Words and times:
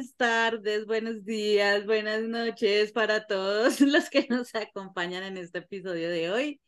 buenas 0.00 0.16
tardes, 0.16 0.86
buenos 0.86 1.24
días, 1.26 1.84
buenas 1.84 2.22
noches 2.22 2.90
para 2.90 3.26
todos 3.26 3.80
los 3.82 4.08
que 4.08 4.26
nos 4.30 4.54
acompañan 4.54 5.22
en 5.24 5.36
este 5.36 5.58
episodio 5.58 6.08
de 6.08 6.30
hoy. 6.30 6.60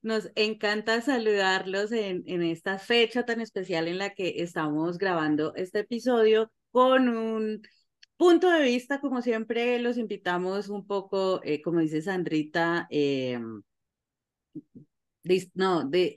Nos 0.00 0.30
encanta 0.34 1.02
saludarlos 1.02 1.92
en, 1.92 2.22
en 2.24 2.42
esta 2.42 2.78
fecha 2.78 3.26
tan 3.26 3.42
especial 3.42 3.86
en 3.86 3.98
la 3.98 4.14
que 4.14 4.36
estamos 4.38 4.96
grabando 4.96 5.54
este 5.56 5.80
episodio 5.80 6.50
con 6.70 7.10
un 7.10 7.60
punto 8.16 8.50
de 8.50 8.62
vista, 8.62 8.98
como 8.98 9.20
siempre, 9.20 9.78
los 9.78 9.98
invitamos 9.98 10.70
un 10.70 10.86
poco, 10.86 11.42
eh, 11.44 11.60
como 11.60 11.80
dice 11.80 12.00
Sandrita, 12.00 12.86
eh, 12.90 13.38
no, 15.54 15.84
de, 15.84 16.14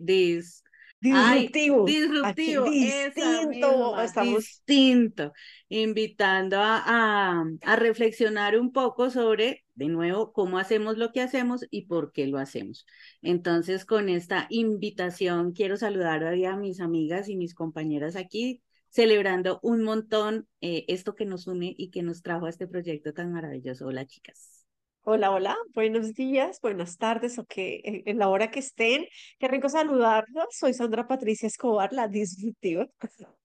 Disruptivo. 1.04 1.84
disruptivo. 1.86 2.70
distinto. 2.70 4.02
estamos... 4.02 4.38
Distinto. 4.38 5.34
Invitando 5.68 6.58
a, 6.60 7.44
a, 7.62 7.76
reflexionar 7.76 8.58
un 8.58 8.72
poco 8.72 9.10
sobre, 9.10 9.66
de 9.76 9.90
nuevo, 9.90 10.32
cómo 10.32 10.60
hacemos 10.60 10.98
lo 10.98 11.12
que 11.12 11.20
hacemos 11.20 11.66
y 11.70 11.88
por 11.88 12.14
qué 12.14 12.28
lo 12.28 12.38
hacemos. 12.38 12.86
Entonces, 13.22 13.84
con 13.84 14.08
esta 14.08 14.48
invitación, 14.50 15.52
quiero 15.52 15.76
saludar 15.76 16.24
a 16.24 16.56
mis 16.56 16.80
amigas 16.80 17.28
y 17.28 17.36
mis 17.36 17.54
compañeras 17.54 18.16
aquí, 18.16 18.64
celebrando 18.88 19.60
un 19.62 19.84
montón 19.84 20.48
eh, 20.62 20.86
esto 20.88 21.16
que 21.16 21.26
nos 21.26 21.48
une 21.48 21.74
y 21.78 21.90
que 21.90 22.02
nos 22.02 22.22
trajo 22.22 22.46
a 22.46 22.50
este 22.50 22.66
proyecto 22.66 23.14
tan 23.14 23.34
maravilloso. 23.34 23.88
Hola, 23.88 24.06
chicas. 24.06 24.63
Hola, 25.06 25.32
hola, 25.32 25.58
buenos 25.74 26.14
días, 26.14 26.60
buenas 26.62 26.98
tardes 26.98 27.38
o 27.38 27.46
que 27.46 27.82
eh, 27.84 28.04
en 28.06 28.20
la 28.20 28.30
hora 28.30 28.50
que 28.52 28.60
estén. 28.60 29.06
Qué 29.38 29.48
rico 29.50 29.68
saludarlos. 29.68 30.46
Soy 30.52 30.74
Sandra 30.74 31.08
Patricia 31.08 31.48
Escobar, 31.48 31.92
la 31.94 32.08
disruptiva. 32.08 32.88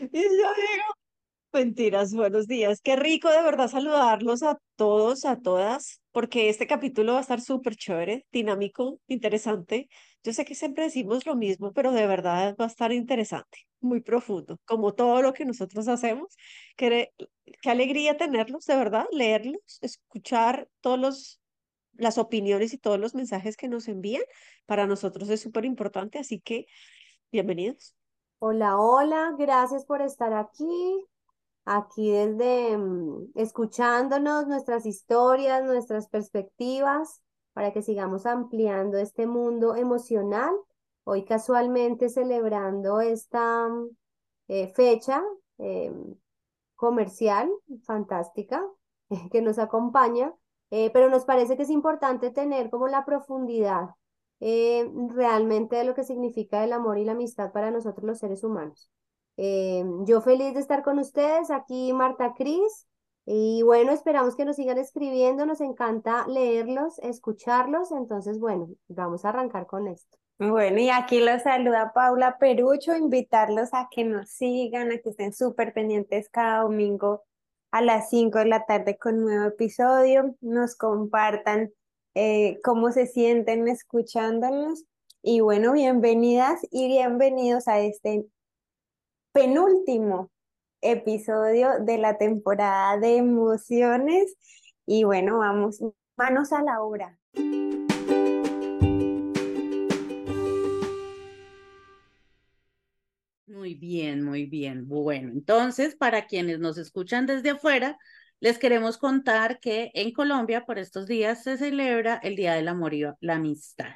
Y 0.00 0.22
yo 0.22 0.28
digo, 0.28 0.84
mentiras, 1.52 2.14
buenos 2.14 2.46
días. 2.46 2.80
Qué 2.82 2.96
rico 2.96 3.30
de 3.30 3.42
verdad 3.42 3.68
saludarlos 3.68 4.42
a 4.42 4.58
todos, 4.76 5.24
a 5.24 5.40
todas, 5.40 6.02
porque 6.12 6.48
este 6.48 6.66
capítulo 6.66 7.12
va 7.14 7.18
a 7.18 7.22
estar 7.22 7.40
súper 7.40 7.76
chévere, 7.76 8.26
dinámico, 8.32 9.00
interesante. 9.06 9.88
Yo 10.24 10.32
sé 10.32 10.44
que 10.44 10.54
siempre 10.54 10.84
decimos 10.84 11.26
lo 11.26 11.36
mismo, 11.36 11.72
pero 11.72 11.92
de 11.92 12.06
verdad 12.06 12.56
va 12.60 12.64
a 12.64 12.68
estar 12.68 12.92
interesante, 12.92 13.66
muy 13.84 14.00
profundo, 14.00 14.58
como 14.64 14.94
todo 14.94 15.22
lo 15.22 15.32
que 15.32 15.44
nosotros 15.44 15.88
hacemos. 15.88 16.36
Qué, 16.76 17.12
qué 17.62 17.70
alegría 17.70 18.16
tenerlos, 18.16 18.64
de 18.66 18.76
verdad, 18.76 19.06
leerlos, 19.12 19.78
escuchar 19.82 20.68
todos 20.80 20.98
los 20.98 21.40
las 21.96 22.18
opiniones 22.18 22.72
y 22.72 22.78
todos 22.78 22.98
los 22.98 23.14
mensajes 23.14 23.56
que 23.56 23.68
nos 23.68 23.88
envían. 23.88 24.22
Para 24.66 24.86
nosotros 24.86 25.28
es 25.28 25.40
súper 25.40 25.64
importante, 25.64 26.18
así 26.18 26.40
que 26.40 26.66
bienvenidos. 27.30 27.94
Hola, 28.38 28.78
hola, 28.78 29.34
gracias 29.38 29.84
por 29.86 30.02
estar 30.02 30.32
aquí, 30.32 31.06
aquí 31.64 32.10
desde 32.10 32.76
mm, 32.76 33.32
escuchándonos 33.36 34.46
nuestras 34.46 34.86
historias, 34.86 35.64
nuestras 35.64 36.08
perspectivas 36.08 37.22
para 37.52 37.72
que 37.72 37.82
sigamos 37.82 38.26
ampliando 38.26 38.98
este 38.98 39.26
mundo 39.26 39.76
emocional. 39.76 40.52
Hoy 41.04 41.24
casualmente 41.24 42.08
celebrando 42.08 43.00
esta 43.00 43.68
eh, 44.48 44.72
fecha 44.74 45.22
eh, 45.58 45.92
comercial 46.74 47.50
fantástica 47.84 48.66
que 49.30 49.42
nos 49.42 49.58
acompaña, 49.58 50.32
eh, 50.70 50.90
pero 50.92 51.10
nos 51.10 51.26
parece 51.26 51.56
que 51.56 51.64
es 51.64 51.70
importante 51.70 52.30
tener 52.30 52.70
como 52.70 52.88
la 52.88 53.04
profundidad 53.04 53.90
realmente 54.40 55.76
de 55.76 55.84
lo 55.84 55.94
que 55.94 56.04
significa 56.04 56.64
el 56.64 56.74
amor 56.74 56.98
y 56.98 57.04
la 57.04 57.12
amistad 57.12 57.50
para 57.52 57.70
nosotros 57.70 58.04
los 58.04 58.18
seres 58.18 58.44
humanos. 58.44 58.90
yo 59.36 60.20
feliz 60.20 60.52
de 60.52 60.60
estar 60.60 60.82
con 60.82 60.98
ustedes, 60.98 61.50
aquí 61.50 61.94
Marta 61.94 62.34
Cris, 62.34 62.86
y 63.24 63.62
bueno, 63.62 63.92
esperamos 63.92 64.36
que 64.36 64.44
nos 64.44 64.56
sigan 64.56 64.76
escribiendo, 64.76 65.46
nos 65.46 65.62
encanta 65.62 66.26
leerlos, 66.28 66.98
escucharlos, 66.98 67.90
entonces 67.92 68.38
bueno, 68.38 68.68
vamos 68.88 69.24
a 69.24 69.30
arrancar 69.30 69.66
con 69.66 69.88
esto. 69.88 70.18
Bueno, 70.38 70.80
y 70.80 70.90
aquí 70.90 71.20
los 71.20 71.42
saluda 71.42 71.92
Paula 71.94 72.38
Perucho, 72.38 72.96
invitarlos 72.96 73.68
a 73.72 73.88
que 73.88 74.02
nos 74.02 74.30
sigan, 74.30 74.90
a 74.90 74.98
que 74.98 75.10
estén 75.10 75.32
súper 75.32 75.72
pendientes 75.72 76.28
cada 76.28 76.62
domingo 76.62 77.22
a 77.70 77.80
las 77.80 78.10
5 78.10 78.40
de 78.40 78.46
la 78.46 78.66
tarde 78.66 78.98
con 78.98 79.20
nuevo 79.20 79.46
episodio, 79.46 80.34
nos 80.40 80.74
compartan 80.74 81.72
eh, 82.14 82.60
cómo 82.64 82.90
se 82.90 83.06
sienten 83.06 83.68
escuchándonos. 83.68 84.84
Y 85.22 85.38
bueno, 85.38 85.72
bienvenidas 85.72 86.60
y 86.70 86.88
bienvenidos 86.88 87.68
a 87.68 87.78
este 87.78 88.26
penúltimo 89.32 90.32
episodio 90.80 91.78
de 91.78 91.98
la 91.98 92.18
temporada 92.18 92.98
de 92.98 93.18
emociones. 93.18 94.36
Y 94.84 95.04
bueno, 95.04 95.38
vamos, 95.38 95.80
manos 96.16 96.52
a 96.52 96.62
la 96.62 96.82
obra. 96.82 97.18
Muy 103.54 103.74
bien, 103.74 104.22
muy 104.24 104.46
bien. 104.46 104.88
Bueno, 104.88 105.30
entonces, 105.30 105.94
para 105.94 106.26
quienes 106.26 106.58
nos 106.58 106.76
escuchan 106.76 107.24
desde 107.26 107.50
afuera, 107.50 107.96
les 108.40 108.58
queremos 108.58 108.98
contar 108.98 109.60
que 109.60 109.90
en 109.94 110.12
Colombia 110.12 110.64
por 110.66 110.78
estos 110.80 111.06
días 111.06 111.44
se 111.44 111.56
celebra 111.56 112.16
el 112.24 112.34
Día 112.36 112.54
del 112.54 112.66
Amor 112.68 112.94
y 112.94 113.04
la 113.20 113.34
Amistad 113.36 113.86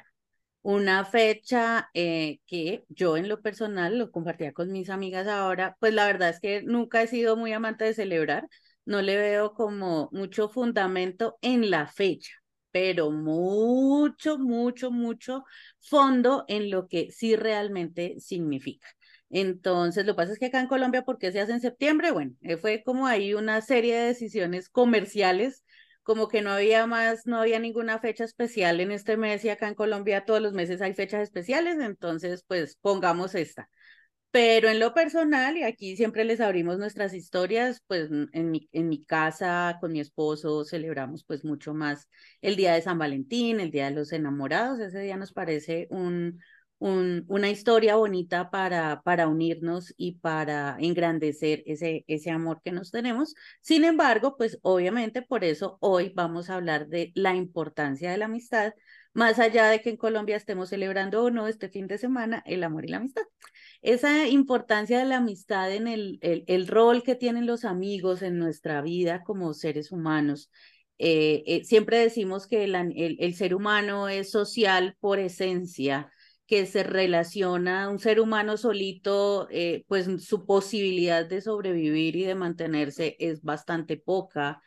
una 0.63 1.05
fecha 1.05 1.89
eh, 1.93 2.39
que 2.47 2.85
yo 2.89 3.17
en 3.17 3.29
lo 3.29 3.41
personal 3.41 3.97
lo 3.99 4.11
compartía 4.11 4.53
con 4.53 4.71
mis 4.71 4.89
amigas 4.91 5.27
ahora, 5.27 5.77
pues 5.79 5.93
la 5.93 6.07
verdad 6.07 6.29
es 6.29 6.39
que 6.41 6.63
nunca 6.63 7.01
he 7.03 7.07
sido 7.07 7.37
muy 7.37 7.53
amante 7.53 7.85
de 7.85 7.93
celebrar, 7.95 8.47
no 8.85 9.01
le 9.01 9.17
veo 9.17 9.53
como 9.53 10.09
mucho 10.13 10.49
fundamento 10.49 11.37
en 11.41 11.69
la 11.71 11.87
fecha, 11.87 12.31
pero 12.71 13.11
mucho, 13.11 14.39
mucho, 14.39 14.91
mucho 14.91 15.45
fondo 15.79 16.45
en 16.49 16.71
lo 16.71 16.87
que 16.89 17.11
sí 17.11 17.35
realmente 17.37 18.19
significa. 18.19 18.87
Entonces, 19.29 20.05
lo 20.05 20.13
que 20.13 20.17
pasa 20.17 20.33
es 20.33 20.39
que 20.39 20.47
acá 20.47 20.59
en 20.59 20.67
Colombia, 20.67 21.03
¿por 21.03 21.17
qué 21.19 21.31
se 21.31 21.39
hace 21.39 21.53
en 21.53 21.61
septiembre? 21.61 22.11
Bueno, 22.11 22.33
eh, 22.41 22.57
fue 22.57 22.83
como 22.83 23.07
ahí 23.07 23.33
una 23.33 23.61
serie 23.61 23.95
de 23.97 24.07
decisiones 24.07 24.69
comerciales 24.69 25.63
como 26.09 26.27
que 26.27 26.41
no 26.41 26.49
había 26.51 26.87
más, 26.87 27.27
no 27.27 27.37
había 27.39 27.59
ninguna 27.59 27.99
fecha 27.99 28.23
especial 28.23 28.79
en 28.79 28.91
este 28.91 29.15
mes 29.15 29.45
y 29.45 29.49
acá 29.49 29.67
en 29.67 29.75
Colombia 29.75 30.25
todos 30.25 30.41
los 30.41 30.53
meses 30.53 30.81
hay 30.81 30.95
fechas 30.95 31.21
especiales, 31.21 31.77
entonces 31.79 32.43
pues 32.47 32.77
pongamos 32.81 33.35
esta. 33.35 33.69
Pero 34.31 34.69
en 34.69 34.79
lo 34.79 34.93
personal, 34.93 35.57
y 35.57 35.63
aquí 35.63 35.95
siempre 35.95 36.23
les 36.23 36.39
abrimos 36.41 36.79
nuestras 36.79 37.13
historias, 37.13 37.83
pues 37.87 38.09
en 38.11 38.51
mi, 38.51 38.69
en 38.71 38.89
mi 38.89 39.03
casa 39.03 39.77
con 39.79 39.91
mi 39.91 39.99
esposo 39.99 40.65
celebramos 40.65 41.23
pues 41.25 41.43
mucho 41.45 41.73
más 41.75 42.07
el 42.41 42.55
Día 42.55 42.73
de 42.73 42.81
San 42.81 42.97
Valentín, 42.97 43.59
el 43.59 43.71
Día 43.71 43.85
de 43.85 43.95
los 43.95 44.11
Enamorados, 44.11 44.79
ese 44.79 44.99
día 45.01 45.17
nos 45.17 45.31
parece 45.31 45.87
un, 45.91 46.39
una 46.79 47.49
historia 47.49 47.95
bonita 47.97 48.49
para, 48.49 49.01
para 49.03 49.27
unirnos 49.27 49.93
y 49.97 50.13
para 50.13 50.77
engrandecer 50.79 51.61
ese, 51.65 52.05
ese 52.07 52.31
amor 52.31 52.61
que 52.63 52.71
nos 52.71 52.91
tenemos. 52.91 53.35
Sin 53.61 53.83
embargo, 53.83 54.37
pues 54.37 54.59
obviamente 54.61 55.21
por 55.21 55.43
eso 55.43 55.77
hoy 55.81 56.11
vamos 56.15 56.49
a 56.49 56.55
hablar 56.55 56.87
de 56.87 57.11
la 57.15 57.35
importancia 57.35 58.11
de 58.11 58.17
la 58.17 58.25
amistad, 58.25 58.73
más 59.13 59.39
allá 59.39 59.67
de 59.67 59.81
que 59.81 59.89
en 59.89 59.97
Colombia 59.97 60.37
estemos 60.37 60.69
celebrando 60.69 61.23
o 61.23 61.31
no 61.31 61.47
este 61.47 61.67
fin 61.69 61.87
de 61.87 61.97
semana 61.97 62.41
el 62.45 62.63
amor 62.63 62.85
y 62.85 62.89
la 62.89 62.97
amistad. 62.97 63.23
Esa 63.81 64.27
importancia 64.27 64.99
de 64.99 65.05
la 65.05 65.17
amistad 65.17 65.73
en 65.73 65.87
el, 65.87 66.19
el, 66.21 66.67
rol 66.67 67.03
que 67.03 67.15
tienen 67.15 67.45
los 67.45 67.65
amigos 67.65 68.21
en 68.21 68.37
nuestra 68.39 68.81
vida 68.81 69.23
como 69.23 69.53
seres 69.53 69.91
humanos. 69.91 70.49
Eh, 70.97 71.43
eh, 71.45 71.63
siempre 71.63 71.97
decimos 71.97 72.47
que 72.47 72.65
el, 72.65 72.75
el 73.19 73.33
ser 73.35 73.55
humano 73.55 74.09
es 74.09 74.31
social 74.31 74.95
por 74.99 75.19
esencia, 75.19 76.11
que 76.49 76.65
se 76.65 76.83
relaciona 76.83 77.89
un 77.89 77.99
ser 77.99 78.19
humano 78.19 78.57
solito, 78.57 79.47
eh, 79.51 79.85
pues 79.87 80.07
su 80.25 80.47
posibilidad 80.47 81.25
de 81.25 81.41
sobrevivir 81.41 82.15
y 82.15 82.23
de 82.25 82.33
mantenerse 82.35 83.15
es 83.19 83.43
bastante 83.43 83.97
poca. 83.97 84.61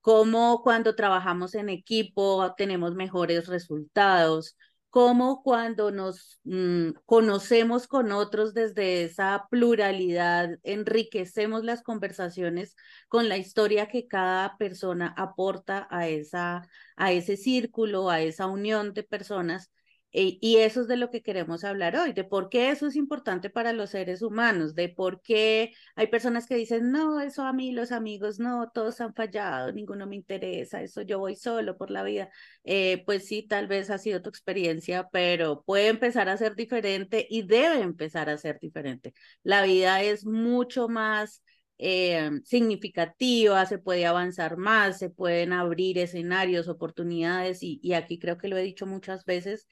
Como 0.00 0.62
cuando 0.62 0.94
trabajamos 0.96 1.54
en 1.54 1.68
equipo 1.68 2.54
tenemos 2.56 2.94
mejores 2.94 3.48
resultados, 3.48 4.56
como 4.88 5.42
cuando 5.42 5.90
nos 5.90 6.40
mm, 6.44 6.92
conocemos 7.04 7.86
con 7.86 8.12
otros 8.12 8.54
desde 8.54 9.04
esa 9.04 9.46
pluralidad, 9.50 10.58
enriquecemos 10.62 11.64
las 11.64 11.82
conversaciones 11.82 12.76
con 13.08 13.28
la 13.28 13.36
historia 13.36 13.88
que 13.88 14.08
cada 14.08 14.56
persona 14.56 15.12
aporta 15.18 15.86
a, 15.90 16.08
esa, 16.08 16.66
a 16.96 17.12
ese 17.12 17.36
círculo, 17.36 18.08
a 18.10 18.22
esa 18.22 18.46
unión 18.46 18.94
de 18.94 19.02
personas 19.02 19.70
eh, 20.18 20.38
y 20.40 20.56
eso 20.56 20.80
es 20.80 20.88
de 20.88 20.96
lo 20.96 21.10
que 21.10 21.20
queremos 21.22 21.62
hablar 21.62 21.94
hoy, 21.94 22.14
de 22.14 22.24
por 22.24 22.48
qué 22.48 22.70
eso 22.70 22.86
es 22.86 22.96
importante 22.96 23.50
para 23.50 23.74
los 23.74 23.90
seres 23.90 24.22
humanos, 24.22 24.74
de 24.74 24.88
por 24.88 25.20
qué 25.20 25.74
hay 25.94 26.06
personas 26.06 26.46
que 26.46 26.56
dicen, 26.56 26.90
no, 26.90 27.20
eso 27.20 27.42
a 27.42 27.52
mí 27.52 27.70
los 27.72 27.92
amigos, 27.92 28.38
no, 28.40 28.70
todos 28.72 28.98
han 29.02 29.12
fallado, 29.14 29.72
ninguno 29.72 30.06
me 30.06 30.16
interesa, 30.16 30.80
eso 30.80 31.02
yo 31.02 31.18
voy 31.18 31.36
solo 31.36 31.76
por 31.76 31.90
la 31.90 32.02
vida. 32.02 32.30
Eh, 32.64 33.02
pues 33.04 33.26
sí, 33.26 33.42
tal 33.42 33.66
vez 33.66 33.90
ha 33.90 33.98
sido 33.98 34.22
tu 34.22 34.30
experiencia, 34.30 35.06
pero 35.12 35.62
puede 35.66 35.88
empezar 35.88 36.30
a 36.30 36.38
ser 36.38 36.56
diferente 36.56 37.26
y 37.28 37.42
debe 37.42 37.80
empezar 37.82 38.30
a 38.30 38.38
ser 38.38 38.58
diferente. 38.58 39.12
La 39.42 39.62
vida 39.64 40.00
es 40.02 40.24
mucho 40.24 40.88
más 40.88 41.42
eh, 41.78 42.30
significativa, 42.44 43.66
se 43.66 43.78
puede 43.78 44.06
avanzar 44.06 44.56
más, 44.56 44.98
se 44.98 45.10
pueden 45.10 45.52
abrir 45.52 45.98
escenarios, 45.98 46.68
oportunidades 46.68 47.62
y, 47.62 47.80
y 47.82 47.92
aquí 47.92 48.18
creo 48.18 48.38
que 48.38 48.48
lo 48.48 48.56
he 48.56 48.62
dicho 48.62 48.86
muchas 48.86 49.26
veces 49.26 49.66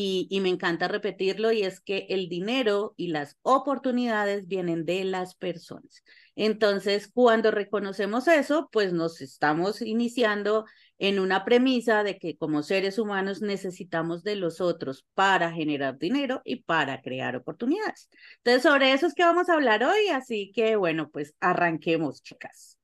y, 0.00 0.40
me 0.40 0.48
encanta 0.48 0.86
repetirlo 0.86 1.50
y 1.50 1.64
es 1.64 1.80
que 1.80 2.06
el 2.10 2.28
dinero 2.28 2.94
y 2.96 3.08
las 3.08 3.36
oportunidades 3.42 4.46
vienen 4.46 4.84
de 4.84 5.02
las 5.02 5.34
personas. 5.34 6.04
Entonces, 6.36 7.10
cuando 7.12 7.50
reconocemos 7.50 8.28
eso, 8.28 8.68
pues 8.70 8.92
nos 8.92 9.20
estamos 9.20 9.82
iniciando 9.82 10.66
en 10.98 11.18
una 11.18 11.44
premisa 11.44 12.04
de 12.04 12.16
que 12.16 12.36
como 12.36 12.62
seres 12.62 12.96
humanos 13.00 13.42
necesitamos 13.42 14.22
de 14.22 14.36
los 14.36 14.60
otros 14.60 15.04
para 15.14 15.50
generar 15.50 15.98
dinero 15.98 16.42
y 16.44 16.62
para 16.62 17.02
crear 17.02 17.34
oportunidades. 17.34 18.08
Entonces, 18.36 18.62
sobre 18.62 18.92
eso 18.92 19.08
es 19.08 19.14
que 19.14 19.24
vamos 19.24 19.48
a 19.48 19.54
hablar 19.54 19.82
hoy, 19.82 20.10
así 20.14 20.52
que 20.54 20.76
bueno, 20.76 21.10
pues 21.10 21.34
arranquemos, 21.40 22.22
chicas. 22.22 22.77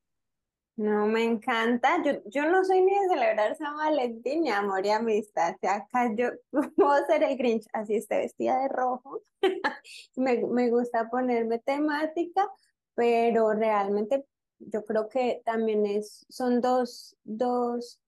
No, 0.76 1.06
me 1.06 1.22
encanta. 1.24 2.02
Yo, 2.04 2.12
yo 2.26 2.50
no 2.50 2.64
soy 2.64 2.82
ni 2.82 2.92
de 2.92 3.08
celebrar 3.08 3.56
San 3.56 3.76
Valentín, 3.76 4.42
ni 4.42 4.50
amor 4.50 4.84
y 4.84 4.90
amistad. 4.90 5.54
O 5.54 5.58
sea, 5.60 5.74
acá 5.76 6.12
yo 6.16 6.30
puedo 6.76 7.06
ser 7.06 7.22
el 7.22 7.36
Grinch, 7.36 7.66
así 7.72 7.94
esté 7.96 8.18
vestida 8.18 8.60
de 8.60 8.68
rojo. 8.68 9.22
me, 10.16 10.44
me 10.44 10.70
gusta 10.70 11.08
ponerme 11.10 11.60
temática, 11.60 12.50
pero 12.94 13.52
realmente 13.52 14.26
yo 14.58 14.84
creo 14.84 15.08
que 15.08 15.42
también 15.44 15.86
es, 15.86 16.26
son 16.28 16.60
dos, 16.60 17.16
dos 17.24 18.00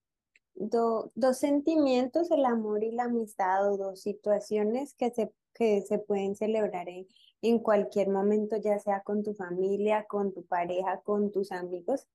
dos 0.56 1.38
sentimientos, 1.38 2.30
el 2.30 2.44
amor 2.44 2.82
y 2.82 2.92
la 2.92 3.04
amistad, 3.04 3.70
o 3.70 3.76
dos 3.76 4.00
situaciones 4.00 4.94
que 4.94 5.10
se, 5.10 5.30
que 5.54 5.82
se 5.82 5.98
pueden 5.98 6.34
celebrar 6.34 6.88
en, 6.88 7.06
en 7.42 7.58
cualquier 7.58 8.08
momento, 8.08 8.56
ya 8.56 8.78
sea 8.78 9.02
con 9.02 9.22
tu 9.22 9.34
familia, 9.34 10.06
con 10.08 10.32
tu 10.32 10.44
pareja, 10.46 11.00
con 11.02 11.30
tus 11.30 11.52
amigos. 11.52 12.06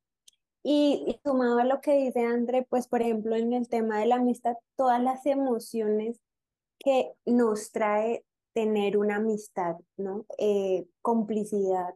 Y, 0.63 1.03
y 1.07 1.19
sumado 1.23 1.59
a 1.59 1.65
lo 1.65 1.81
que 1.81 1.93
dice 1.93 2.21
André, 2.21 2.65
pues 2.69 2.87
por 2.87 3.01
ejemplo 3.01 3.35
en 3.35 3.53
el 3.53 3.67
tema 3.67 3.99
de 3.99 4.05
la 4.05 4.15
amistad, 4.15 4.55
todas 4.75 5.01
las 5.01 5.25
emociones 5.25 6.21
que 6.77 7.11
nos 7.25 7.71
trae 7.71 8.23
tener 8.53 8.97
una 8.97 9.17
amistad, 9.17 9.77
¿no? 9.97 10.25
Eh, 10.37 10.85
complicidad, 11.01 11.95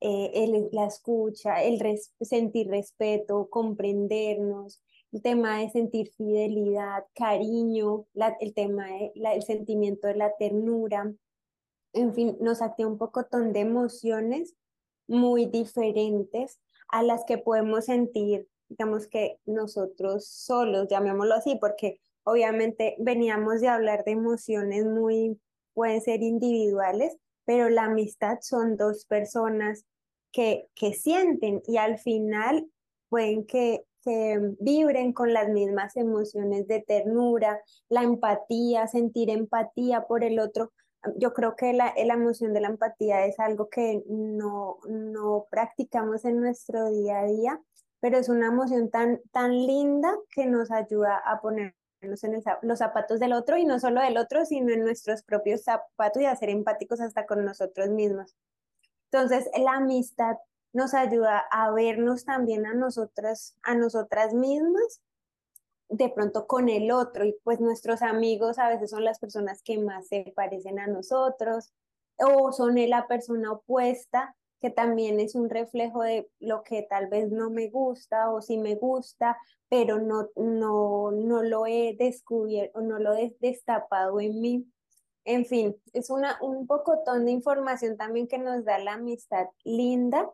eh, 0.00 0.68
la 0.72 0.86
escucha, 0.86 1.62
el 1.62 1.80
sentir 2.20 2.68
respeto, 2.68 3.48
comprendernos, 3.50 4.82
el 5.12 5.22
tema 5.22 5.58
de 5.58 5.70
sentir 5.70 6.10
fidelidad, 6.10 7.04
cariño, 7.14 8.06
el 8.40 8.54
tema 8.54 8.86
del 9.14 9.42
sentimiento 9.42 10.08
de 10.08 10.16
la 10.16 10.36
ternura, 10.36 11.12
en 11.92 12.12
fin, 12.12 12.36
nos 12.40 12.60
activa 12.60 12.88
un 12.88 12.98
pocotón 12.98 13.52
de 13.52 13.60
emociones 13.60 14.56
muy 15.06 15.46
diferentes 15.46 16.58
a 16.88 17.02
las 17.02 17.24
que 17.24 17.38
podemos 17.38 17.86
sentir, 17.86 18.48
digamos 18.68 19.06
que 19.06 19.38
nosotros 19.46 20.26
solos, 20.26 20.88
llamémoslo 20.88 21.34
así, 21.34 21.56
porque 21.60 22.00
obviamente 22.24 22.96
veníamos 22.98 23.60
de 23.60 23.68
hablar 23.68 24.04
de 24.04 24.12
emociones 24.12 24.84
muy, 24.84 25.40
pueden 25.72 26.00
ser 26.00 26.22
individuales, 26.22 27.16
pero 27.44 27.68
la 27.68 27.84
amistad 27.84 28.38
son 28.40 28.76
dos 28.76 29.06
personas 29.06 29.84
que, 30.32 30.68
que 30.74 30.94
sienten 30.94 31.62
y 31.66 31.76
al 31.76 31.98
final 31.98 32.66
pueden 33.08 33.46
que 33.46 33.84
que 34.04 34.54
vibren 34.60 35.12
con 35.12 35.32
las 35.32 35.48
mismas 35.48 35.96
emociones 35.96 36.68
de 36.68 36.80
ternura, 36.80 37.60
la 37.88 38.02
empatía, 38.02 38.86
sentir 38.86 39.30
empatía 39.30 40.02
por 40.06 40.22
el 40.24 40.38
otro. 40.38 40.72
Yo 41.16 41.32
creo 41.32 41.56
que 41.56 41.72
la, 41.72 41.94
la 41.96 42.14
emoción 42.14 42.52
de 42.52 42.60
la 42.60 42.68
empatía 42.68 43.26
es 43.26 43.38
algo 43.38 43.68
que 43.68 44.02
no, 44.08 44.78
no 44.88 45.46
practicamos 45.50 46.24
en 46.24 46.40
nuestro 46.40 46.90
día 46.90 47.20
a 47.20 47.26
día, 47.26 47.60
pero 48.00 48.18
es 48.18 48.28
una 48.28 48.48
emoción 48.48 48.90
tan, 48.90 49.20
tan 49.32 49.52
linda 49.52 50.14
que 50.30 50.46
nos 50.46 50.70
ayuda 50.70 51.16
a 51.24 51.40
ponernos 51.40 51.74
en 52.02 52.42
los 52.62 52.78
zapatos 52.78 53.18
del 53.18 53.32
otro 53.32 53.56
y 53.56 53.64
no 53.64 53.80
solo 53.80 54.00
del 54.02 54.18
otro, 54.18 54.44
sino 54.44 54.72
en 54.72 54.84
nuestros 54.84 55.22
propios 55.22 55.62
zapatos 55.62 56.22
y 56.22 56.26
a 56.26 56.36
ser 56.36 56.50
empáticos 56.50 57.00
hasta 57.00 57.26
con 57.26 57.44
nosotros 57.44 57.88
mismos. 57.88 58.36
Entonces, 59.10 59.48
la 59.56 59.74
amistad 59.74 60.36
nos 60.72 60.92
ayuda 60.92 61.44
a 61.50 61.70
vernos 61.70 62.24
también 62.24 62.66
a 62.66 62.74
nosotras, 62.74 63.56
a 63.62 63.74
nosotras 63.74 64.34
mismas, 64.34 65.00
de 65.88 66.08
pronto 66.08 66.46
con 66.46 66.68
el 66.68 66.90
otro, 66.90 67.24
y 67.24 67.36
pues 67.44 67.60
nuestros 67.60 68.02
amigos 68.02 68.58
a 68.58 68.68
veces 68.68 68.90
son 68.90 69.04
las 69.04 69.18
personas 69.18 69.62
que 69.62 69.78
más 69.78 70.08
se 70.08 70.32
parecen 70.34 70.78
a 70.78 70.86
nosotros, 70.86 71.72
o 72.18 72.52
son 72.52 72.74
la 72.88 73.06
persona 73.06 73.52
opuesta, 73.52 74.36
que 74.60 74.70
también 74.70 75.20
es 75.20 75.34
un 75.34 75.50
reflejo 75.50 76.02
de 76.02 76.30
lo 76.40 76.62
que 76.62 76.82
tal 76.88 77.08
vez 77.08 77.30
no 77.30 77.50
me 77.50 77.68
gusta 77.68 78.30
o 78.30 78.40
sí 78.40 78.56
me 78.56 78.76
gusta, 78.76 79.36
pero 79.68 79.98
no, 79.98 80.30
no, 80.36 81.10
no 81.10 81.42
lo 81.42 81.66
he 81.66 81.94
descubierto, 81.98 82.80
no 82.80 82.98
lo 82.98 83.14
he 83.14 83.36
destapado 83.40 84.20
en 84.20 84.40
mí. 84.40 84.66
En 85.26 85.44
fin, 85.44 85.76
es 85.92 86.10
una, 86.10 86.38
un 86.40 86.66
pocotón 86.66 87.26
de 87.26 87.32
información 87.32 87.96
también 87.96 88.28
que 88.28 88.38
nos 88.38 88.64
da 88.64 88.78
la 88.78 88.94
amistad 88.94 89.48
linda 89.64 90.30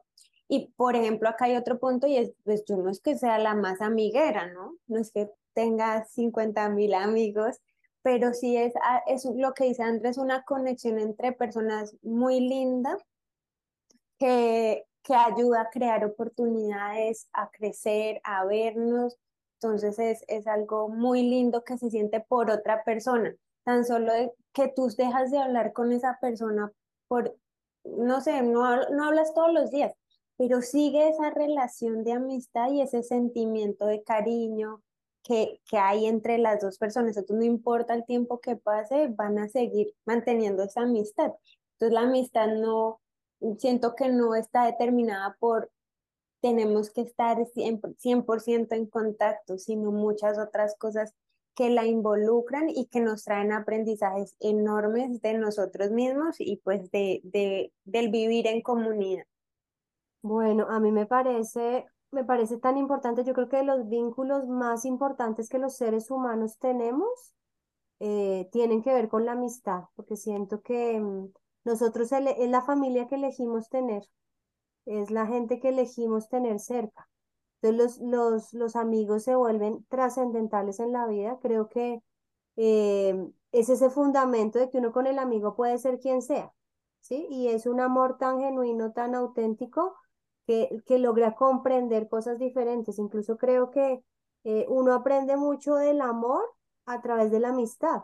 y 0.53 0.67
por 0.77 0.97
ejemplo, 0.97 1.29
acá 1.29 1.45
hay 1.45 1.57
otro 1.57 1.79
punto 1.79 2.09
y 2.09 2.17
es, 2.17 2.33
pues 2.43 2.65
yo 2.67 2.77
no 2.77 2.91
es 2.91 3.01
que 3.01 3.17
sea 3.17 3.39
la 3.39 3.55
más 3.55 3.81
amiguera, 3.81 4.49
¿no? 4.53 4.77
No 4.89 4.99
es 4.99 5.13
que 5.13 5.31
tenga 5.55 6.05
50 6.05 6.69
mil 6.71 6.93
amigos, 6.95 7.61
pero 8.03 8.35
sí 8.35 8.57
es, 8.57 8.75
ah, 8.83 9.01
es 9.07 9.25
lo 9.27 9.55
que 9.55 9.67
dice 9.67 9.85
Andrés, 9.85 10.19
una 10.19 10.43
conexión 10.43 10.99
entre 10.99 11.31
personas 11.31 11.95
muy 12.03 12.41
linda 12.41 12.99
que, 14.19 14.87
que 15.05 15.15
ayuda 15.15 15.63
a 15.63 15.71
crear 15.71 16.05
oportunidades, 16.05 17.29
a 17.33 17.49
crecer, 17.51 18.21
a 18.25 18.45
vernos. 18.45 19.17
Entonces 19.61 20.01
es, 20.01 20.25
es 20.27 20.49
algo 20.49 20.89
muy 20.89 21.23
lindo 21.23 21.63
que 21.63 21.79
se 21.79 21.91
siente 21.91 22.19
por 22.19 22.51
otra 22.51 22.83
persona. 22.83 23.33
Tan 23.63 23.85
solo 23.85 24.13
que 24.53 24.67
tú 24.67 24.89
dejas 24.89 25.31
de 25.31 25.39
hablar 25.39 25.73
con 25.73 25.93
esa 25.93 26.19
persona 26.21 26.73
por, 27.07 27.37
no 27.85 28.21
sé, 28.21 28.43
no, 28.43 28.89
no 28.91 29.05
hablas 29.05 29.33
todos 29.33 29.53
los 29.53 29.71
días, 29.71 29.95
pero 30.41 30.63
sigue 30.63 31.07
esa 31.11 31.29
relación 31.29 32.03
de 32.03 32.13
amistad 32.13 32.71
y 32.71 32.81
ese 32.81 33.03
sentimiento 33.03 33.85
de 33.85 34.03
cariño 34.03 34.83
que, 35.23 35.61
que 35.69 35.77
hay 35.77 36.07
entre 36.07 36.39
las 36.39 36.63
dos 36.63 36.79
personas. 36.79 37.23
No 37.29 37.45
importa 37.45 37.93
el 37.93 38.07
tiempo 38.07 38.41
que 38.41 38.57
pase, 38.57 39.09
van 39.09 39.39
a 39.39 39.51
seguir 39.51 39.95
manteniendo 40.07 40.63
esa 40.63 40.81
amistad. 40.81 41.33
Entonces, 41.75 41.93
la 41.93 42.09
amistad 42.09 42.55
no, 42.55 43.03
siento 43.59 43.95
que 43.95 44.09
no 44.09 44.35
está 44.35 44.65
determinada 44.65 45.37
por 45.39 45.71
tenemos 46.41 46.89
que 46.91 47.03
estar 47.03 47.37
100%, 47.37 48.75
en 48.75 48.87
contacto, 48.87 49.59
sino 49.59 49.93
muchas 49.93 50.39
otras 50.39 50.75
cosas 50.79 51.13
que 51.55 51.69
la 51.69 51.85
involucran 51.85 52.71
y 52.71 52.87
que 52.87 53.01
nos 53.01 53.25
traen 53.25 53.53
aprendizajes 53.53 54.37
enormes 54.41 55.21
de 55.21 55.35
nosotros 55.35 55.91
mismos 55.91 56.37
y 56.39 56.57
pues 56.65 56.91
de, 56.93 57.21
de, 57.25 57.75
del 57.85 58.09
vivir 58.09 58.47
en 58.47 58.63
comunidad. 58.63 59.25
Bueno, 60.23 60.67
a 60.69 60.81
mí 60.81 60.93
me 60.93 61.07
parece, 61.07 61.87
me 62.11 62.25
parece 62.25 62.59
tan 62.59 62.77
importante, 62.77 63.25
yo 63.25 63.33
creo 63.35 63.49
que 63.49 63.63
los 63.63 63.89
vínculos 63.89 64.47
más 64.49 64.85
importantes 64.85 65.49
que 65.49 65.59
los 65.59 65.77
seres 65.77 66.11
humanos 66.11 66.59
tenemos 66.59 67.09
eh, 68.01 68.49
tienen 68.53 68.83
que 68.83 68.93
ver 68.95 69.09
con 69.09 69.27
la 69.27 69.33
amistad, 69.33 69.85
porque 69.97 70.17
siento 70.17 70.63
que 70.63 71.01
mm, 71.01 71.29
nosotros 71.65 72.13
es 72.13 72.51
la 72.51 72.63
familia 72.63 73.09
que 73.09 73.17
elegimos 73.17 73.69
tener, 73.71 74.05
es 74.87 75.11
la 75.11 75.27
gente 75.27 75.61
que 75.61 75.71
elegimos 75.71 76.29
tener 76.29 76.61
cerca. 76.61 77.09
Entonces 77.63 78.01
los, 78.01 78.11
los, 78.11 78.55
los 78.55 78.77
amigos 78.77 79.25
se 79.25 79.37
vuelven 79.37 79.85
trascendentales 79.89 80.81
en 80.81 80.93
la 80.93 81.07
vida. 81.07 81.39
Creo 81.43 81.69
que 81.69 82.03
eh, 82.57 83.15
es 83.53 83.69
ese 83.69 83.91
fundamento 83.91 84.59
de 84.59 84.71
que 84.71 84.79
uno 84.79 84.93
con 84.93 85.07
el 85.07 85.19
amigo 85.19 85.57
puede 85.57 85.79
ser 85.79 85.99
quien 86.01 86.23
sea, 86.23 86.53
¿sí? 87.01 87.27
Y 87.31 87.49
es 87.49 87.67
un 87.67 87.81
amor 87.81 88.19
tan 88.19 88.41
genuino, 88.41 88.93
tan 88.93 89.15
auténtico 89.15 89.97
que, 90.47 90.99
logra 90.99 91.35
comprender 91.35 92.09
cosas 92.09 92.39
diferentes. 92.39 92.99
Incluso 92.99 93.37
creo 93.37 93.71
que 93.71 94.03
eh, 94.45 94.67
uno 94.69 94.95
aprende 94.95 95.37
mucho 95.37 95.77
del 95.77 96.01
amor 96.01 96.45
a 96.87 97.01
través 97.01 97.31
de 97.31 97.41
la 97.41 97.51
amistad, 97.51 98.03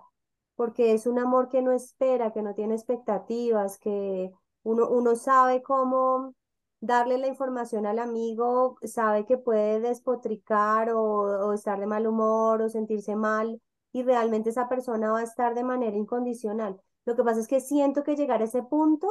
porque 0.55 0.95
es 0.95 1.07
un 1.07 1.19
amor 1.19 1.49
que 1.49 1.63
no 1.63 1.73
espera, 1.73 2.33
que 2.33 2.43
no 2.43 2.55
tiene 2.55 2.75
expectativas, 2.75 3.79
que 3.79 4.33
uno, 4.63 4.89
uno 4.89 5.17
sabe 5.17 5.63
cómo 5.63 6.35
darle 6.81 7.19
la 7.19 7.27
información 7.29 7.87
al 7.87 7.99
amigo, 7.99 8.77
sabe 8.83 9.25
que 9.27 9.39
puede 9.39 9.81
despotricar 9.81 10.91
o, 10.91 11.03
o, 11.49 11.53
estar 11.53 11.81
de 11.81 11.87
mal 11.87 12.07
humor 12.07 12.63
o 12.63 12.69
sentirse 12.69 13.17
mal 13.17 13.61
y 13.93 14.03
realmente 14.03 14.51
esa 14.51 14.69
persona 14.69 15.11
va 15.11 15.21
a 15.21 15.25
estar 15.25 15.55
de 15.55 15.65
manera 15.65 15.97
incondicional. 15.97 16.81
Lo 17.07 17.17
que 17.17 17.25
pasa 17.25 17.41
es 17.41 17.49
que 17.49 17.61
siento 17.61 18.03
que 18.05 18.17
llegar 18.17 18.43
a 18.43 18.45
ese 18.45 18.63
punto 18.63 19.09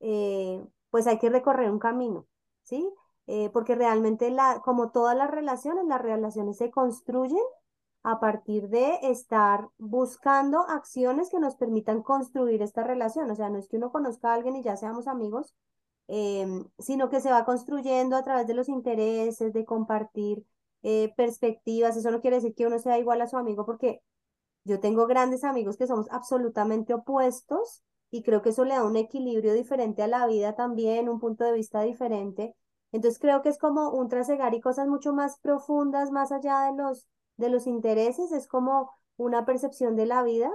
eh, 0.00 0.64
pues 0.90 1.06
hay 1.06 1.18
que 1.18 1.30
recorrer 1.30 1.70
un 1.70 1.78
camino, 1.78 2.26
¿sí? 2.62 2.92
Eh, 3.26 3.50
porque 3.52 3.74
realmente, 3.74 4.30
la, 4.30 4.60
como 4.64 4.90
todas 4.90 5.16
las 5.16 5.30
relaciones, 5.30 5.86
las 5.86 6.02
relaciones 6.02 6.56
se 6.58 6.70
construyen 6.70 7.42
a 8.02 8.18
partir 8.20 8.68
de 8.68 8.98
estar 9.02 9.68
buscando 9.78 10.60
acciones 10.60 11.28
que 11.30 11.38
nos 11.38 11.54
permitan 11.56 12.02
construir 12.02 12.62
esta 12.62 12.82
relación. 12.82 13.30
O 13.30 13.36
sea, 13.36 13.50
no 13.50 13.58
es 13.58 13.68
que 13.68 13.76
uno 13.76 13.92
conozca 13.92 14.30
a 14.30 14.34
alguien 14.34 14.56
y 14.56 14.62
ya 14.62 14.76
seamos 14.76 15.06
amigos, 15.06 15.54
em, 16.08 16.64
sino 16.78 17.08
que 17.10 17.20
se 17.20 17.30
va 17.30 17.44
construyendo 17.44 18.16
a 18.16 18.24
través 18.24 18.46
de 18.46 18.54
los 18.54 18.68
intereses, 18.68 19.52
de 19.52 19.64
compartir 19.64 20.44
eh, 20.82 21.12
perspectivas. 21.16 21.96
Eso 21.96 22.10
no 22.10 22.20
quiere 22.20 22.36
decir 22.36 22.54
que 22.54 22.66
uno 22.66 22.78
sea 22.78 22.98
igual 22.98 23.20
a 23.20 23.28
su 23.28 23.36
amigo, 23.36 23.66
porque 23.66 24.02
yo 24.64 24.80
tengo 24.80 25.06
grandes 25.06 25.44
amigos 25.44 25.76
que 25.76 25.86
somos 25.86 26.06
absolutamente 26.10 26.94
opuestos 26.94 27.82
y 28.10 28.22
creo 28.22 28.42
que 28.42 28.50
eso 28.50 28.64
le 28.64 28.74
da 28.74 28.84
un 28.84 28.96
equilibrio 28.96 29.54
diferente 29.54 30.02
a 30.02 30.08
la 30.08 30.26
vida 30.26 30.54
también, 30.54 31.08
un 31.08 31.20
punto 31.20 31.44
de 31.44 31.52
vista 31.52 31.82
diferente. 31.82 32.56
Entonces 32.92 33.20
creo 33.20 33.42
que 33.42 33.48
es 33.50 33.58
como 33.58 33.90
un 33.90 34.08
trasegar 34.08 34.54
y 34.54 34.60
cosas 34.60 34.88
mucho 34.88 35.12
más 35.12 35.38
profundas, 35.40 36.10
más 36.10 36.32
allá 36.32 36.70
de 36.70 36.76
los, 36.76 37.06
de 37.36 37.48
los 37.50 37.66
intereses, 37.66 38.32
es 38.32 38.48
como 38.48 38.90
una 39.16 39.44
percepción 39.44 39.96
de 39.96 40.06
la 40.06 40.22
vida, 40.22 40.50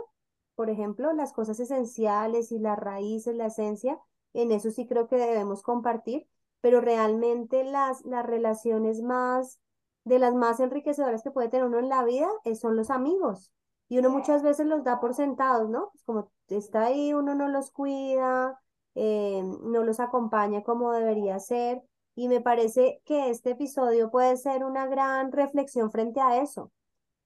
por 0.56 0.70
ejemplo, 0.70 1.14
las 1.14 1.34
cosas 1.34 1.60
esenciales 1.60 2.52
y 2.52 2.60
las 2.60 2.78
raíces, 2.78 3.36
la 3.36 3.48
esencia, 3.48 4.00
en 4.34 4.52
eso 4.52 4.72
sí 4.72 4.88
creo 4.88 5.08
que 5.08 5.18
debemos 5.18 5.62
compartir, 5.64 6.28
pero 6.62 6.82
realmente 6.82 7.64
las, 7.64 8.04
las 8.06 8.26
relaciones 8.26 9.02
más, 9.02 9.60
de 10.04 10.20
las 10.20 10.34
más 10.34 10.60
enriquecedoras 10.60 11.24
que 11.24 11.32
puede 11.32 11.50
tener 11.50 11.66
uno 11.66 11.80
en 11.80 11.90
la 11.90 12.04
vida, 12.04 12.28
eh, 12.44 12.56
son 12.56 12.76
los 12.76 12.90
amigos. 12.90 13.52
Y 13.88 14.00
uno 14.00 14.10
muchas 14.10 14.44
veces 14.44 14.65
los 14.68 14.84
da 14.84 15.00
por 15.00 15.13
sentados, 15.13 15.70
¿no? 15.70 15.89
Pues 15.92 16.04
como 16.04 16.32
está 16.48 16.86
ahí, 16.86 17.13
uno 17.13 17.36
no 17.36 17.48
los 17.48 17.72
cuida, 17.72 18.60
eh, 18.96 19.44
no 19.63 19.84
los 19.84 20.00
acompaña 20.00 20.63
como 20.63 20.92
debería 20.92 21.39
ser. 21.39 21.84
Y 22.15 22.27
me 22.30 22.42
parece 22.42 23.01
que 23.06 23.30
este 23.30 23.51
episodio 23.51 24.10
puede 24.10 24.38
ser 24.38 24.63
una 24.63 24.88
gran 24.88 25.32
reflexión 25.32 25.92
frente 25.92 26.22
a 26.22 26.42
eso. 26.42 26.72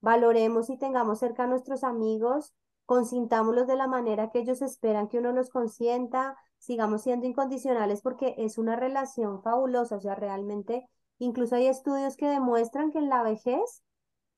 Valoremos 0.01 0.69
y 0.69 0.77
tengamos 0.77 1.19
cerca 1.19 1.43
a 1.43 1.47
nuestros 1.47 1.83
amigos, 1.83 2.53
consintámoslos 2.85 3.67
de 3.67 3.75
la 3.75 3.87
manera 3.87 4.29
que 4.31 4.39
ellos 4.39 4.61
esperan 4.61 5.07
que 5.07 5.19
uno 5.19 5.31
los 5.31 5.49
consienta, 5.49 6.35
sigamos 6.57 7.03
siendo 7.03 7.27
incondicionales 7.27 8.01
porque 8.01 8.33
es 8.37 8.57
una 8.57 8.75
relación 8.75 9.41
fabulosa. 9.43 9.97
O 9.97 10.01
sea, 10.01 10.15
realmente, 10.15 10.89
incluso 11.19 11.55
hay 11.55 11.67
estudios 11.67 12.15
que 12.17 12.27
demuestran 12.27 12.91
que 12.91 12.97
en 12.97 13.09
la 13.09 13.23
vejez 13.23 13.83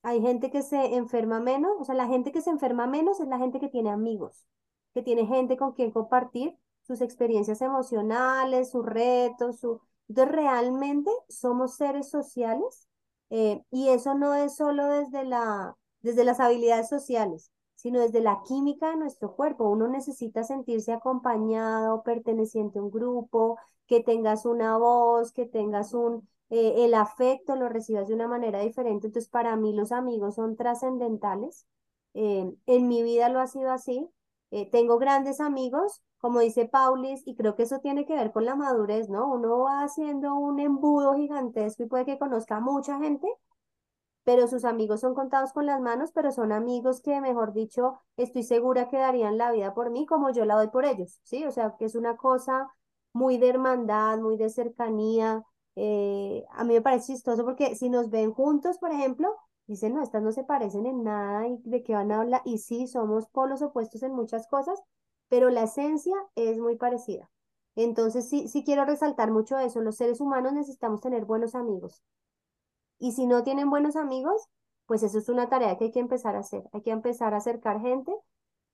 hay 0.02 0.20
gente 0.20 0.50
que 0.50 0.62
se 0.62 0.96
enferma 0.96 1.40
menos, 1.40 1.72
o 1.78 1.84
sea, 1.84 1.94
la 1.94 2.06
gente 2.06 2.32
que 2.32 2.42
se 2.42 2.50
enferma 2.50 2.86
menos 2.86 3.20
es 3.20 3.28
la 3.28 3.38
gente 3.38 3.60
que 3.60 3.68
tiene 3.68 3.90
amigos, 3.90 4.46
que 4.94 5.02
tiene 5.02 5.26
gente 5.26 5.56
con 5.56 5.72
quien 5.72 5.90
compartir 5.92 6.56
sus 6.82 7.00
experiencias 7.00 7.62
emocionales, 7.62 8.70
sus 8.70 8.84
retos, 8.84 9.60
su... 9.60 9.80
Entonces, 10.08 10.34
realmente 10.34 11.10
somos 11.28 11.76
seres 11.76 12.10
sociales 12.10 12.88
eh, 13.30 13.62
y 13.70 13.88
eso 13.88 14.14
no 14.14 14.34
es 14.34 14.56
solo 14.56 14.86
desde, 14.88 15.24
la, 15.24 15.76
desde 16.00 16.24
las 16.24 16.40
habilidades 16.40 16.88
sociales, 16.88 17.50
sino 17.76 18.00
desde 18.00 18.20
la 18.20 18.42
química 18.42 18.90
de 18.90 18.96
nuestro 18.96 19.34
cuerpo. 19.34 19.68
Uno 19.70 19.88
necesita 19.88 20.44
sentirse 20.44 20.92
acompañado, 20.92 22.02
perteneciente 22.02 22.78
a 22.78 22.82
un 22.82 22.90
grupo, 22.90 23.58
que 23.86 24.00
tengas 24.02 24.44
una 24.46 24.76
voz, 24.78 25.32
que 25.32 25.46
tengas 25.46 25.94
un, 25.94 26.28
eh, 26.52 26.84
el 26.84 26.92
afecto 26.92 27.56
lo 27.56 27.70
recibas 27.70 28.08
de 28.08 28.14
una 28.14 28.28
manera 28.28 28.60
diferente. 28.60 29.06
Entonces, 29.06 29.30
para 29.30 29.56
mí 29.56 29.72
los 29.72 29.90
amigos 29.90 30.34
son 30.34 30.54
trascendentales. 30.54 31.66
Eh, 32.12 32.52
en 32.66 32.88
mi 32.88 33.02
vida 33.02 33.30
lo 33.30 33.40
ha 33.40 33.46
sido 33.46 33.70
así. 33.72 34.06
Eh, 34.50 34.70
tengo 34.70 34.98
grandes 34.98 35.40
amigos, 35.40 36.02
como 36.18 36.40
dice 36.40 36.66
Paulis, 36.66 37.22
y 37.26 37.36
creo 37.36 37.56
que 37.56 37.62
eso 37.62 37.78
tiene 37.80 38.04
que 38.04 38.14
ver 38.14 38.32
con 38.32 38.44
la 38.44 38.54
madurez, 38.54 39.08
¿no? 39.08 39.32
Uno 39.32 39.60
va 39.60 39.82
haciendo 39.82 40.34
un 40.34 40.60
embudo 40.60 41.14
gigantesco 41.16 41.84
y 41.84 41.86
puede 41.86 42.04
que 42.04 42.18
conozca 42.18 42.56
a 42.56 42.60
mucha 42.60 42.98
gente, 42.98 43.26
pero 44.24 44.46
sus 44.46 44.66
amigos 44.66 45.00
son 45.00 45.14
contados 45.14 45.52
con 45.54 45.64
las 45.66 45.80
manos, 45.80 46.12
pero 46.12 46.32
son 46.32 46.52
amigos 46.52 47.00
que, 47.00 47.18
mejor 47.22 47.54
dicho, 47.54 47.98
estoy 48.18 48.42
segura 48.42 48.88
que 48.88 48.98
darían 48.98 49.38
la 49.38 49.52
vida 49.52 49.72
por 49.72 49.90
mí 49.90 50.04
como 50.06 50.30
yo 50.30 50.44
la 50.44 50.56
doy 50.56 50.68
por 50.68 50.84
ellos, 50.84 51.18
¿sí? 51.24 51.44
O 51.46 51.50
sea, 51.50 51.76
que 51.78 51.86
es 51.86 51.94
una 51.94 52.16
cosa 52.18 52.70
muy 53.14 53.38
de 53.38 53.48
hermandad, 53.48 54.18
muy 54.18 54.36
de 54.36 54.50
cercanía, 54.50 55.44
eh, 55.76 56.44
a 56.50 56.64
mí 56.64 56.74
me 56.74 56.82
parece 56.82 57.14
chistoso 57.14 57.44
porque 57.44 57.74
si 57.76 57.88
nos 57.90 58.10
ven 58.10 58.32
juntos, 58.32 58.78
por 58.78 58.92
ejemplo, 58.92 59.34
dicen, 59.66 59.94
no, 59.94 60.02
estas 60.02 60.22
no 60.22 60.32
se 60.32 60.44
parecen 60.44 60.86
en 60.86 61.02
nada 61.02 61.48
y 61.48 61.58
de 61.64 61.82
qué 61.82 61.94
van 61.94 62.12
a 62.12 62.20
hablar. 62.20 62.42
Y 62.44 62.58
sí, 62.58 62.86
somos 62.86 63.28
polos 63.28 63.62
opuestos 63.62 64.02
en 64.02 64.12
muchas 64.14 64.46
cosas, 64.48 64.80
pero 65.28 65.50
la 65.50 65.64
esencia 65.64 66.14
es 66.34 66.58
muy 66.58 66.76
parecida. 66.76 67.30
Entonces, 67.74 68.28
sí, 68.28 68.48
sí 68.48 68.64
quiero 68.64 68.84
resaltar 68.84 69.30
mucho 69.30 69.58
eso. 69.58 69.80
Los 69.80 69.96
seres 69.96 70.20
humanos 70.20 70.52
necesitamos 70.52 71.00
tener 71.00 71.24
buenos 71.24 71.54
amigos. 71.54 72.02
Y 72.98 73.12
si 73.12 73.26
no 73.26 73.42
tienen 73.42 73.70
buenos 73.70 73.96
amigos, 73.96 74.48
pues 74.86 75.02
eso 75.02 75.18
es 75.18 75.28
una 75.28 75.48
tarea 75.48 75.76
que 75.78 75.86
hay 75.86 75.90
que 75.92 76.00
empezar 76.00 76.36
a 76.36 76.40
hacer. 76.40 76.64
Hay 76.72 76.82
que 76.82 76.90
empezar 76.90 77.34
a 77.34 77.38
acercar 77.38 77.80
gente 77.80 78.12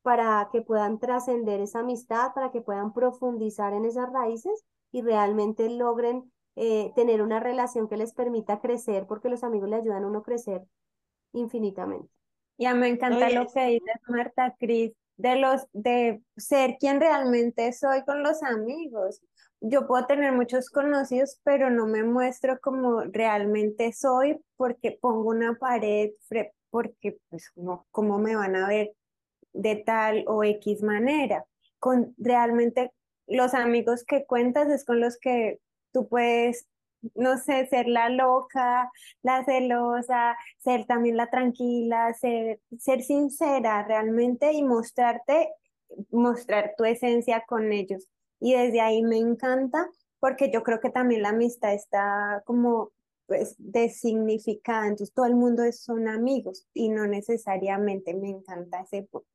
para 0.02 0.48
que 0.52 0.62
puedan 0.62 0.98
trascender 0.98 1.60
esa 1.60 1.80
amistad, 1.80 2.32
para 2.34 2.50
que 2.50 2.60
puedan 2.60 2.92
profundizar 2.92 3.72
en 3.72 3.84
esas 3.84 4.12
raíces 4.12 4.64
y 4.90 5.02
realmente 5.02 5.68
logren 5.70 6.30
eh, 6.60 6.92
tener 6.96 7.22
una 7.22 7.38
relación 7.38 7.88
que 7.88 7.96
les 7.96 8.12
permita 8.12 8.60
crecer, 8.60 9.06
porque 9.06 9.28
los 9.28 9.44
amigos 9.44 9.68
le 9.68 9.76
ayudan 9.76 10.02
a 10.02 10.08
uno 10.08 10.18
a 10.18 10.22
crecer 10.24 10.66
infinitamente. 11.32 12.08
Y 12.56 12.66
a 12.66 12.74
mí 12.74 12.80
me 12.80 12.88
encanta 12.88 13.30
lo 13.30 13.46
que 13.46 13.64
dice 13.66 13.92
Marta 14.08 14.56
Cris, 14.58 14.92
de 15.16 15.36
los, 15.36 15.68
de 15.72 16.20
ser 16.36 16.76
quien 16.80 17.00
realmente 17.00 17.72
soy 17.72 18.04
con 18.04 18.24
los 18.24 18.42
amigos. 18.42 19.20
Yo 19.60 19.86
puedo 19.86 20.04
tener 20.06 20.32
muchos 20.32 20.68
conocidos, 20.68 21.40
pero 21.44 21.70
no 21.70 21.86
me 21.86 22.02
muestro 22.02 22.58
como 22.60 23.02
realmente 23.02 23.92
soy 23.92 24.40
porque 24.56 24.98
pongo 25.00 25.28
una 25.30 25.54
pared, 25.54 26.10
porque 26.70 27.20
pues 27.28 27.50
como, 27.50 27.86
cómo 27.92 28.18
me 28.18 28.34
van 28.34 28.56
a 28.56 28.66
ver 28.66 28.94
de 29.52 29.76
tal 29.76 30.24
o 30.26 30.42
X 30.42 30.82
manera. 30.82 31.44
Con 31.78 32.14
realmente 32.18 32.92
los 33.28 33.54
amigos 33.54 34.02
que 34.02 34.26
cuentas 34.26 34.68
es 34.70 34.84
con 34.84 34.98
los 34.98 35.18
que 35.18 35.60
tú 35.98 36.08
puedes, 36.08 36.68
no 37.14 37.38
sé, 37.38 37.66
ser 37.66 37.88
la 37.88 38.08
loca, 38.08 38.90
la 39.22 39.44
celosa, 39.44 40.36
ser 40.58 40.86
también 40.86 41.16
la 41.16 41.28
tranquila, 41.28 42.14
ser, 42.14 42.60
ser 42.78 43.02
sincera 43.02 43.82
realmente 43.82 44.52
y 44.52 44.62
mostrarte, 44.62 45.50
mostrar 46.10 46.74
tu 46.76 46.84
esencia 46.84 47.44
con 47.48 47.72
ellos. 47.72 48.06
Y 48.38 48.54
desde 48.54 48.80
ahí 48.80 49.02
me 49.02 49.18
encanta 49.18 49.88
porque 50.20 50.50
yo 50.52 50.62
creo 50.62 50.80
que 50.80 50.90
también 50.90 51.22
la 51.22 51.30
amistad 51.30 51.74
está 51.74 52.42
como 52.44 52.92
pues 53.26 53.56
designificada, 53.58 54.84
entonces 54.84 55.12
todo 55.12 55.26
el 55.26 55.34
mundo 55.34 55.62
son 55.72 56.08
amigos 56.08 56.66
y 56.72 56.88
no 56.88 57.06
necesariamente 57.06 58.14
me 58.14 58.30
encanta 58.30 58.80
ese 58.80 59.02
punto. 59.02 59.28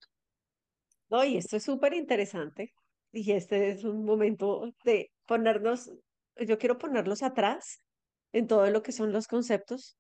No, 1.10 1.24
y 1.24 1.38
esto 1.38 1.58
es 1.58 1.64
súper 1.64 1.94
interesante 1.94 2.74
y 3.12 3.34
este 3.34 3.70
es 3.70 3.84
un 3.84 4.04
momento 4.04 4.74
de 4.84 5.12
ponernos 5.28 5.92
yo 6.40 6.58
quiero 6.58 6.78
ponerlos 6.78 7.24
atrás 7.24 7.80
en 8.32 8.48
todo 8.48 8.70
lo 8.70 8.84
que 8.84 8.92
son 8.92 9.12
los 9.12 9.28
conceptos, 9.28 9.98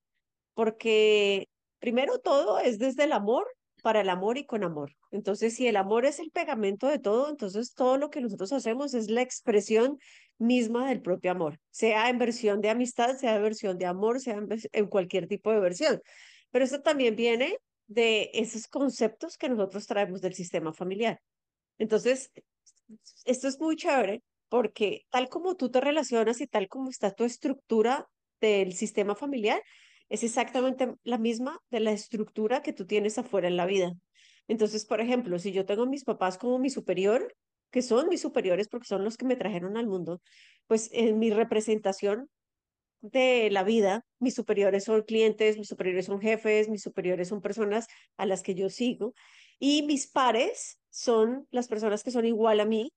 porque 0.54 1.48
primero 1.80 2.20
todo 2.20 2.60
es 2.60 2.80
desde 2.80 3.04
el 3.06 3.12
amor, 3.12 3.48
para 3.84 4.00
el 4.00 4.10
amor 4.10 4.38
y 4.38 4.46
con 4.46 4.64
amor. 4.64 4.94
Entonces, 5.12 5.56
si 5.56 5.68
el 5.68 5.76
amor 5.76 6.06
es 6.06 6.20
el 6.20 6.32
pegamento 6.32 6.88
de 6.88 7.00
todo, 7.00 7.30
entonces 7.30 7.74
todo 7.74 7.98
lo 7.98 8.10
que 8.10 8.22
nosotros 8.22 8.54
hacemos 8.54 8.94
es 8.94 9.10
la 9.10 9.22
expresión 9.22 10.00
misma 10.38 10.88
del 10.88 11.02
propio 11.02 11.32
amor, 11.32 11.60
sea 11.70 12.10
en 12.10 12.18
versión 12.18 12.62
de 12.62 12.70
amistad, 12.70 13.18
sea 13.18 13.36
en 13.36 13.44
versión 13.44 13.78
de 13.78 13.86
amor, 13.86 14.22
sea 14.22 14.42
en, 14.72 14.88
cualquier 14.88 15.28
tipo 15.28 15.52
de 15.52 15.60
versión. 15.60 16.02
Pero 16.50 16.64
eso 16.64 16.82
también 16.82 17.16
viene 17.16 17.58
de 17.88 18.32
esos 18.34 18.68
conceptos 18.68 19.38
que 19.38 19.50
nosotros 19.50 19.86
traemos 19.86 20.22
del 20.22 20.34
sistema 20.34 20.74
familiar. 20.74 21.20
Entonces, 21.78 22.32
esto 23.26 23.50
es 23.50 23.60
muy 23.60 23.76
chévere 23.76 24.22
porque 24.54 25.08
tal 25.10 25.30
como 25.30 25.56
tú 25.56 25.72
te 25.72 25.82
relacionas 25.82 26.40
y 26.40 26.46
tal 26.46 26.68
como 26.68 26.92
está 26.92 27.10
tu 27.10 27.24
estructura 27.24 28.08
del 28.40 28.74
sistema 28.74 29.16
familiar, 29.16 29.64
es 30.10 30.24
exactamente 30.24 30.94
la 31.04 31.18
misma 31.18 31.58
de 31.72 31.80
la 31.80 31.92
estructura 31.92 32.62
que 32.62 32.72
tú 32.72 32.86
tienes 32.86 33.18
afuera 33.18 33.48
en 33.48 33.58
la 33.58 33.66
vida. 33.66 33.94
Entonces, 34.48 34.86
por 34.86 35.02
ejemplo, 35.02 35.40
si 35.40 35.54
yo 35.54 35.66
tengo 35.66 35.82
a 35.82 35.88
mis 35.88 36.04
papás 36.04 36.38
como 36.38 36.60
mi 36.60 36.70
superior, 36.70 37.36
que 37.72 37.82
son 37.82 38.10
mis 38.10 38.22
superiores 38.22 38.68
porque 38.68 38.86
son 38.86 39.04
los 39.04 39.18
que 39.18 39.26
me 39.26 39.36
trajeron 39.36 39.76
al 39.76 39.88
mundo, 39.88 40.22
pues 40.68 40.92
en 40.94 41.18
mi 41.18 41.32
representación 41.32 42.30
de 43.02 43.50
la 43.50 43.64
vida, 43.64 44.06
mis 44.20 44.36
superiores 44.36 44.84
son 44.84 45.02
clientes, 45.02 45.58
mis 45.58 45.68
superiores 45.68 46.06
son 46.06 46.22
jefes, 46.22 46.70
mis 46.70 46.84
superiores 46.84 47.30
son 47.30 47.42
personas 47.42 47.88
a 48.18 48.28
las 48.28 48.44
que 48.44 48.54
yo 48.54 48.70
sigo 48.70 49.16
y 49.58 49.82
mis 49.82 50.12
pares 50.12 50.80
son 50.92 51.48
las 51.50 51.68
personas 51.68 52.04
que 52.04 52.12
son 52.12 52.28
igual 52.28 52.60
a 52.60 52.66
mí 52.66 52.92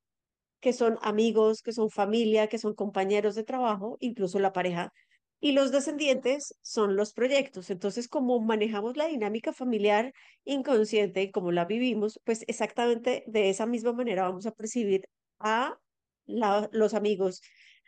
que 0.61 0.73
son 0.73 0.99
amigos, 1.03 1.63
que 1.63 1.73
son 1.73 1.91
familia, 1.91 2.49
que 2.49 2.59
son 2.59 2.75
compañeros 2.75 3.35
de 3.35 3.45
trabajo, 3.45 3.97
incluso 4.01 4.39
la 4.39 4.53
pareja, 4.53 4.93
y 5.41 5.53
los 5.53 5.71
descendientes 5.71 6.55
son 6.63 6.97
los 6.97 7.13
proyectos. 7.13 7.71
Entonces, 7.71 8.09
como 8.09 8.41
manejamos 8.41 8.97
la 8.97 9.07
dinámica 9.07 9.53
familiar 9.53 10.13
inconsciente 10.45 11.23
y 11.23 11.31
como 11.31 11.53
la 11.53 11.67
vivimos, 11.67 12.21
pues 12.25 12.45
exactamente 12.49 13.25
de 13.27 13.51
esa 13.51 13.67
misma 13.67 13.93
manera 13.93 14.23
vamos 14.23 14.47
a 14.47 14.53
percibir 14.53 15.09
a 15.39 15.79
los 16.27 16.95
amigos, 16.95 17.43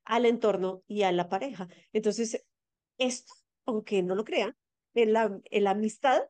al 0.04 0.26
entorno 0.26 0.82
y 0.86 1.02
a 1.02 1.12
la 1.12 1.28
pareja. 1.28 1.68
Entonces, 1.92 2.44
esto, 2.98 3.32
aunque 3.66 4.02
no 4.02 4.14
lo 4.14 4.24
crean, 4.24 4.54
en 4.94 5.12
la, 5.12 5.40
la 5.50 5.70
amistad 5.70 6.22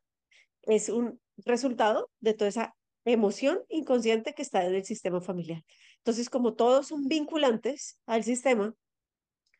es 0.62 0.88
un 0.88 1.20
resultado 1.38 2.10
de 2.20 2.34
toda 2.34 2.48
esa 2.48 2.76
emoción 3.04 3.60
inconsciente 3.68 4.34
que 4.34 4.42
está 4.42 4.64
en 4.64 4.74
el 4.74 4.84
sistema 4.84 5.20
familiar. 5.20 5.64
Entonces, 6.08 6.30
como 6.30 6.54
todos 6.54 6.86
son 6.86 7.06
vinculantes 7.06 7.98
al 8.06 8.24
sistema, 8.24 8.74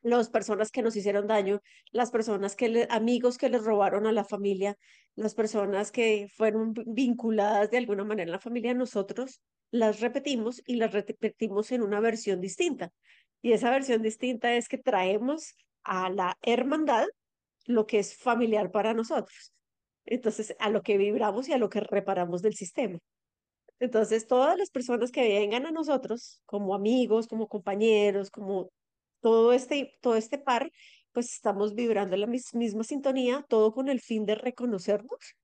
las 0.00 0.30
personas 0.30 0.70
que 0.70 0.80
nos 0.80 0.96
hicieron 0.96 1.26
daño, 1.26 1.60
las 1.92 2.10
personas 2.10 2.56
que 2.56 2.70
le, 2.70 2.86
amigos 2.88 3.36
que 3.36 3.50
les 3.50 3.62
robaron 3.62 4.06
a 4.06 4.12
la 4.12 4.24
familia, 4.24 4.78
las 5.14 5.34
personas 5.34 5.92
que 5.92 6.26
fueron 6.34 6.72
vinculadas 6.86 7.70
de 7.70 7.76
alguna 7.76 8.04
manera 8.04 8.30
a 8.30 8.36
la 8.36 8.40
familia, 8.40 8.72
nosotros 8.72 9.42
las 9.70 10.00
repetimos 10.00 10.62
y 10.64 10.76
las 10.76 10.94
repetimos 10.94 11.70
en 11.70 11.82
una 11.82 12.00
versión 12.00 12.40
distinta. 12.40 12.94
Y 13.42 13.52
esa 13.52 13.68
versión 13.68 14.00
distinta 14.00 14.54
es 14.54 14.68
que 14.68 14.78
traemos 14.78 15.54
a 15.84 16.08
la 16.08 16.38
hermandad 16.40 17.08
lo 17.66 17.86
que 17.86 17.98
es 17.98 18.16
familiar 18.16 18.70
para 18.70 18.94
nosotros. 18.94 19.52
Entonces, 20.06 20.56
a 20.60 20.70
lo 20.70 20.80
que 20.80 20.96
vibramos 20.96 21.46
y 21.46 21.52
a 21.52 21.58
lo 21.58 21.68
que 21.68 21.80
reparamos 21.80 22.40
del 22.40 22.54
sistema. 22.54 22.98
Entonces, 23.80 24.26
todas 24.26 24.58
las 24.58 24.70
personas 24.70 25.12
que 25.12 25.22
vengan 25.22 25.66
a 25.66 25.70
nosotros, 25.70 26.42
como 26.46 26.74
amigos, 26.74 27.28
como 27.28 27.48
compañeros, 27.48 28.30
como 28.30 28.70
todo 29.20 29.52
este, 29.52 29.96
todo 30.00 30.16
este 30.16 30.38
par, 30.38 30.70
pues 31.12 31.32
estamos 31.32 31.74
vibrando 31.74 32.16
la 32.16 32.26
misma 32.26 32.84
sintonía, 32.84 33.44
todo 33.48 33.72
con 33.72 33.88
el 33.88 34.00
fin 34.00 34.26
de 34.26 34.34
reconocernos 34.34 35.36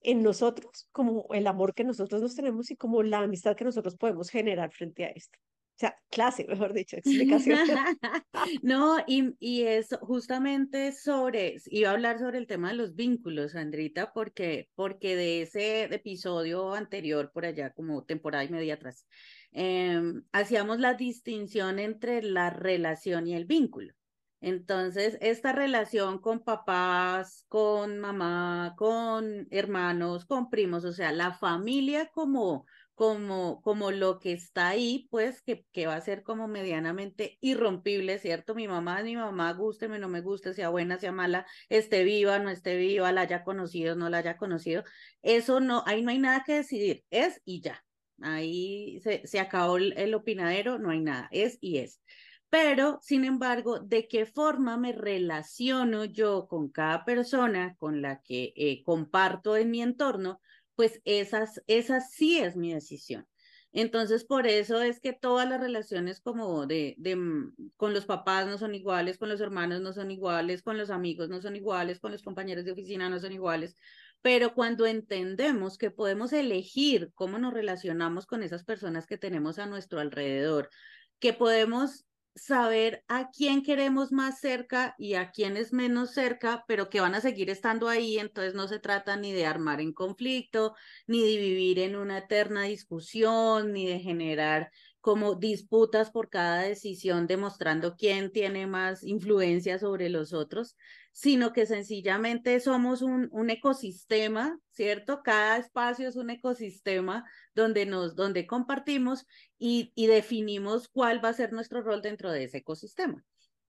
en 0.00 0.22
nosotros, 0.22 0.88
como 0.92 1.26
el 1.32 1.46
amor 1.46 1.74
que 1.74 1.84
nosotros 1.84 2.22
nos 2.22 2.36
tenemos 2.36 2.70
y 2.70 2.76
como 2.76 3.02
la 3.02 3.18
amistad 3.18 3.56
que 3.56 3.64
nosotros 3.64 3.96
podemos 3.96 4.30
generar 4.30 4.72
frente 4.72 5.04
a 5.04 5.08
esto. 5.08 5.38
O 5.76 5.78
sea, 5.78 5.94
clase, 6.10 6.46
mejor 6.48 6.72
dicho, 6.72 6.96
explicación. 7.44 7.68
no, 8.62 8.96
y, 9.06 9.34
y 9.38 9.64
es 9.64 9.88
justamente 10.00 10.92
sobre, 10.92 11.56
iba 11.66 11.90
a 11.90 11.92
hablar 11.92 12.18
sobre 12.18 12.38
el 12.38 12.46
tema 12.46 12.68
de 12.68 12.76
los 12.76 12.94
vínculos, 12.94 13.54
Andrita, 13.54 14.14
porque, 14.14 14.70
porque 14.74 15.16
de 15.16 15.42
ese 15.42 15.84
episodio 15.84 16.72
anterior, 16.72 17.30
por 17.30 17.44
allá, 17.44 17.74
como 17.74 18.04
temporada 18.04 18.44
y 18.44 18.48
media 18.48 18.74
atrás, 18.74 19.06
em, 19.52 20.24
hacíamos 20.32 20.80
la 20.80 20.94
distinción 20.94 21.78
entre 21.78 22.22
la 22.22 22.48
relación 22.48 23.26
y 23.26 23.34
el 23.34 23.44
vínculo. 23.44 23.92
Entonces, 24.40 25.18
esta 25.20 25.52
relación 25.52 26.20
con 26.20 26.40
papás, 26.40 27.44
con 27.48 27.98
mamá, 27.98 28.74
con 28.78 29.46
hermanos, 29.50 30.24
con 30.24 30.48
primos, 30.48 30.84
o 30.86 30.92
sea, 30.92 31.12
la 31.12 31.32
familia 31.32 32.08
como 32.14 32.64
como, 32.96 33.60
como 33.62 33.90
lo 33.92 34.18
que 34.18 34.32
está 34.32 34.68
ahí, 34.68 35.06
pues 35.10 35.42
que, 35.42 35.66
que 35.70 35.86
va 35.86 35.96
a 35.96 36.00
ser 36.00 36.22
como 36.22 36.48
medianamente 36.48 37.36
irrompible, 37.42 38.18
¿cierto? 38.18 38.54
Mi 38.54 38.66
mamá 38.68 39.02
mi 39.02 39.14
mamá, 39.16 39.52
gústeme, 39.52 39.98
no 39.98 40.08
me 40.08 40.22
guste, 40.22 40.54
sea 40.54 40.70
buena, 40.70 40.98
sea 40.98 41.12
mala, 41.12 41.46
esté 41.68 42.04
viva, 42.04 42.38
no 42.38 42.48
esté 42.48 42.76
viva, 42.76 43.12
la 43.12 43.20
haya 43.20 43.44
conocido, 43.44 43.96
no 43.96 44.08
la 44.08 44.18
haya 44.18 44.38
conocido. 44.38 44.82
Eso 45.22 45.60
no, 45.60 45.84
ahí 45.86 46.02
no 46.02 46.10
hay 46.10 46.18
nada 46.18 46.42
que 46.44 46.54
decidir, 46.54 47.04
es 47.10 47.42
y 47.44 47.60
ya. 47.60 47.84
Ahí 48.22 48.98
se, 49.02 49.26
se 49.26 49.40
acabó 49.40 49.76
el, 49.76 50.14
opinadero, 50.14 50.78
no 50.78 50.90
hay 50.90 51.00
nada, 51.00 51.28
es 51.32 51.58
y 51.60 51.78
es. 51.78 52.00
Pero, 52.48 52.98
sin 53.02 53.26
embargo, 53.26 53.80
¿de 53.80 54.08
qué 54.08 54.24
forma 54.24 54.78
me 54.78 54.92
relaciono 54.92 56.06
yo 56.06 56.46
con 56.48 56.70
cada 56.70 57.04
persona 57.04 57.76
con 57.76 58.00
la 58.00 58.22
que 58.22 58.54
eh, 58.56 58.82
comparto 58.84 59.56
en 59.58 59.70
mi 59.70 59.82
entorno? 59.82 60.40
Pues 60.76 61.00
esas, 61.04 61.62
esa 61.66 62.00
sí 62.00 62.38
es 62.38 62.56
mi 62.56 62.72
decisión. 62.72 63.26
Entonces, 63.72 64.24
por 64.24 64.46
eso 64.46 64.80
es 64.80 65.00
que 65.00 65.12
todas 65.12 65.48
las 65.48 65.60
relaciones 65.60 66.20
como 66.20 66.66
de, 66.66 66.94
de, 66.98 67.16
mm, 67.16 67.54
con 67.76 67.92
los 67.92 68.06
papás 68.06 68.46
no 68.46 68.56
son 68.58 68.74
iguales, 68.74 69.18
con 69.18 69.28
los 69.28 69.40
hermanos 69.40 69.82
no 69.82 69.92
son 69.92 70.10
iguales, 70.10 70.62
con 70.62 70.78
los 70.78 70.88
amigos 70.90 71.28
no 71.28 71.42
son 71.42 71.56
iguales, 71.56 72.00
con 72.00 72.12
los 72.12 72.22
compañeros 72.22 72.64
de 72.64 72.72
oficina 72.72 73.10
no 73.10 73.18
son 73.20 73.32
iguales. 73.32 73.76
Pero 74.22 74.54
cuando 74.54 74.86
entendemos 74.86 75.76
que 75.78 75.90
podemos 75.90 76.32
elegir 76.32 77.10
cómo 77.14 77.38
nos 77.38 77.52
relacionamos 77.52 78.26
con 78.26 78.42
esas 78.42 78.64
personas 78.64 79.06
que 79.06 79.18
tenemos 79.18 79.58
a 79.58 79.66
nuestro 79.66 80.00
alrededor, 80.00 80.70
que 81.18 81.32
podemos 81.34 82.05
saber 82.36 83.04
a 83.08 83.30
quién 83.30 83.62
queremos 83.62 84.12
más 84.12 84.40
cerca 84.40 84.94
y 84.98 85.14
a 85.14 85.30
quién 85.32 85.56
es 85.56 85.72
menos 85.72 86.12
cerca, 86.12 86.64
pero 86.68 86.90
que 86.90 87.00
van 87.00 87.14
a 87.14 87.20
seguir 87.20 87.50
estando 87.50 87.88
ahí, 87.88 88.18
entonces 88.18 88.54
no 88.54 88.68
se 88.68 88.78
trata 88.78 89.16
ni 89.16 89.32
de 89.32 89.46
armar 89.46 89.80
en 89.80 89.92
conflicto, 89.92 90.74
ni 91.06 91.22
de 91.22 91.40
vivir 91.40 91.78
en 91.78 91.96
una 91.96 92.18
eterna 92.18 92.64
discusión, 92.64 93.72
ni 93.72 93.86
de 93.86 94.00
generar 94.00 94.70
como 95.00 95.36
disputas 95.36 96.10
por 96.10 96.30
cada 96.30 96.62
decisión 96.62 97.26
demostrando 97.26 97.96
quién 97.96 98.32
tiene 98.32 98.66
más 98.66 99.02
influencia 99.02 99.78
sobre 99.78 100.08
los 100.08 100.32
otros, 100.32 100.76
sino 101.16 101.54
que 101.54 101.64
sencillamente 101.64 102.60
somos 102.60 103.00
un, 103.00 103.30
un 103.32 103.48
ecosistema, 103.48 104.60
¿cierto? 104.68 105.22
Cada 105.22 105.56
espacio 105.56 106.06
es 106.06 106.16
un 106.16 106.28
ecosistema 106.28 107.24
donde 107.54 107.86
nos, 107.86 108.16
donde 108.16 108.46
compartimos 108.46 109.26
y, 109.58 109.92
y 109.94 110.08
definimos 110.08 110.88
cuál 110.88 111.24
va 111.24 111.30
a 111.30 111.32
ser 111.32 111.54
nuestro 111.54 111.80
rol 111.80 112.02
dentro 112.02 112.30
de 112.32 112.44
ese 112.44 112.58
ecosistema. 112.58 113.24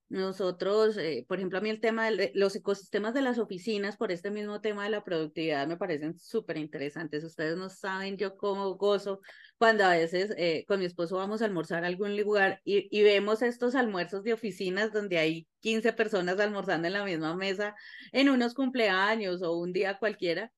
Nosotros, 0.10 0.96
eh, 0.98 1.26
por 1.28 1.38
ejemplo, 1.38 1.58
a 1.58 1.62
mí 1.62 1.70
el 1.70 1.82
tema 1.82 2.10
de 2.10 2.32
los 2.34 2.56
ecosistemas 2.56 3.13
de 3.13 3.22
las 3.22 3.39
oficinas, 3.39 3.98
por 3.98 4.13
este 4.13 4.32
mismo 4.32 4.62
tema 4.62 4.86
de 4.86 4.89
la 4.89 5.04
productividad, 5.04 5.67
me 5.67 5.76
parecen 5.76 6.17
súper 6.17 6.58
interesantes. 6.58 7.26
Ustedes 7.26 7.58
no 7.58 7.70
saben 7.70 8.15
yo 8.15 8.38
cómo 8.38 8.76
gozo 8.76 9.20
cuando 9.58 9.84
a 9.84 9.89
veces 9.89 10.34
eh, 10.38 10.63
con 10.65 10.80
mi 10.80 10.86
esposo 10.86 11.17
vamos 11.17 11.41
a 11.41 11.46
almorzar 11.46 11.84
a 11.84 11.88
algún 11.88 12.15
lugar 12.15 12.62
y, 12.63 12.88
y, 12.98 13.04
vemos 13.04 13.41
estos 13.41 13.76
almuerzos 13.76 14.24
de 14.24 14.32
oficinas 14.34 14.93
donde 14.93 15.17
hay 15.17 15.48
15 15.60 15.91
personas 15.93 16.39
almorzando 16.39 16.88
en 16.88 16.93
la 16.93 17.04
misma 17.04 17.36
mesa 17.36 17.76
en 18.13 18.30
unos 18.30 18.54
cumpleaños 18.54 19.41
o 19.41 19.58
un 19.58 19.74
día 19.74 19.98
cualquiera. 20.00 20.52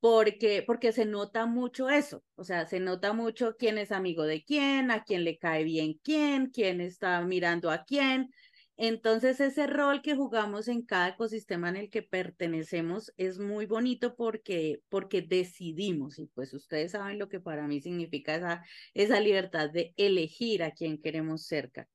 Porque, 0.00 0.62
porque 0.66 0.92
se 0.92 1.06
nota 1.06 1.46
mucho 1.46 1.88
eso, 1.88 2.22
o 2.34 2.44
sea, 2.44 2.66
se 2.66 2.78
nota 2.78 3.14
mucho 3.14 3.56
quién 3.58 3.78
es 3.78 3.90
amigo 3.90 4.24
de 4.24 4.44
quién, 4.44 4.90
a 4.90 5.02
quién 5.02 5.24
le 5.24 5.38
cae 5.38 5.64
bien 5.64 5.98
quién, 6.02 6.50
quién 6.50 6.82
está 6.82 7.22
mirando 7.22 7.70
a 7.70 7.84
quién, 7.84 8.28
entonces, 8.76 9.40
ese 9.40 9.68
rol 9.68 10.02
que 10.02 10.16
jugamos 10.16 10.66
en 10.66 10.82
cada 10.82 11.10
ecosistema 11.10 11.68
en 11.68 11.76
el 11.76 11.90
que 11.90 12.02
pertenecemos 12.02 13.12
es 13.16 13.38
muy 13.38 13.66
bonito 13.66 14.16
porque, 14.16 14.82
porque 14.88 15.22
decidimos, 15.22 16.18
y 16.18 16.26
pues 16.26 16.52
ustedes 16.52 16.92
saben 16.92 17.20
lo 17.20 17.28
que 17.28 17.38
para 17.38 17.68
mí 17.68 17.80
significa 17.80 18.34
esa, 18.34 18.64
esa 18.94 19.20
libertad 19.20 19.70
de 19.70 19.94
elegir 19.96 20.64
a 20.64 20.72
quién 20.72 21.00
queremos 21.00 21.46
cerca, 21.46 21.88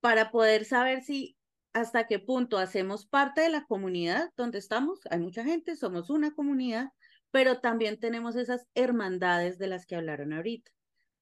para 0.00 0.30
poder 0.30 0.64
saber 0.64 1.02
si 1.02 1.36
hasta 1.74 2.06
qué 2.06 2.18
punto 2.18 2.56
hacemos 2.56 3.06
parte 3.06 3.42
de 3.42 3.50
la 3.50 3.66
comunidad 3.66 4.30
donde 4.36 4.58
estamos. 4.58 5.00
Hay 5.10 5.18
mucha 5.18 5.44
gente, 5.44 5.76
somos 5.76 6.08
una 6.08 6.32
comunidad, 6.34 6.88
pero 7.32 7.60
también 7.60 7.98
tenemos 7.98 8.36
esas 8.36 8.66
hermandades 8.74 9.58
de 9.58 9.66
las 9.66 9.84
que 9.84 9.96
hablaron 9.96 10.32
ahorita. 10.32 10.70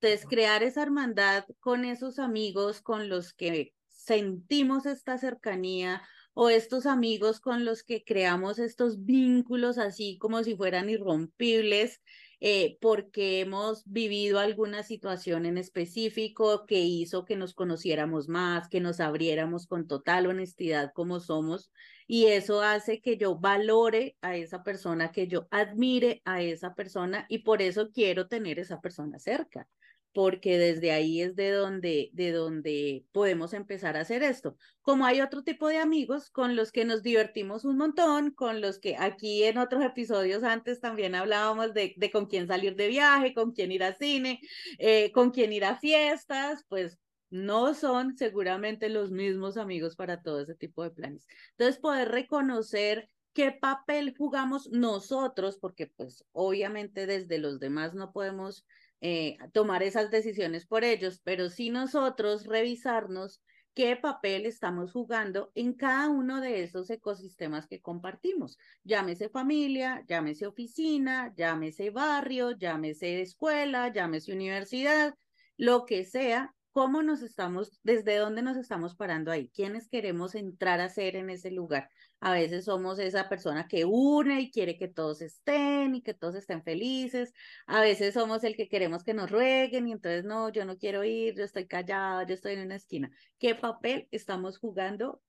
Entonces, 0.01 0.29
crear 0.29 0.63
esa 0.63 0.83
hermandad 0.83 1.45
con 1.59 1.85
esos 1.85 2.19
amigos 2.19 2.83
con 2.83 3.09
los 3.09 3.33
que 3.33 3.73
sentimos 4.05 4.87
esta 4.87 5.17
cercanía 5.17 6.03
o 6.35 6.49
estos 6.49 6.87
amigos 6.87 7.41
con 7.41 7.65
los 7.65 7.83
que 7.83 8.05
creamos 8.05 8.59
estos 8.59 9.05
vínculos 9.05 9.79
así 9.79 10.19
como 10.19 10.43
si 10.43 10.57
fueran 10.57 10.89
irrompibles, 10.91 12.01
eh, 12.41 12.79
porque 12.81 13.41
hemos 13.41 13.85
vivido 13.85 14.41
alguna 14.41 14.83
situación 14.83 15.47
en 15.47 15.59
específico 15.59 16.67
que 16.67 16.81
hizo 16.81 17.25
que 17.25 17.37
nos 17.37 17.55
conociéramos 17.55 18.29
más, 18.29 18.69
que 18.69 18.81
nos 18.81 18.99
abriéramos 18.99 19.67
con 19.67 19.87
total 19.87 20.27
honestidad 20.27 20.91
como 20.95 21.21
somos, 21.21 21.71
y 22.09 22.27
eso 22.27 22.63
hace 22.63 23.01
que 23.01 23.17
yo 23.17 23.39
valore 23.39 24.17
a 24.23 24.37
esa 24.37 24.65
persona, 24.65 25.13
que 25.13 25.29
yo 25.29 25.47
admire 25.51 26.23
a 26.25 26.43
esa 26.43 26.75
persona, 26.75 27.27
y 27.29 27.39
por 27.39 27.63
eso 27.63 27.91
quiero 27.93 28.27
tener 28.27 28.59
esa 28.59 28.81
persona 28.81 29.21
cerca 29.21 29.69
porque 30.13 30.59
desde 30.59 30.93
ahí 30.93 31.23
es 31.23 31.37
de 31.37 31.51
donde, 31.51 32.11
de 32.13 32.33
donde 32.33 33.07
podemos 33.13 33.55
empezar 33.55 33.97
a 33.97 34.01
hacer 34.01 34.23
esto. 34.23 34.57
Como 34.83 35.07
hay 35.07 35.21
otro 35.21 35.43
tipo 35.43 35.69
de 35.69 35.79
amigos 35.79 36.31
con 36.31 36.55
los 36.57 36.73
que 36.73 36.85
nos 36.85 37.03
divertimos 37.03 37.65
un 37.65 37.79
montón, 37.79 38.33
con 38.33 38.61
los 38.61 38.79
que 38.79 38.97
aquí 38.97 39.45
en 39.45 39.59
otros 39.59 39.83
episodios 39.83 40.43
antes 40.43 40.81
también 40.81 41.15
hablábamos 41.15 41.73
de, 41.75 41.95
de 41.97 42.11
con 42.11 42.27
quién 42.27 42.47
salir 42.47 42.77
de 42.77 42.89
viaje, 42.89 43.35
con 43.35 43.53
quién 43.53 43.73
ir 43.73 43.85
a 43.85 43.95
cine, 43.95 44.41
eh, 44.79 45.13
con 45.13 45.31
quién 45.31 45.53
ir 45.53 45.65
a 45.65 45.79
fiestas, 45.79 46.65
pues 46.69 46.99
no 47.31 47.73
son 47.75 48.17
seguramente 48.19 48.91
los 48.91 49.11
mismos 49.11 49.57
amigos 49.57 49.97
para 49.97 50.21
todo 50.23 50.41
ese 50.41 50.55
tipo 50.55 50.83
de 50.83 50.91
planes. 50.91 51.27
Entonces, 51.53 51.81
poder 51.81 52.11
reconocer 52.11 53.09
qué 53.33 53.53
papel 53.53 54.15
jugamos 54.17 54.69
nosotros, 54.71 55.57
porque 55.59 55.87
pues 55.87 56.27
obviamente 56.33 57.07
desde 57.07 57.39
los 57.39 57.59
demás 57.59 57.95
no 57.95 58.13
podemos 58.13 58.67
eh, 59.03 59.37
tomar 59.53 59.83
esas 59.83 60.13
decisiones 60.13 60.65
por 60.65 60.85
ellos, 60.85 61.21
pero 61.25 61.51
sí 61.51 61.71
nosotros 61.71 62.47
revisarnos 62.47 63.43
qué 63.75 63.97
papel 63.97 64.47
estamos 64.47 64.93
jugando 64.93 65.51
en 65.57 65.73
cada 65.73 66.09
uno 66.09 66.41
de 66.41 66.63
esos 66.63 66.89
ecosistemas 66.89 67.67
que 67.67 67.81
compartimos. 67.81 68.59
Llámese 68.85 69.29
familia, 69.29 70.05
llámese 70.07 70.47
oficina, 70.47 71.35
llámese 71.37 71.91
barrio, 71.91 72.53
llámese 72.53 73.23
escuela, 73.23 73.93
llámese 73.93 74.33
universidad, 74.33 75.17
lo 75.57 75.85
que 75.85 76.05
sea, 76.05 76.55
cómo 76.73 77.03
nos 77.03 77.23
estamos, 77.23 77.79
desde 77.83 78.17
dónde 78.17 78.43
nos 78.43 78.57
estamos 78.57 78.95
parando 78.97 79.31
ahí, 79.31 79.51
quiénes 79.51 79.89
queremos 79.89 80.35
entrar 80.35 80.81
a 80.81 80.89
ser 80.89 81.17
en 81.17 81.31
ese 81.31 81.51
lugar. 81.51 81.91
A 82.21 82.33
veces 82.33 82.65
somos 82.65 82.99
esa 82.99 83.29
persona 83.29 83.69
que 83.69 83.85
une 83.85 84.41
y 84.41 84.51
quiere 84.51 84.79
que 84.79 84.89
todos 84.89 85.21
estén 85.21 85.95
y 85.95 86.03
que 86.03 86.15
todos 86.15 86.35
estén 86.35 86.63
felices. 86.63 87.35
A 87.67 87.81
veces 87.81 88.15
somos 88.15 88.43
el 88.45 88.57
que 88.57 88.69
queremos 88.69 89.05
que 89.05 89.13
nos 89.15 89.31
rueguen 89.31 89.87
y 89.89 89.93
entonces 89.93 90.25
no, 90.25 90.49
yo 90.49 90.65
no 90.65 90.79
quiero 90.79 91.05
ir, 91.05 91.37
yo 91.37 91.45
estoy 91.45 91.67
callada, 91.67 92.25
yo 92.27 92.35
estoy 92.35 92.55
en 92.55 92.65
una 92.67 92.77
esquina. 92.77 93.11
¿Qué 93.39 93.55
papel 93.55 94.09
estamos 94.11 94.59
jugando 94.59 95.21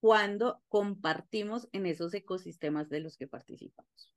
cuando 0.00 0.62
compartimos 0.68 1.68
en 1.72 1.86
esos 1.86 2.14
ecosistemas 2.14 2.88
de 2.88 3.00
los 3.00 3.16
que 3.16 3.26
participamos? 3.26 4.14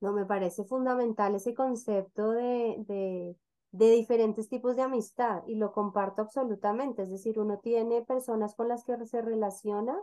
No, 0.00 0.12
me 0.12 0.26
parece 0.26 0.64
fundamental 0.64 1.34
ese 1.34 1.54
concepto 1.54 2.32
de, 2.32 2.76
de 2.88 3.36
de 3.72 3.90
diferentes 3.90 4.48
tipos 4.48 4.76
de 4.76 4.82
amistad 4.82 5.42
y 5.46 5.54
lo 5.54 5.72
comparto 5.72 6.22
absolutamente. 6.22 7.02
Es 7.02 7.10
decir, 7.10 7.38
uno 7.38 7.58
tiene 7.58 8.02
personas 8.02 8.54
con 8.54 8.68
las 8.68 8.84
que 8.84 9.06
se 9.06 9.22
relaciona 9.22 9.96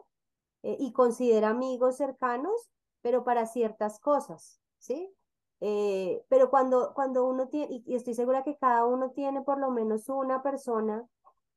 eh, 0.63 0.77
y 0.79 0.93
considera 0.93 1.49
amigos 1.49 1.97
cercanos, 1.97 2.71
pero 3.01 3.23
para 3.23 3.45
ciertas 3.45 3.99
cosas, 3.99 4.61
¿sí? 4.77 5.13
Eh, 5.59 6.23
pero 6.29 6.49
cuando, 6.49 6.93
cuando 6.93 7.25
uno 7.25 7.47
tiene, 7.47 7.83
y 7.85 7.95
estoy 7.95 8.13
segura 8.13 8.43
que 8.43 8.57
cada 8.57 8.85
uno 8.85 9.11
tiene 9.11 9.41
por 9.41 9.59
lo 9.59 9.71
menos 9.71 10.07
una 10.09 10.43
persona 10.43 11.07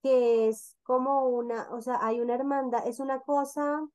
que 0.02 0.48
es 0.48 0.76
como 0.82 1.28
una, 1.28 1.68
o 1.72 1.80
sea, 1.82 1.98
hay 2.02 2.20
una 2.20 2.34
hermandad, 2.34 2.86
es 2.86 3.00
una 3.00 3.20
cosa, 3.20 3.86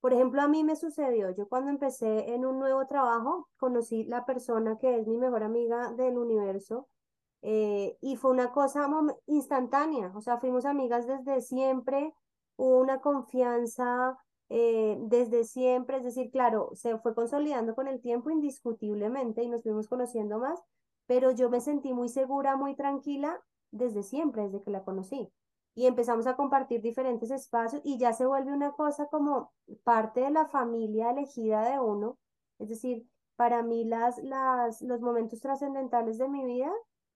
por 0.00 0.12
ejemplo, 0.12 0.42
a 0.42 0.48
mí 0.48 0.64
me 0.64 0.76
sucedió, 0.76 1.30
yo 1.30 1.48
cuando 1.48 1.70
empecé 1.70 2.34
en 2.34 2.44
un 2.44 2.58
nuevo 2.58 2.86
trabajo, 2.86 3.48
conocí 3.56 4.04
la 4.04 4.26
persona 4.26 4.76
que 4.78 4.98
es 4.98 5.06
mi 5.06 5.16
mejor 5.16 5.42
amiga 5.42 5.92
del 5.92 6.18
universo, 6.18 6.88
eh, 7.46 7.98
y 8.00 8.16
fue 8.16 8.30
una 8.30 8.52
cosa 8.52 8.88
instantánea, 9.26 10.10
o 10.16 10.22
sea, 10.22 10.38
fuimos 10.38 10.64
amigas 10.64 11.06
desde 11.06 11.42
siempre, 11.42 12.14
hubo 12.56 12.78
una 12.78 13.02
confianza 13.02 14.18
eh, 14.48 14.96
desde 15.02 15.44
siempre, 15.44 15.98
es 15.98 16.04
decir, 16.04 16.30
claro, 16.30 16.70
se 16.72 16.96
fue 17.00 17.14
consolidando 17.14 17.74
con 17.74 17.86
el 17.86 18.00
tiempo 18.00 18.30
indiscutiblemente 18.30 19.42
y 19.42 19.50
nos 19.50 19.62
fuimos 19.62 19.88
conociendo 19.88 20.38
más, 20.38 20.58
pero 21.04 21.32
yo 21.32 21.50
me 21.50 21.60
sentí 21.60 21.92
muy 21.92 22.08
segura, 22.08 22.56
muy 22.56 22.76
tranquila 22.76 23.38
desde 23.72 24.02
siempre, 24.02 24.44
desde 24.44 24.62
que 24.62 24.70
la 24.70 24.82
conocí. 24.82 25.30
Y 25.74 25.84
empezamos 25.84 26.26
a 26.26 26.36
compartir 26.36 26.80
diferentes 26.80 27.30
espacios 27.30 27.82
y 27.84 27.98
ya 27.98 28.14
se 28.14 28.24
vuelve 28.24 28.54
una 28.54 28.72
cosa 28.72 29.06
como 29.08 29.52
parte 29.82 30.22
de 30.22 30.30
la 30.30 30.46
familia 30.46 31.10
elegida 31.10 31.68
de 31.68 31.78
uno. 31.78 32.16
Es 32.58 32.70
decir, 32.70 33.06
para 33.36 33.62
mí 33.62 33.84
las, 33.84 34.16
las, 34.22 34.80
los 34.80 35.02
momentos 35.02 35.40
trascendentales 35.40 36.16
de 36.16 36.28
mi 36.28 36.42
vida 36.46 36.72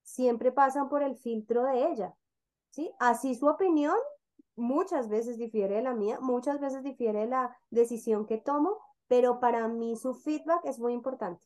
siempre 0.09 0.53
pasan 0.53 0.89
por 0.89 1.03
el 1.03 1.17
filtro 1.17 1.65
de 1.65 1.91
ella, 1.91 2.15
¿sí? 2.71 2.91
Así 2.99 3.35
su 3.35 3.47
opinión 3.47 3.97
muchas 4.57 5.09
veces 5.09 5.37
difiere 5.37 5.77
de 5.77 5.83
la 5.83 5.95
mía, 5.95 6.19
muchas 6.21 6.59
veces 6.61 6.83
difiere 6.83 7.21
de 7.21 7.27
la 7.27 7.57
decisión 7.71 8.27
que 8.27 8.39
tomo, 8.39 8.79
pero 9.07 9.39
para 9.39 9.69
mí 9.69 9.97
su 9.97 10.15
feedback 10.15 10.65
es 10.65 10.79
muy 10.79 10.95
importante. 10.95 11.45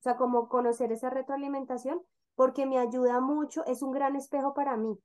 O 0.00 0.02
sea, 0.02 0.16
como 0.16 0.48
conocer 0.48 0.90
esa 0.90 1.10
retroalimentación, 1.10 2.00
porque 2.34 2.66
me 2.66 2.78
ayuda 2.78 3.20
mucho, 3.20 3.64
es 3.66 3.82
un 3.82 3.92
gran 3.92 4.16
espejo 4.16 4.54
para 4.54 4.76
mí, 4.76 4.98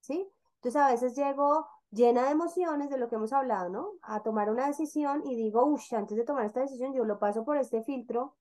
¿sí? 0.00 0.28
Entonces 0.56 0.80
a 0.80 0.88
veces 0.88 1.16
llego 1.16 1.66
llena 1.90 2.24
de 2.24 2.32
emociones 2.32 2.90
de 2.90 2.98
lo 2.98 3.08
que 3.08 3.14
hemos 3.14 3.32
hablado, 3.32 3.70
¿no? 3.70 3.92
A 4.02 4.22
tomar 4.22 4.50
una 4.50 4.66
decisión 4.66 5.22
y 5.24 5.34
digo, 5.34 5.64
uff, 5.64 5.92
antes 5.92 6.16
de 6.16 6.24
tomar 6.24 6.44
esta 6.44 6.60
decisión 6.60 6.92
yo 6.92 7.04
lo 7.04 7.18
paso 7.18 7.44
por 7.44 7.56
este 7.56 7.82
filtro 7.82 8.36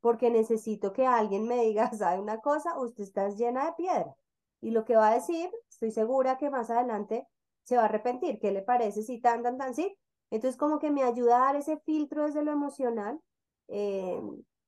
porque 0.00 0.30
necesito 0.30 0.92
que 0.92 1.06
alguien 1.06 1.46
me 1.46 1.62
diga, 1.64 1.90
¿sabe 1.94 2.20
una 2.20 2.40
cosa? 2.40 2.78
Usted 2.78 3.04
está 3.04 3.28
llena 3.30 3.66
de 3.66 3.72
piedra. 3.74 4.16
Y 4.60 4.70
lo 4.72 4.84
que 4.84 4.96
va 4.96 5.10
a 5.10 5.14
decir, 5.14 5.50
estoy 5.68 5.90
segura 5.90 6.38
que 6.38 6.50
más 6.50 6.70
adelante 6.70 7.26
se 7.62 7.76
va 7.76 7.82
a 7.82 7.84
arrepentir. 7.86 8.38
¿Qué 8.40 8.52
le 8.52 8.62
parece 8.62 9.02
si 9.02 9.20
tan, 9.20 9.42
tan, 9.42 9.56
tan, 9.58 9.74
sí? 9.74 9.96
Entonces, 10.30 10.58
como 10.58 10.78
que 10.78 10.90
me 10.90 11.02
ayuda 11.02 11.36
a 11.36 11.46
dar 11.46 11.56
ese 11.56 11.78
filtro 11.78 12.24
desde 12.26 12.42
lo 12.42 12.52
emocional. 12.52 13.20
Eh, 13.68 14.20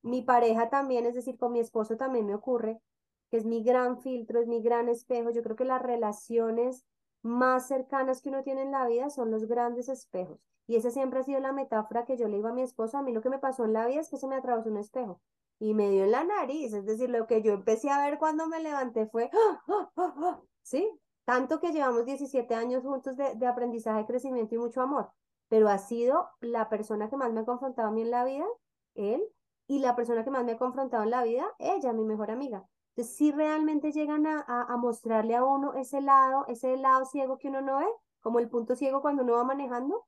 mi 0.02 0.22
pareja 0.22 0.70
también, 0.70 1.06
es 1.06 1.14
decir, 1.14 1.38
con 1.38 1.52
mi 1.52 1.60
esposo 1.60 1.96
también 1.96 2.26
me 2.26 2.34
ocurre, 2.34 2.80
que 3.30 3.36
es 3.36 3.44
mi 3.44 3.62
gran 3.62 4.00
filtro, 4.00 4.40
es 4.40 4.48
mi 4.48 4.62
gran 4.62 4.88
espejo. 4.88 5.30
Yo 5.30 5.42
creo 5.42 5.56
que 5.56 5.64
las 5.64 5.82
relaciones 5.82 6.84
más 7.22 7.68
cercanas 7.68 8.20
que 8.20 8.28
uno 8.28 8.42
tiene 8.42 8.62
en 8.62 8.72
la 8.72 8.86
vida 8.86 9.10
son 9.10 9.30
los 9.30 9.46
grandes 9.46 9.88
espejos. 9.88 10.38
Y 10.66 10.76
esa 10.76 10.90
siempre 10.90 11.20
ha 11.20 11.22
sido 11.22 11.40
la 11.40 11.52
metáfora 11.52 12.04
que 12.04 12.16
yo 12.16 12.28
le 12.28 12.36
digo 12.36 12.48
a 12.48 12.52
mi 12.52 12.62
esposo. 12.62 12.98
A 12.98 13.02
mí 13.02 13.12
lo 13.12 13.20
que 13.20 13.30
me 13.30 13.38
pasó 13.38 13.64
en 13.64 13.72
la 13.72 13.86
vida 13.86 14.00
es 14.00 14.08
que 14.08 14.16
se 14.16 14.28
me 14.28 14.36
atravesó 14.36 14.70
un 14.70 14.76
espejo 14.76 15.20
y 15.58 15.74
me 15.74 15.90
dio 15.90 16.04
en 16.04 16.12
la 16.12 16.24
nariz. 16.24 16.72
Es 16.72 16.84
decir, 16.86 17.10
lo 17.10 17.26
que 17.26 17.42
yo 17.42 17.52
empecé 17.52 17.90
a 17.90 18.04
ver 18.04 18.18
cuando 18.18 18.46
me 18.46 18.60
levanté 18.60 19.06
fue, 19.06 19.30
¡Ah, 19.32 19.62
ah, 19.68 19.92
ah, 19.96 20.40
¿sí? 20.62 20.88
Tanto 21.24 21.60
que 21.60 21.72
llevamos 21.72 22.04
17 22.04 22.54
años 22.54 22.82
juntos 22.82 23.16
de, 23.16 23.34
de 23.36 23.46
aprendizaje, 23.46 24.06
crecimiento 24.06 24.54
y 24.54 24.58
mucho 24.58 24.80
amor. 24.82 25.10
Pero 25.48 25.68
ha 25.68 25.78
sido 25.78 26.28
la 26.40 26.68
persona 26.68 27.08
que 27.08 27.16
más 27.16 27.32
me 27.32 27.40
ha 27.40 27.44
confrontado 27.44 27.88
a 27.88 27.92
mí 27.92 28.02
en 28.02 28.10
la 28.10 28.24
vida, 28.24 28.46
él, 28.94 29.22
y 29.66 29.78
la 29.78 29.94
persona 29.94 30.24
que 30.24 30.30
más 30.30 30.44
me 30.44 30.52
ha 30.52 30.58
confrontado 30.58 31.02
en 31.02 31.10
la 31.10 31.22
vida, 31.22 31.46
ella, 31.58 31.92
mi 31.92 32.04
mejor 32.04 32.30
amiga. 32.30 32.66
Entonces, 32.94 33.16
si 33.16 33.32
realmente 33.32 33.90
llegan 33.90 34.26
a, 34.26 34.42
a, 34.42 34.76
mostrarle 34.76 35.34
a 35.34 35.44
uno 35.44 35.74
ese 35.74 36.02
lado, 36.02 36.44
ese 36.48 36.76
lado 36.76 37.06
ciego 37.06 37.38
que 37.38 37.48
uno 37.48 37.62
no 37.62 37.78
ve, 37.78 37.86
como 38.20 38.38
el 38.38 38.50
punto 38.50 38.76
ciego 38.76 39.00
cuando 39.00 39.22
uno 39.22 39.34
va 39.34 39.44
manejando, 39.44 40.06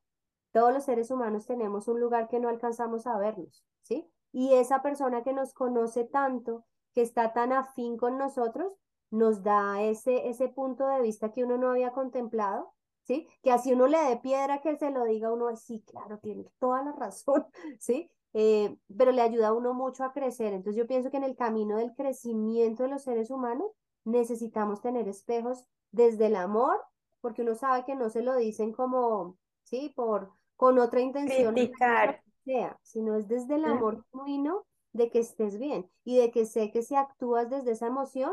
todos 0.52 0.72
los 0.72 0.84
seres 0.84 1.10
humanos 1.10 1.46
tenemos 1.46 1.88
un 1.88 1.98
lugar 1.98 2.28
que 2.28 2.38
no 2.40 2.48
alcanzamos 2.48 3.06
a 3.06 3.18
vernos, 3.18 3.64
¿sí? 3.82 4.08
Y 4.32 4.52
esa 4.52 4.82
persona 4.82 5.22
que 5.22 5.32
nos 5.32 5.54
conoce 5.54 6.04
tanto, 6.04 6.66
que 6.92 7.00
está 7.02 7.32
tan 7.32 7.52
afín 7.52 7.96
con 7.96 8.18
nosotros, 8.18 8.76
nos 9.10 9.42
da 9.42 9.80
ese, 9.82 10.28
ese 10.28 10.48
punto 10.48 10.86
de 10.86 11.00
vista 11.00 11.32
que 11.32 11.42
uno 11.42 11.56
no 11.56 11.70
había 11.70 11.92
contemplado, 11.92 12.74
¿sí? 13.02 13.26
Que 13.42 13.50
así 13.50 13.72
uno 13.72 13.86
le 13.86 13.98
dé 13.98 14.16
piedra 14.18 14.60
que 14.60 14.76
se 14.76 14.90
lo 14.90 15.04
diga 15.04 15.32
uno, 15.32 15.54
sí, 15.56 15.82
claro, 15.86 16.18
tiene 16.18 16.44
toda 16.58 16.82
la 16.82 16.92
razón, 16.92 17.46
¿sí? 17.80 18.10
Eh, 18.34 18.76
pero 18.96 19.12
le 19.12 19.22
ayuda 19.22 19.48
a 19.48 19.52
uno 19.52 19.74
mucho 19.74 20.04
a 20.04 20.12
crecer. 20.12 20.52
Entonces 20.52 20.76
yo 20.76 20.86
pienso 20.86 21.10
que 21.10 21.16
en 21.16 21.24
el 21.24 21.36
camino 21.36 21.76
del 21.78 21.94
crecimiento 21.94 22.82
de 22.82 22.88
los 22.90 23.02
seres 23.02 23.30
humanos 23.30 23.70
necesitamos 24.04 24.80
tener 24.80 25.08
espejos 25.08 25.64
desde 25.92 26.26
el 26.26 26.36
amor, 26.36 26.76
porque 27.20 27.42
uno 27.42 27.54
sabe 27.54 27.84
que 27.84 27.94
no 27.94 28.10
se 28.10 28.22
lo 28.22 28.36
dicen 28.36 28.72
como, 28.72 29.38
¿sí? 29.62 29.92
Por, 29.94 30.32
con 30.56 30.78
otra 30.78 31.00
intención, 31.00 31.54
Criticar. 31.54 32.22
sea, 32.44 32.78
sino 32.82 33.16
es 33.16 33.28
desde 33.28 33.54
el 33.54 33.64
amor 33.64 34.04
genuino 34.10 34.66
de 34.92 35.10
que 35.10 35.20
estés 35.20 35.58
bien 35.58 35.90
y 36.04 36.18
de 36.18 36.30
que 36.30 36.44
sé 36.44 36.70
que 36.70 36.82
si 36.82 36.94
actúas 36.94 37.48
desde 37.50 37.72
esa 37.72 37.86
emoción, 37.86 38.32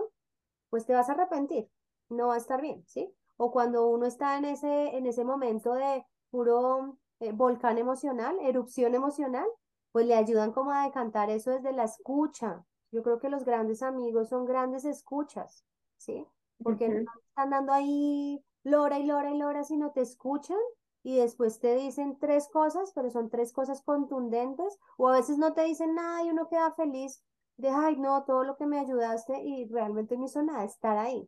pues 0.69 0.85
te 0.85 0.93
vas 0.93 1.09
a 1.09 1.13
arrepentir, 1.13 1.69
no 2.09 2.27
va 2.27 2.35
a 2.35 2.37
estar 2.37 2.61
bien, 2.61 2.83
¿sí? 2.87 3.13
O 3.37 3.51
cuando 3.51 3.87
uno 3.87 4.05
está 4.05 4.37
en 4.37 4.45
ese, 4.45 4.95
en 4.95 5.05
ese 5.05 5.23
momento 5.23 5.73
de 5.73 6.05
puro 6.29 6.97
eh, 7.19 7.31
volcán 7.31 7.77
emocional, 7.77 8.37
erupción 8.41 8.95
emocional, 8.95 9.47
pues 9.91 10.05
le 10.05 10.15
ayudan 10.15 10.51
como 10.51 10.71
a 10.71 10.85
decantar 10.85 11.29
eso 11.29 11.51
desde 11.51 11.73
la 11.73 11.83
escucha. 11.83 12.65
Yo 12.91 13.03
creo 13.03 13.19
que 13.19 13.29
los 13.29 13.45
grandes 13.45 13.83
amigos 13.83 14.29
son 14.29 14.45
grandes 14.45 14.85
escuchas, 14.85 15.65
¿sí? 15.97 16.25
Porque 16.61 16.89
no 16.89 17.11
están 17.29 17.49
dando 17.49 17.73
ahí 17.73 18.43
lora 18.63 18.99
y 18.99 19.05
lora 19.05 19.31
y 19.31 19.37
lora, 19.37 19.63
sino 19.63 19.91
te 19.91 20.01
escuchan 20.01 20.57
y 21.03 21.17
después 21.17 21.59
te 21.59 21.75
dicen 21.75 22.17
tres 22.19 22.47
cosas, 22.49 22.91
pero 22.93 23.09
son 23.09 23.29
tres 23.29 23.53
cosas 23.53 23.81
contundentes, 23.81 24.77
o 24.97 25.09
a 25.09 25.13
veces 25.13 25.37
no 25.37 25.53
te 25.53 25.63
dicen 25.63 25.95
nada 25.95 26.23
y 26.23 26.29
uno 26.29 26.47
queda 26.47 26.73
feliz 26.73 27.23
de, 27.57 27.69
ay, 27.69 27.97
no, 27.97 28.23
todo 28.23 28.43
lo 28.43 28.55
que 28.55 28.67
me 28.67 28.79
ayudaste 28.79 29.41
y 29.41 29.65
realmente 29.65 30.17
no 30.17 30.25
hizo 30.25 30.43
nada, 30.43 30.63
estar 30.63 30.97
ahí. 30.97 31.27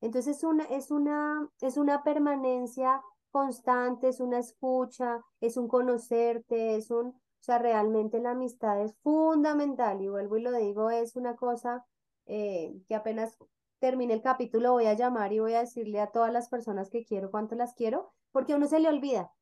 Entonces 0.00 0.38
es 0.38 0.44
una, 0.44 0.64
es 0.64 0.90
una, 0.90 1.48
es 1.60 1.76
una 1.76 2.02
permanencia 2.02 3.00
constante, 3.30 4.08
es 4.08 4.20
una 4.20 4.38
escucha, 4.38 5.24
es 5.40 5.56
un 5.56 5.68
conocerte, 5.68 6.76
es 6.76 6.90
un, 6.90 7.20
o 7.42 7.44
sea, 7.44 7.58
realmente 7.58 8.20
la 8.20 8.30
amistad 8.30 8.80
es 8.80 8.94
fundamental 9.02 10.00
y 10.00 10.08
vuelvo 10.08 10.36
y 10.36 10.42
lo 10.42 10.52
digo, 10.52 10.90
es 10.90 11.16
una 11.16 11.34
cosa 11.34 11.84
eh, 12.26 12.80
que 12.86 12.94
apenas 12.94 13.36
termine 13.80 14.14
el 14.14 14.22
capítulo 14.22 14.70
voy 14.70 14.86
a 14.86 14.94
llamar 14.94 15.32
y 15.32 15.40
voy 15.40 15.54
a 15.54 15.60
decirle 15.60 16.00
a 16.00 16.12
todas 16.12 16.32
las 16.32 16.48
personas 16.48 16.88
que 16.88 17.04
quiero 17.04 17.32
cuánto 17.32 17.56
las 17.56 17.74
quiero 17.74 18.12
porque 18.30 18.52
a 18.52 18.56
uno 18.56 18.68
se 18.68 18.78
le 18.78 18.88
olvida, 18.88 19.32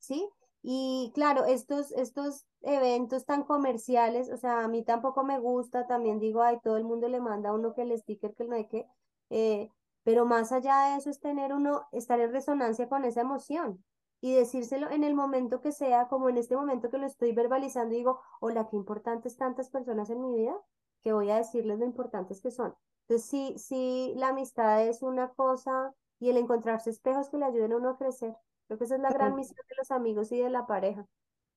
¿sí? 0.00 0.28
Y 0.62 1.12
claro, 1.14 1.44
estos, 1.44 1.92
estos 1.92 2.44
eventos 2.62 3.24
tan 3.24 3.44
comerciales, 3.44 4.32
o 4.32 4.36
sea, 4.36 4.64
a 4.64 4.68
mí 4.68 4.82
tampoco 4.82 5.22
me 5.22 5.38
gusta, 5.38 5.86
también 5.86 6.18
digo, 6.18 6.42
ay, 6.42 6.58
todo 6.64 6.76
el 6.76 6.82
mundo 6.82 7.08
le 7.08 7.20
manda 7.20 7.50
a 7.50 7.54
uno 7.54 7.72
que 7.72 7.82
el 7.82 7.96
sticker, 7.96 8.34
que 8.34 8.44
no 8.46 8.56
hay 8.56 8.66
que, 8.66 8.88
eh, 9.30 9.70
pero 10.02 10.26
más 10.26 10.50
allá 10.50 10.90
de 10.90 10.96
eso 10.96 11.08
es 11.08 11.20
tener 11.20 11.52
uno, 11.52 11.86
estar 11.92 12.18
en 12.18 12.32
resonancia 12.32 12.88
con 12.88 13.04
esa 13.04 13.20
emoción 13.20 13.84
y 14.20 14.34
decírselo 14.34 14.90
en 14.90 15.04
el 15.04 15.14
momento 15.14 15.60
que 15.60 15.72
sea, 15.72 16.08
como 16.08 16.28
en 16.28 16.38
este 16.38 16.56
momento 16.56 16.90
que 16.90 16.98
lo 16.98 17.06
estoy 17.06 17.32
verbalizando 17.32 17.94
y 17.94 17.98
digo, 17.98 18.20
hola, 18.40 18.68
qué 18.68 18.76
importantes 18.76 19.36
tantas 19.36 19.70
personas 19.70 20.10
en 20.10 20.20
mi 20.20 20.34
vida, 20.34 20.56
que 21.02 21.12
voy 21.12 21.30
a 21.30 21.36
decirles 21.36 21.78
lo 21.78 21.84
importantes 21.84 22.40
que 22.40 22.50
son. 22.50 22.74
Entonces, 23.06 23.28
sí, 23.28 23.54
sí, 23.58 24.12
la 24.16 24.28
amistad 24.28 24.86
es 24.86 25.02
una 25.02 25.28
cosa 25.30 25.94
y 26.18 26.30
el 26.30 26.36
encontrarse 26.36 26.90
espejos 26.90 27.28
que 27.30 27.38
le 27.38 27.44
ayuden 27.46 27.72
a 27.72 27.76
uno 27.76 27.90
a 27.90 27.98
crecer. 27.98 28.36
Creo 28.66 28.78
que 28.78 28.84
esa 28.84 28.96
es 28.96 29.00
la 29.00 29.12
gran 29.12 29.34
misión 29.34 29.64
de 29.68 29.76
los 29.78 29.90
amigos 29.90 30.32
y 30.32 30.40
de 30.40 30.50
la 30.50 30.66
pareja 30.66 31.06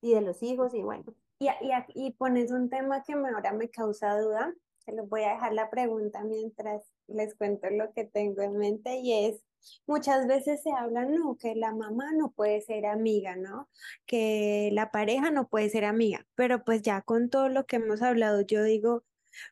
y 0.00 0.14
de 0.14 0.20
los 0.20 0.42
hijos 0.42 0.74
y 0.74 0.82
bueno. 0.82 1.04
Y, 1.38 1.48
y, 1.48 1.72
y 1.94 2.12
pones 2.12 2.52
un 2.52 2.70
tema 2.70 3.02
que 3.02 3.14
ahora 3.14 3.52
me 3.52 3.68
causa 3.68 4.18
duda 4.20 4.54
Se 4.78 4.92
los 4.92 5.08
voy 5.08 5.22
a 5.24 5.34
dejar 5.34 5.54
la 5.54 5.70
pregunta 5.70 6.22
mientras 6.24 6.82
les 7.08 7.34
cuento 7.34 7.68
lo 7.70 7.92
que 7.92 8.04
tengo 8.04 8.42
en 8.42 8.56
mente 8.56 8.96
y 8.96 9.26
es, 9.26 9.42
muchas 9.86 10.26
veces 10.26 10.62
se 10.62 10.70
habla, 10.72 11.04
no, 11.04 11.36
que 11.36 11.54
la 11.54 11.72
mamá 11.74 12.12
no 12.14 12.30
puede 12.32 12.60
ser 12.60 12.86
amiga, 12.86 13.36
¿no? 13.36 13.68
Que 14.06 14.70
la 14.72 14.90
pareja 14.90 15.30
no 15.30 15.48
puede 15.48 15.70
ser 15.70 15.84
amiga, 15.84 16.26
pero 16.34 16.64
pues 16.64 16.82
ya 16.82 17.02
con 17.02 17.30
todo 17.30 17.48
lo 17.48 17.66
que 17.66 17.76
hemos 17.76 18.02
hablado, 18.02 18.42
yo 18.42 18.62
digo, 18.64 19.04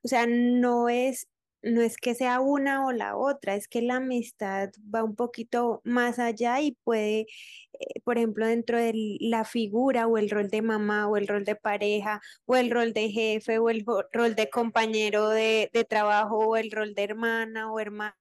o 0.04 0.08
sea, 0.08 0.26
no 0.26 0.88
es 0.88 1.28
no 1.62 1.82
es 1.82 1.96
que 1.96 2.14
sea 2.14 2.40
una 2.40 2.86
o 2.86 2.92
la 2.92 3.16
otra, 3.16 3.54
es 3.54 3.68
que 3.68 3.82
la 3.82 3.96
amistad 3.96 4.70
va 4.94 5.04
un 5.04 5.14
poquito 5.16 5.80
más 5.84 6.18
allá 6.18 6.60
y 6.60 6.72
puede, 6.84 7.26
eh, 7.74 8.00
por 8.04 8.18
ejemplo, 8.18 8.46
dentro 8.46 8.78
de 8.78 8.92
la 9.20 9.44
figura 9.44 10.06
o 10.06 10.18
el 10.18 10.30
rol 10.30 10.48
de 10.48 10.62
mamá 10.62 11.08
o 11.08 11.16
el 11.16 11.28
rol 11.28 11.44
de 11.44 11.56
pareja 11.56 12.20
o 12.46 12.56
el 12.56 12.70
rol 12.70 12.92
de 12.92 13.10
jefe 13.10 13.58
o 13.58 13.70
el 13.70 13.84
rol 14.12 14.34
de 14.34 14.50
compañero 14.50 15.28
de, 15.28 15.70
de 15.72 15.84
trabajo 15.84 16.38
o 16.38 16.56
el 16.56 16.70
rol 16.70 16.94
de 16.94 17.04
hermana 17.04 17.72
o 17.72 17.80
hermano, 17.80 18.14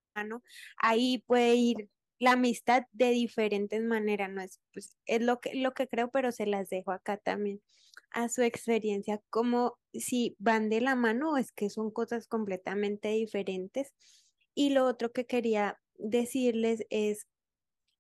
ahí 0.78 1.24
puede 1.28 1.56
ir 1.56 1.90
la 2.20 2.34
amistad 2.34 2.84
de 2.92 3.12
diferentes 3.12 3.82
maneras, 3.84 4.30
no 4.30 4.42
es, 4.42 4.60
pues, 4.74 4.98
es 5.06 5.22
lo 5.22 5.40
que, 5.40 5.56
lo 5.56 5.74
que 5.74 5.88
creo, 5.88 6.12
pero 6.12 6.32
se 6.32 6.46
las 6.46 6.70
dejo 6.70 6.92
acá 6.92 7.18
también 7.18 7.62
a 8.12 8.30
su 8.30 8.42
experiencia, 8.42 9.22
como 9.30 9.78
si 9.94 10.36
van 10.40 10.70
de 10.70 10.82
la 10.82 10.96
mano 10.96 11.32
o 11.32 11.38
es 11.38 11.52
que 11.52 11.70
son 11.70 11.92
cosas 11.92 12.28
completamente 12.28 13.10
diferentes. 13.10 13.94
Y 14.56 14.72
lo 14.72 14.86
otro 14.86 15.12
que 15.12 15.26
quería 15.26 15.80
decirles 15.96 16.86
es, 16.90 17.28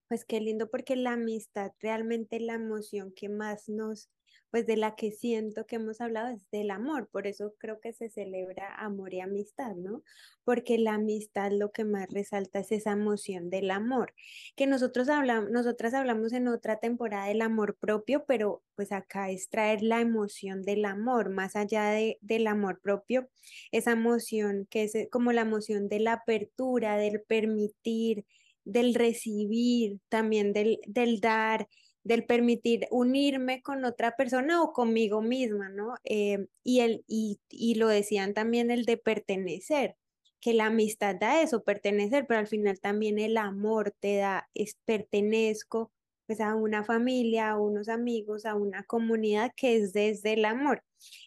pues 0.07 0.25
qué 0.25 0.41
lindo 0.41 0.69
porque 0.69 0.95
la 0.95 1.13
amistad, 1.13 1.71
realmente 1.79 2.39
la 2.39 2.55
emoción 2.55 3.13
que 3.15 3.29
más 3.29 3.69
nos 3.69 4.09
pues 4.51 4.65
de 4.65 4.77
la 4.77 4.95
que 4.95 5.11
siento 5.11 5.65
que 5.65 5.75
hemos 5.75 6.01
hablado 6.01 6.29
es 6.29 6.49
del 6.51 6.71
amor, 6.71 7.07
por 7.11 7.27
eso 7.27 7.53
creo 7.59 7.79
que 7.79 7.93
se 7.93 8.09
celebra 8.09 8.75
amor 8.75 9.13
y 9.13 9.21
amistad, 9.21 9.75
¿no? 9.75 10.03
Porque 10.43 10.77
la 10.77 10.95
amistad 10.95 11.51
lo 11.51 11.71
que 11.71 11.85
más 11.85 12.07
resalta 12.09 12.59
es 12.59 12.71
esa 12.71 12.91
emoción 12.91 13.49
del 13.49 13.71
amor, 13.71 14.13
que 14.55 14.67
nosotros 14.67 15.09
hablamos, 15.09 15.51
nosotras 15.51 15.93
hablamos 15.93 16.33
en 16.33 16.47
otra 16.47 16.79
temporada 16.79 17.27
del 17.27 17.41
amor 17.41 17.77
propio, 17.77 18.25
pero 18.25 18.63
pues 18.75 18.91
acá 18.91 19.29
es 19.29 19.49
traer 19.49 19.83
la 19.83 20.01
emoción 20.01 20.63
del 20.63 20.85
amor, 20.85 21.29
más 21.29 21.55
allá 21.55 21.89
de, 21.91 22.17
del 22.21 22.47
amor 22.47 22.79
propio, 22.81 23.29
esa 23.71 23.91
emoción 23.91 24.67
que 24.69 24.83
es 24.83 24.95
eh, 24.95 25.09
como 25.11 25.31
la 25.31 25.41
emoción 25.41 25.89
de 25.89 25.99
la 25.99 26.13
apertura, 26.13 26.97
del 26.97 27.21
permitir, 27.21 28.25
del 28.65 28.93
recibir, 28.95 29.99
también 30.09 30.53
del, 30.53 30.79
del 30.87 31.19
dar 31.19 31.67
del 32.09 32.25
permitir 32.25 32.87
unirme 32.89 33.61
con 33.61 33.85
otra 33.85 34.15
persona 34.15 34.63
o 34.63 34.73
conmigo 34.73 35.21
misma, 35.21 35.69
¿no? 35.69 35.93
Eh, 36.03 36.47
y, 36.63 36.79
el, 36.79 37.03
y, 37.07 37.39
y 37.49 37.75
lo 37.75 37.87
decían 37.87 38.33
también 38.33 38.71
el 38.71 38.85
de 38.85 38.97
pertenecer, 38.97 39.95
que 40.41 40.55
la 40.55 40.65
amistad 40.65 41.15
da 41.15 41.43
eso, 41.43 41.63
pertenecer, 41.63 42.25
pero 42.27 42.39
al 42.39 42.47
final 42.47 42.79
también 42.79 43.19
el 43.19 43.37
amor 43.37 43.93
te 43.99 44.15
da, 44.17 44.49
es 44.55 44.75
pertenezco 44.85 45.91
pues 46.25 46.41
a 46.41 46.55
una 46.55 46.83
familia, 46.83 47.51
a 47.51 47.59
unos 47.59 47.89
amigos, 47.89 48.45
a 48.47 48.55
una 48.55 48.83
comunidad 48.83 49.51
que 49.55 49.75
es 49.75 49.93
desde 49.93 50.33
el 50.33 50.45
amor. 50.45 50.83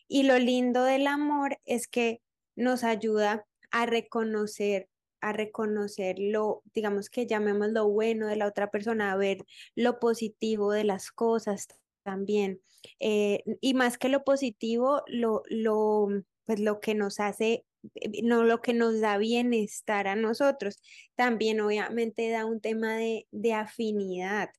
Y 0.09 0.25
lo 0.25 0.39
lindo 0.41 0.83
del 0.83 1.07
amor 1.07 1.59
es 1.65 1.87
que 1.87 2.21
nos 2.57 2.83
ayuda 2.83 3.47
a 3.71 3.87
reconocer 3.87 4.89
a 5.23 5.33
reconocer 5.33 6.17
lo, 6.19 6.63
digamos 6.75 7.09
que 7.09 7.27
llamemos 7.27 7.69
lo 7.71 7.89
bueno 7.89 8.27
de 8.27 8.37
la 8.37 8.47
otra 8.47 8.71
persona, 8.71 9.13
a 9.13 9.17
ver 9.17 9.39
lo 9.75 9.99
positivo 9.99 10.73
de 10.73 10.85
las 10.85 11.11
cosas 11.11 11.69
también. 12.03 12.61
Eh, 13.01 13.43
y 13.61 13.75
más 13.75 13.97
que 13.97 14.09
lo 14.09 14.25
positivo, 14.25 15.03
lo, 15.07 15.43
lo, 15.49 16.09
pues 16.45 16.61
lo 16.61 16.81
que 16.81 16.95
nos 16.95 17.21
hace 17.21 17.65
eh, 17.95 18.23
no 18.23 18.45
lo 18.45 18.61
que 18.61 18.75
nos 18.75 19.01
da 19.01 19.17
bienestar 19.19 20.09
a 20.09 20.17
nosotros. 20.17 20.83
También 21.15 21.61
obviamente 21.61 22.29
da 22.31 22.45
un 22.45 22.61
tema 22.61 22.97
de, 22.97 23.27
de 23.31 23.55
afinidad 23.55 24.51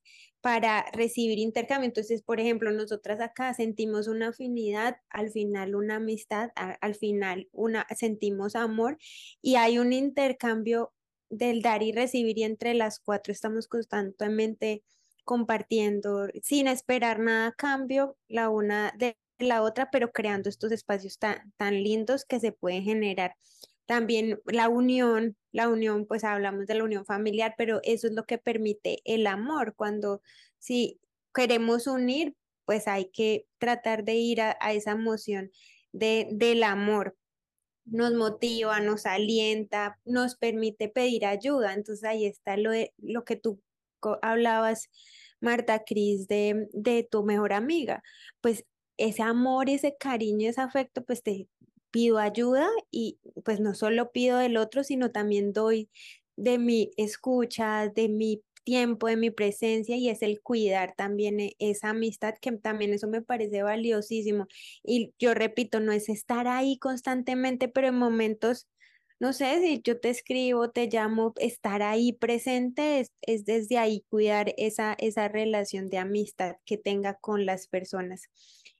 para 0.44 0.84
recibir 0.92 1.38
intercambio. 1.38 1.86
Entonces, 1.86 2.20
por 2.20 2.38
ejemplo, 2.38 2.70
nosotras 2.70 3.18
acá 3.22 3.54
sentimos 3.54 4.08
una 4.08 4.28
afinidad, 4.28 4.98
al 5.08 5.30
final 5.30 5.74
una 5.74 5.96
amistad, 5.96 6.50
al 6.54 6.94
final 6.94 7.48
una, 7.50 7.86
sentimos 7.96 8.54
amor 8.54 8.98
y 9.40 9.54
hay 9.54 9.78
un 9.78 9.94
intercambio 9.94 10.92
del 11.30 11.62
dar 11.62 11.82
y 11.82 11.92
recibir 11.92 12.36
y 12.36 12.42
entre 12.42 12.74
las 12.74 13.00
cuatro 13.00 13.32
estamos 13.32 13.68
constantemente 13.68 14.84
compartiendo 15.24 16.28
sin 16.42 16.68
esperar 16.68 17.20
nada 17.20 17.46
a 17.46 17.52
cambio 17.52 18.18
la 18.28 18.50
una 18.50 18.92
de 18.98 19.16
la 19.38 19.62
otra, 19.62 19.88
pero 19.90 20.12
creando 20.12 20.50
estos 20.50 20.72
espacios 20.72 21.18
tan, 21.18 21.54
tan 21.56 21.82
lindos 21.82 22.26
que 22.26 22.38
se 22.38 22.52
pueden 22.52 22.84
generar. 22.84 23.34
También 23.86 24.40
la 24.46 24.68
unión, 24.68 25.36
la 25.52 25.68
unión, 25.68 26.06
pues 26.06 26.24
hablamos 26.24 26.66
de 26.66 26.74
la 26.74 26.84
unión 26.84 27.04
familiar, 27.04 27.54
pero 27.58 27.80
eso 27.82 28.06
es 28.06 28.14
lo 28.14 28.24
que 28.24 28.38
permite 28.38 29.00
el 29.04 29.26
amor. 29.26 29.74
Cuando 29.76 30.22
si 30.58 31.00
queremos 31.34 31.86
unir, 31.86 32.34
pues 32.64 32.88
hay 32.88 33.10
que 33.10 33.46
tratar 33.58 34.04
de 34.04 34.14
ir 34.14 34.40
a, 34.40 34.56
esa 34.72 34.92
emoción 34.92 35.50
de, 35.92 36.28
del 36.32 36.62
amor. 36.62 37.16
Nos 37.84 38.14
motiva, 38.14 38.80
nos 38.80 39.04
alienta, 39.06 40.00
nos 40.04 40.36
permite 40.36 40.88
pedir 40.88 41.26
ayuda. 41.26 41.74
Entonces 41.74 42.04
ahí 42.04 42.24
está 42.26 42.56
lo, 42.56 42.70
de, 42.70 42.94
lo 42.98 43.24
que 43.24 43.36
tú 43.36 43.60
hablabas, 44.22 44.88
Marta 45.40 45.84
Cris, 45.84 46.26
de, 46.26 46.68
de 46.72 47.06
tu 47.10 47.24
mejor 47.24 47.52
amiga. 47.52 48.02
Pues 48.40 48.64
ese 48.96 49.22
amor, 49.22 49.68
ese 49.68 49.96
cariño, 49.98 50.48
ese 50.48 50.60
afecto, 50.60 51.04
pues 51.04 51.22
te 51.22 51.48
pido 51.94 52.18
ayuda 52.18 52.68
y 52.90 53.20
pues 53.44 53.60
no 53.60 53.72
solo 53.74 54.10
pido 54.10 54.38
del 54.38 54.56
otro, 54.56 54.82
sino 54.82 55.12
también 55.12 55.52
doy 55.52 55.88
de 56.36 56.58
mi 56.58 56.90
escucha, 56.96 57.88
de 57.88 58.08
mi 58.08 58.42
tiempo, 58.64 59.06
de 59.06 59.16
mi 59.16 59.30
presencia 59.30 59.96
y 59.96 60.08
es 60.08 60.22
el 60.22 60.40
cuidar 60.42 60.96
también 60.96 61.38
e, 61.38 61.54
esa 61.60 61.90
amistad 61.90 62.34
que 62.40 62.50
también 62.52 62.92
eso 62.92 63.06
me 63.06 63.22
parece 63.22 63.62
valiosísimo. 63.62 64.48
Y 64.82 65.14
yo 65.20 65.34
repito, 65.34 65.78
no 65.78 65.92
es 65.92 66.08
estar 66.08 66.48
ahí 66.48 66.78
constantemente, 66.78 67.68
pero 67.68 67.86
en 67.88 67.94
momentos, 67.96 68.66
no 69.20 69.32
sé, 69.32 69.60
si 69.60 69.80
yo 69.84 70.00
te 70.00 70.10
escribo, 70.10 70.70
te 70.70 70.88
llamo, 70.88 71.32
estar 71.38 71.82
ahí 71.82 72.12
presente 72.12 72.98
es, 73.00 73.12
es 73.22 73.44
desde 73.44 73.78
ahí 73.78 74.04
cuidar 74.10 74.52
esa, 74.58 74.94
esa 74.98 75.28
relación 75.28 75.90
de 75.90 75.98
amistad 75.98 76.56
que 76.64 76.76
tenga 76.76 77.14
con 77.14 77.46
las 77.46 77.68
personas. 77.68 78.28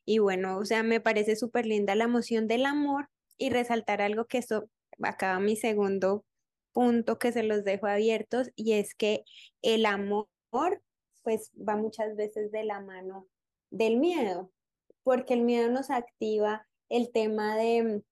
Y 0.05 0.19
bueno, 0.19 0.59
o 0.59 0.64
sea, 0.64 0.83
me 0.83 1.01
parece 1.01 1.37
súper 1.37 1.67
linda 1.67 1.95
la 1.95 2.05
emoción 2.05 2.47
del 2.47 2.67
amor 2.67 3.09
y 3.38 3.51
resaltar 3.51 4.03
algo 4.03 4.27
que 4.27 4.38
eso 4.38 4.69
acaba 5.03 5.40
mi 5.40 5.57
segundo 5.57 6.25
punto 6.73 7.19
que 7.19 7.33
se 7.33 7.43
los 7.43 7.64
dejo 7.64 7.87
abiertos 7.87 8.51
y 8.57 8.73
es 8.73 8.95
que 8.95 9.25
el 9.62 9.87
amor 9.87 10.29
pues 11.23 11.51
va 11.57 11.77
muchas 11.77 12.17
veces 12.17 12.53
de 12.53 12.64
la 12.64 12.81
mano 12.81 13.27
del 13.71 13.97
miedo, 13.97 14.51
porque 15.03 15.35
el 15.35 15.40
miedo 15.40 15.71
nos 15.71 15.90
activa 15.90 16.67
el 16.88 17.11
tema 17.12 17.57
de, 17.57 18.03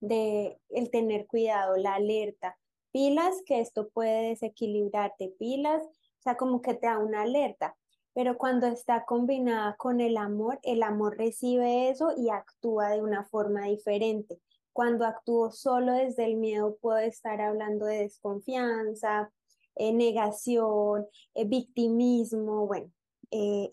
de 0.00 0.58
el 0.70 0.90
tener 0.90 1.26
cuidado, 1.26 1.76
la 1.76 1.94
alerta, 1.94 2.58
pilas 2.90 3.42
que 3.44 3.60
esto 3.60 3.90
puede 3.90 4.30
desequilibrarte, 4.30 5.34
pilas, 5.38 5.82
o 5.84 6.22
sea, 6.22 6.36
como 6.36 6.62
que 6.62 6.74
te 6.74 6.86
da 6.86 6.98
una 6.98 7.22
alerta 7.22 7.76
pero 8.18 8.36
cuando 8.36 8.66
está 8.66 9.04
combinada 9.04 9.76
con 9.76 10.00
el 10.00 10.16
amor, 10.16 10.58
el 10.64 10.82
amor 10.82 11.16
recibe 11.16 11.88
eso 11.88 12.12
y 12.16 12.30
actúa 12.30 12.90
de 12.90 13.00
una 13.00 13.24
forma 13.26 13.66
diferente. 13.66 14.40
Cuando 14.72 15.06
actúo 15.06 15.52
solo 15.52 15.92
desde 15.92 16.24
el 16.24 16.34
miedo, 16.34 16.76
puedo 16.80 16.98
estar 16.98 17.40
hablando 17.40 17.86
de 17.86 17.98
desconfianza, 17.98 19.32
eh, 19.76 19.92
negación, 19.92 21.06
eh, 21.34 21.44
victimismo, 21.44 22.66
bueno, 22.66 22.90
eh, 23.30 23.70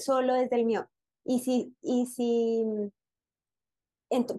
solo 0.00 0.34
desde 0.34 0.56
el 0.56 0.64
miedo. 0.64 0.88
Y 1.24 1.38
si, 1.38 1.76
y 1.80 2.06
si 2.06 2.64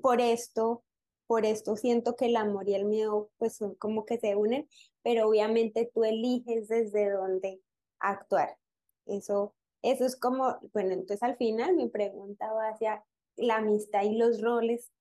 por 0.01 0.19
esto, 0.19 0.83
por 1.27 1.45
esto 1.45 1.77
siento 1.77 2.17
que 2.17 2.25
el 2.25 2.35
amor 2.35 2.67
y 2.67 2.75
el 2.75 2.83
miedo 2.83 3.29
pues 3.37 3.55
son 3.55 3.75
como 3.75 4.05
que 4.05 4.19
se 4.19 4.35
unen, 4.35 4.67
pero 5.01 5.29
obviamente 5.29 5.89
tú 5.93 6.03
eliges 6.03 6.67
desde 6.67 7.09
dónde 7.11 7.61
actuar. 8.01 8.57
Eso, 9.05 9.53
eso 9.81 10.05
es 10.05 10.15
como, 10.15 10.57
bueno, 10.73 10.93
entonces 10.93 11.23
al 11.23 11.37
final 11.37 11.75
mi 11.75 11.89
pregunta 11.89 12.51
va 12.53 12.69
hacia 12.69 13.03
la 13.35 13.57
amistad 13.57 14.03
y 14.03 14.17
los 14.17 14.41
roles, 14.41 14.91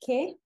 ¿qué? 0.00 0.38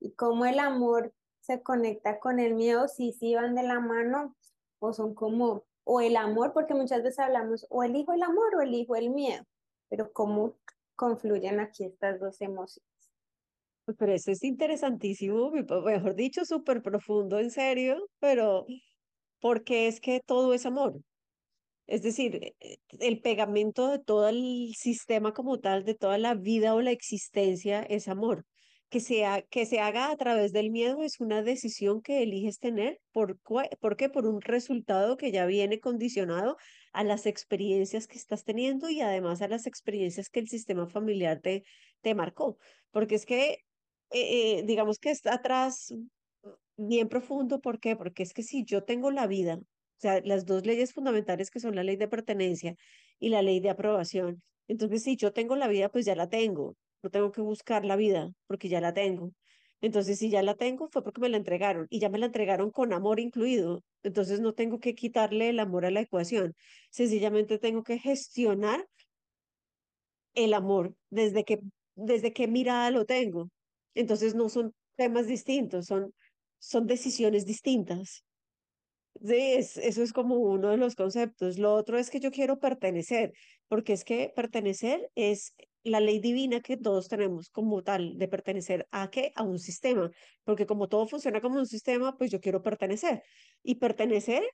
Y 0.00 0.12
cómo 0.12 0.46
el 0.46 0.58
amor 0.58 1.12
se 1.40 1.62
conecta 1.62 2.18
con 2.18 2.40
el 2.40 2.54
miedo, 2.54 2.88
si 2.88 3.12
sí 3.12 3.34
van 3.34 3.54
de 3.54 3.62
la 3.62 3.80
mano 3.80 4.34
o 4.78 4.92
son 4.92 5.14
como, 5.14 5.64
o 5.84 6.00
el 6.00 6.16
amor, 6.16 6.52
porque 6.52 6.74
muchas 6.74 7.02
veces 7.02 7.20
hablamos 7.20 7.66
o 7.70 7.84
elijo 7.84 8.12
el 8.12 8.22
amor 8.22 8.56
o 8.56 8.60
elijo 8.60 8.96
el 8.96 9.10
miedo, 9.10 9.44
pero 9.88 10.12
cómo 10.12 10.56
confluyen 10.96 11.60
aquí 11.60 11.84
estas 11.84 12.18
dos 12.18 12.40
emociones. 12.40 12.82
Pero 13.98 14.12
eso 14.12 14.32
es 14.32 14.42
interesantísimo, 14.42 15.50
mejor 15.50 16.16
dicho, 16.16 16.44
súper 16.44 16.82
profundo, 16.82 17.38
en 17.38 17.52
serio, 17.52 18.08
pero 18.18 18.66
porque 19.40 19.86
es 19.86 20.00
que 20.00 20.20
todo 20.26 20.54
es 20.54 20.66
amor. 20.66 20.94
Es 21.86 22.02
decir, 22.02 22.54
eh, 22.60 22.78
el 23.00 23.20
pegamento 23.20 23.88
de 23.88 23.98
todo 23.98 24.28
el 24.28 24.74
sistema 24.76 25.32
como 25.32 25.58
tal, 25.60 25.84
de 25.84 25.94
toda 25.94 26.18
la 26.18 26.34
vida 26.34 26.74
o 26.74 26.82
la 26.82 26.90
existencia 26.92 27.82
es 27.82 28.08
amor. 28.08 28.44
que 28.88 29.00
sea, 29.00 29.42
que 29.42 29.66
se 29.66 29.80
haga 29.80 30.10
a 30.12 30.16
través 30.16 30.52
del 30.52 30.70
miedo 30.70 31.02
es 31.02 31.20
una 31.20 31.42
decisión 31.42 32.02
que 32.02 32.22
eliges 32.22 32.58
tener. 32.60 33.00
¿Por, 33.12 33.38
¿Por 33.80 33.96
qué? 33.96 34.08
Por 34.08 34.26
un 34.26 34.40
resultado 34.40 35.16
que 35.16 35.32
ya 35.32 35.44
viene 35.46 35.80
condicionado 35.80 36.56
a 36.92 37.02
las 37.04 37.26
experiencias 37.26 38.06
que 38.06 38.16
estás 38.18 38.44
teniendo 38.44 38.88
y 38.88 39.00
además 39.00 39.42
a 39.42 39.48
las 39.48 39.66
experiencias 39.66 40.30
que 40.30 40.40
el 40.40 40.48
sistema 40.48 40.86
familiar 40.88 41.40
te, 41.40 41.64
te 42.00 42.14
marcó. 42.14 42.58
Porque 42.92 43.16
es 43.16 43.26
que, 43.26 43.64
eh, 44.10 44.58
eh, 44.58 44.62
digamos 44.66 44.98
que 44.98 45.10
está 45.10 45.34
atrás 45.34 45.92
bien 46.76 47.08
profundo. 47.08 47.60
¿Por 47.60 47.80
qué? 47.80 47.96
Porque 47.96 48.22
es 48.22 48.32
que 48.32 48.42
si 48.42 48.64
yo 48.64 48.84
tengo 48.84 49.10
la 49.10 49.26
vida, 49.26 49.58
o 49.98 50.00
sea, 50.00 50.20
las 50.24 50.46
dos 50.46 50.66
leyes 50.66 50.92
fundamentales 50.92 51.50
que 51.50 51.60
son 51.60 51.74
la 51.74 51.82
ley 51.84 51.96
de 51.96 52.08
pertenencia 52.08 52.74
y 53.18 53.30
la 53.30 53.42
ley 53.42 53.60
de 53.60 53.70
aprobación, 53.70 54.42
entonces 54.68 55.02
si 55.02 55.16
yo 55.16 55.32
tengo 55.32 55.56
la 55.56 55.68
vida, 55.68 55.88
pues 55.88 56.04
ya 56.06 56.16
la 56.16 56.28
tengo. 56.28 56.76
No 57.02 57.10
tengo 57.10 57.32
que 57.32 57.40
buscar 57.40 57.84
la 57.84 57.96
vida 57.96 58.30
porque 58.46 58.68
ya 58.68 58.80
la 58.80 58.92
tengo. 58.92 59.32
Entonces, 59.80 60.18
si 60.18 60.30
ya 60.30 60.42
la 60.42 60.54
tengo, 60.54 60.88
fue 60.88 61.02
porque 61.04 61.20
me 61.20 61.28
la 61.28 61.36
entregaron 61.36 61.86
y 61.90 62.00
ya 62.00 62.08
me 62.08 62.18
la 62.18 62.26
entregaron 62.26 62.70
con 62.70 62.92
amor 62.92 63.20
incluido. 63.20 63.82
Entonces, 64.02 64.40
no 64.40 64.54
tengo 64.54 64.80
que 64.80 64.94
quitarle 64.94 65.50
el 65.50 65.60
amor 65.60 65.84
a 65.84 65.90
la 65.90 66.00
ecuación. 66.00 66.54
Sencillamente 66.90 67.58
tengo 67.58 67.82
que 67.82 67.98
gestionar 67.98 68.86
el 70.34 70.54
amor 70.54 70.94
desde 71.10 71.44
que, 71.44 71.60
desde 71.94 72.32
qué 72.32 72.48
mirada 72.48 72.90
lo 72.90 73.04
tengo. 73.04 73.50
Entonces, 73.94 74.34
no 74.34 74.48
son 74.48 74.74
temas 74.96 75.26
distintos, 75.26 75.86
son, 75.86 76.12
son 76.58 76.86
decisiones 76.86 77.44
distintas. 77.46 78.24
Sí, 79.26 79.54
eso 79.54 80.02
es 80.02 80.12
como 80.12 80.36
uno 80.36 80.70
de 80.70 80.76
los 80.76 80.94
conceptos. 80.94 81.58
Lo 81.58 81.74
otro 81.74 81.98
es 81.98 82.10
que 82.10 82.20
yo 82.20 82.30
quiero 82.30 82.58
pertenecer, 82.60 83.32
porque 83.66 83.92
es 83.92 84.04
que 84.04 84.32
pertenecer 84.34 85.10
es 85.16 85.54
la 85.82 86.00
ley 86.00 86.20
divina 86.20 86.60
que 86.60 86.76
todos 86.76 87.08
tenemos 87.08 87.48
como 87.50 87.82
tal, 87.82 88.18
de 88.18 88.28
pertenecer 88.28 88.86
a 88.92 89.10
qué? 89.10 89.32
A 89.34 89.42
un 89.42 89.58
sistema, 89.58 90.10
porque 90.44 90.66
como 90.66 90.88
todo 90.88 91.08
funciona 91.08 91.40
como 91.40 91.58
un 91.58 91.66
sistema, 91.66 92.16
pues 92.16 92.30
yo 92.30 92.40
quiero 92.40 92.62
pertenecer. 92.62 93.22
Y 93.62 93.76
pertenecer 93.76 94.44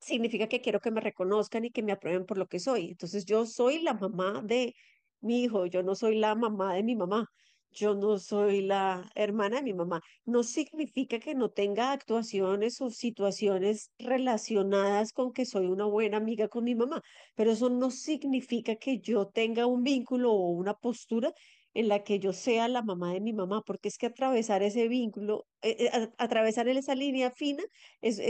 significa 0.00 0.48
que 0.48 0.60
quiero 0.60 0.80
que 0.80 0.90
me 0.90 1.00
reconozcan 1.00 1.64
y 1.66 1.70
que 1.70 1.82
me 1.82 1.92
aprueben 1.92 2.26
por 2.26 2.38
lo 2.38 2.46
que 2.46 2.60
soy. 2.60 2.90
Entonces 2.92 3.24
yo 3.26 3.46
soy 3.46 3.82
la 3.82 3.94
mamá 3.94 4.42
de 4.44 4.74
mi 5.20 5.42
hijo, 5.44 5.66
yo 5.66 5.82
no 5.82 5.94
soy 5.94 6.16
la 6.18 6.34
mamá 6.34 6.74
de 6.74 6.82
mi 6.84 6.96
mamá 6.96 7.26
yo 7.72 7.94
no 7.94 8.18
soy 8.18 8.62
la 8.62 9.10
hermana 9.14 9.56
de 9.56 9.62
mi 9.62 9.74
mamá. 9.74 10.00
No 10.24 10.42
significa 10.42 11.18
que 11.18 11.34
no 11.34 11.50
tenga 11.50 11.92
actuaciones 11.92 12.80
o 12.80 12.90
situaciones 12.90 13.90
relacionadas 13.98 15.12
con 15.12 15.32
que 15.32 15.46
soy 15.46 15.66
una 15.66 15.84
buena 15.86 16.16
amiga 16.18 16.48
con 16.48 16.64
mi 16.64 16.74
mamá, 16.74 17.02
pero 17.34 17.52
eso 17.52 17.70
no 17.70 17.90
significa 17.90 18.76
que 18.76 18.98
yo 18.98 19.26
tenga 19.26 19.66
un 19.66 19.82
vínculo 19.82 20.32
o 20.32 20.50
una 20.50 20.74
postura 20.74 21.32
en 21.74 21.88
la 21.88 22.02
que 22.02 22.18
yo 22.18 22.32
sea 22.32 22.68
la 22.68 22.82
mamá 22.82 23.12
de 23.12 23.20
mi 23.20 23.32
mamá, 23.32 23.62
porque 23.64 23.88
es 23.88 23.96
que 23.98 24.06
atravesar 24.06 24.62
ese 24.62 24.88
vínculo, 24.88 25.46
eh, 25.62 25.76
eh, 25.92 26.08
atravesar 26.18 26.68
esa 26.68 26.94
línea 26.94 27.30
fina 27.30 27.62
es 28.00 28.20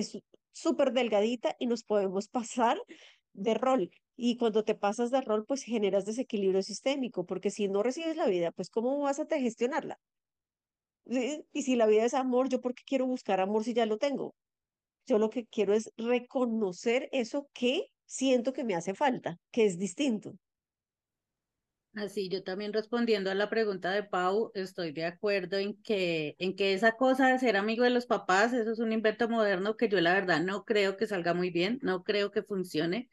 súper 0.53 0.93
delgadita 0.93 1.57
y 1.59 1.67
nos 1.67 1.85
podemos 1.85 2.29
pasar 2.29 2.79
de 3.33 3.55
rol. 3.55 3.91
Y 4.23 4.37
cuando 4.37 4.65
te 4.65 4.75
pasas 4.75 5.11
de 5.11 5.23
rol, 5.23 5.47
pues 5.47 5.63
generas 5.63 6.05
desequilibrio 6.05 6.63
sistémico, 6.63 7.25
porque 7.25 7.49
si 7.51 7.69
no 7.69 7.83
recibes 7.83 8.19
la 8.19 8.27
vida, 8.27 8.53
pues 8.53 8.69
¿cómo 8.69 9.01
vas 9.01 9.19
a 9.19 9.27
te 9.27 9.41
gestionarla? 9.41 9.99
Y 11.07 11.63
si 11.63 11.75
la 11.75 11.87
vida 11.87 12.05
es 12.05 12.13
amor, 12.13 12.51
¿yo 12.51 12.61
por 12.61 12.75
qué 12.75 12.83
quiero 12.87 13.07
buscar 13.07 13.41
amor 13.41 13.65
si 13.65 13.73
ya 13.73 13.87
lo 13.87 13.97
tengo? 13.97 14.35
Yo 15.07 15.19
lo 15.19 15.31
que 15.31 15.47
quiero 15.47 15.73
es 15.73 15.91
reconocer 15.97 17.09
eso 17.13 17.49
que 17.55 17.87
siento 18.05 18.53
que 18.53 18.63
me 18.65 18.75
hace 18.75 18.93
falta, 18.95 19.39
que 19.51 19.65
es 19.65 19.79
distinto. 19.79 20.35
Así, 21.95 22.29
yo 22.29 22.45
también 22.45 22.75
respondiendo 22.75 23.31
a 23.31 23.35
la 23.35 23.49
pregunta 23.49 23.91
de 23.91 24.05
Pau, 24.05 24.51
estoy 24.55 24.93
de 24.93 25.07
acuerdo 25.07 25.57
en 25.57 25.83
que, 25.83 26.37
en 26.39 26.55
que 26.55 26.75
esa 26.75 26.93
cosa 26.93 27.29
de 27.29 27.39
ser 27.39 27.57
amigo 27.57 27.85
de 27.85 27.91
los 27.91 28.05
papás, 28.05 28.53
eso 28.53 28.71
es 28.71 28.79
un 28.81 28.93
invento 28.93 29.31
moderno 29.31 29.77
que 29.77 29.89
yo 29.89 29.99
la 30.03 30.13
verdad 30.13 30.43
no 30.43 30.65
creo 30.67 30.99
que 30.99 31.07
salga 31.07 31.33
muy 31.33 31.51
bien, 31.51 31.79
no 31.83 32.05
creo 32.05 32.31
que 32.31 32.43
funcione. 32.43 33.11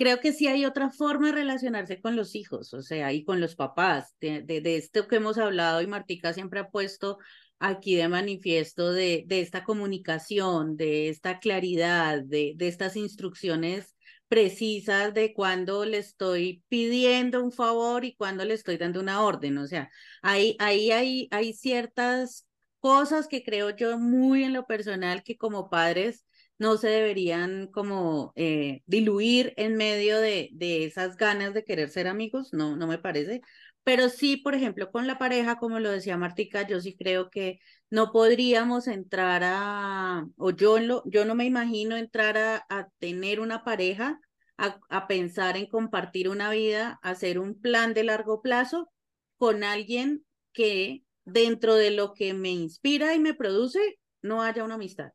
Creo 0.00 0.18
que 0.18 0.32
sí 0.32 0.46
hay 0.46 0.64
otra 0.64 0.88
forma 0.88 1.26
de 1.26 1.32
relacionarse 1.32 2.00
con 2.00 2.16
los 2.16 2.34
hijos, 2.34 2.72
o 2.72 2.80
sea, 2.80 3.12
y 3.12 3.22
con 3.22 3.38
los 3.38 3.54
papás, 3.54 4.14
de, 4.18 4.40
de, 4.40 4.76
esto 4.76 5.06
que 5.06 5.16
hemos 5.16 5.36
hablado 5.36 5.82
y 5.82 5.86
Martica 5.86 6.32
siempre 6.32 6.60
ha 6.60 6.70
puesto 6.70 7.18
aquí 7.58 7.96
de 7.96 8.08
manifiesto 8.08 8.94
de, 8.94 9.24
de 9.26 9.42
esta 9.42 9.62
comunicación, 9.62 10.78
de 10.78 11.10
esta 11.10 11.38
claridad, 11.38 12.22
de, 12.22 12.54
de 12.56 12.68
estas 12.68 12.96
instrucciones 12.96 13.94
precisas 14.26 15.12
de 15.12 15.34
cuándo 15.34 15.84
le 15.84 15.98
estoy 15.98 16.64
pidiendo 16.68 17.44
un 17.44 17.52
favor 17.52 18.06
y 18.06 18.14
cuándo 18.14 18.46
le 18.46 18.54
estoy 18.54 18.78
dando 18.78 19.00
una 19.00 19.22
orden. 19.22 19.58
O 19.58 19.66
sea, 19.66 19.90
ahí, 20.22 20.56
ahí 20.60 20.92
hay, 20.92 21.28
hay 21.30 21.52
ciertas 21.52 22.46
cosas 22.78 23.28
que 23.28 23.44
creo 23.44 23.68
yo 23.76 23.98
muy 23.98 24.44
en 24.44 24.54
lo 24.54 24.66
personal 24.66 25.22
que 25.22 25.36
como 25.36 25.68
padres 25.68 26.24
no 26.60 26.76
se 26.76 26.88
deberían 26.88 27.68
como 27.68 28.32
eh, 28.36 28.82
diluir 28.86 29.54
en 29.56 29.76
medio 29.76 30.20
de, 30.20 30.50
de 30.52 30.84
esas 30.84 31.16
ganas 31.16 31.54
de 31.54 31.64
querer 31.64 31.88
ser 31.88 32.06
amigos, 32.06 32.52
no, 32.52 32.76
no 32.76 32.86
me 32.86 32.98
parece. 32.98 33.40
Pero 33.82 34.10
sí, 34.10 34.36
por 34.36 34.54
ejemplo, 34.54 34.90
con 34.90 35.06
la 35.06 35.18
pareja, 35.18 35.56
como 35.56 35.80
lo 35.80 35.90
decía 35.90 36.18
Martica, 36.18 36.66
yo 36.68 36.80
sí 36.82 36.94
creo 36.96 37.30
que 37.30 37.60
no 37.88 38.12
podríamos 38.12 38.88
entrar 38.88 39.42
a, 39.42 40.26
o 40.36 40.50
yo, 40.50 40.78
lo, 40.78 41.02
yo 41.06 41.24
no 41.24 41.34
me 41.34 41.46
imagino 41.46 41.96
entrar 41.96 42.36
a, 42.36 42.66
a 42.68 42.88
tener 42.98 43.40
una 43.40 43.64
pareja, 43.64 44.20
a, 44.58 44.78
a, 44.90 45.08
pensar 45.08 45.56
en 45.56 45.66
compartir 45.66 46.28
una 46.28 46.50
vida, 46.50 46.98
hacer 47.02 47.38
un 47.38 47.58
plan 47.58 47.94
de 47.94 48.04
largo 48.04 48.42
plazo 48.42 48.92
con 49.38 49.64
alguien 49.64 50.26
que 50.52 51.04
dentro 51.24 51.74
de 51.74 51.90
lo 51.90 52.12
que 52.12 52.34
me 52.34 52.50
inspira 52.50 53.14
y 53.14 53.18
me 53.18 53.32
produce, 53.32 53.98
no 54.20 54.42
haya 54.42 54.62
una 54.62 54.74
amistad. 54.74 55.12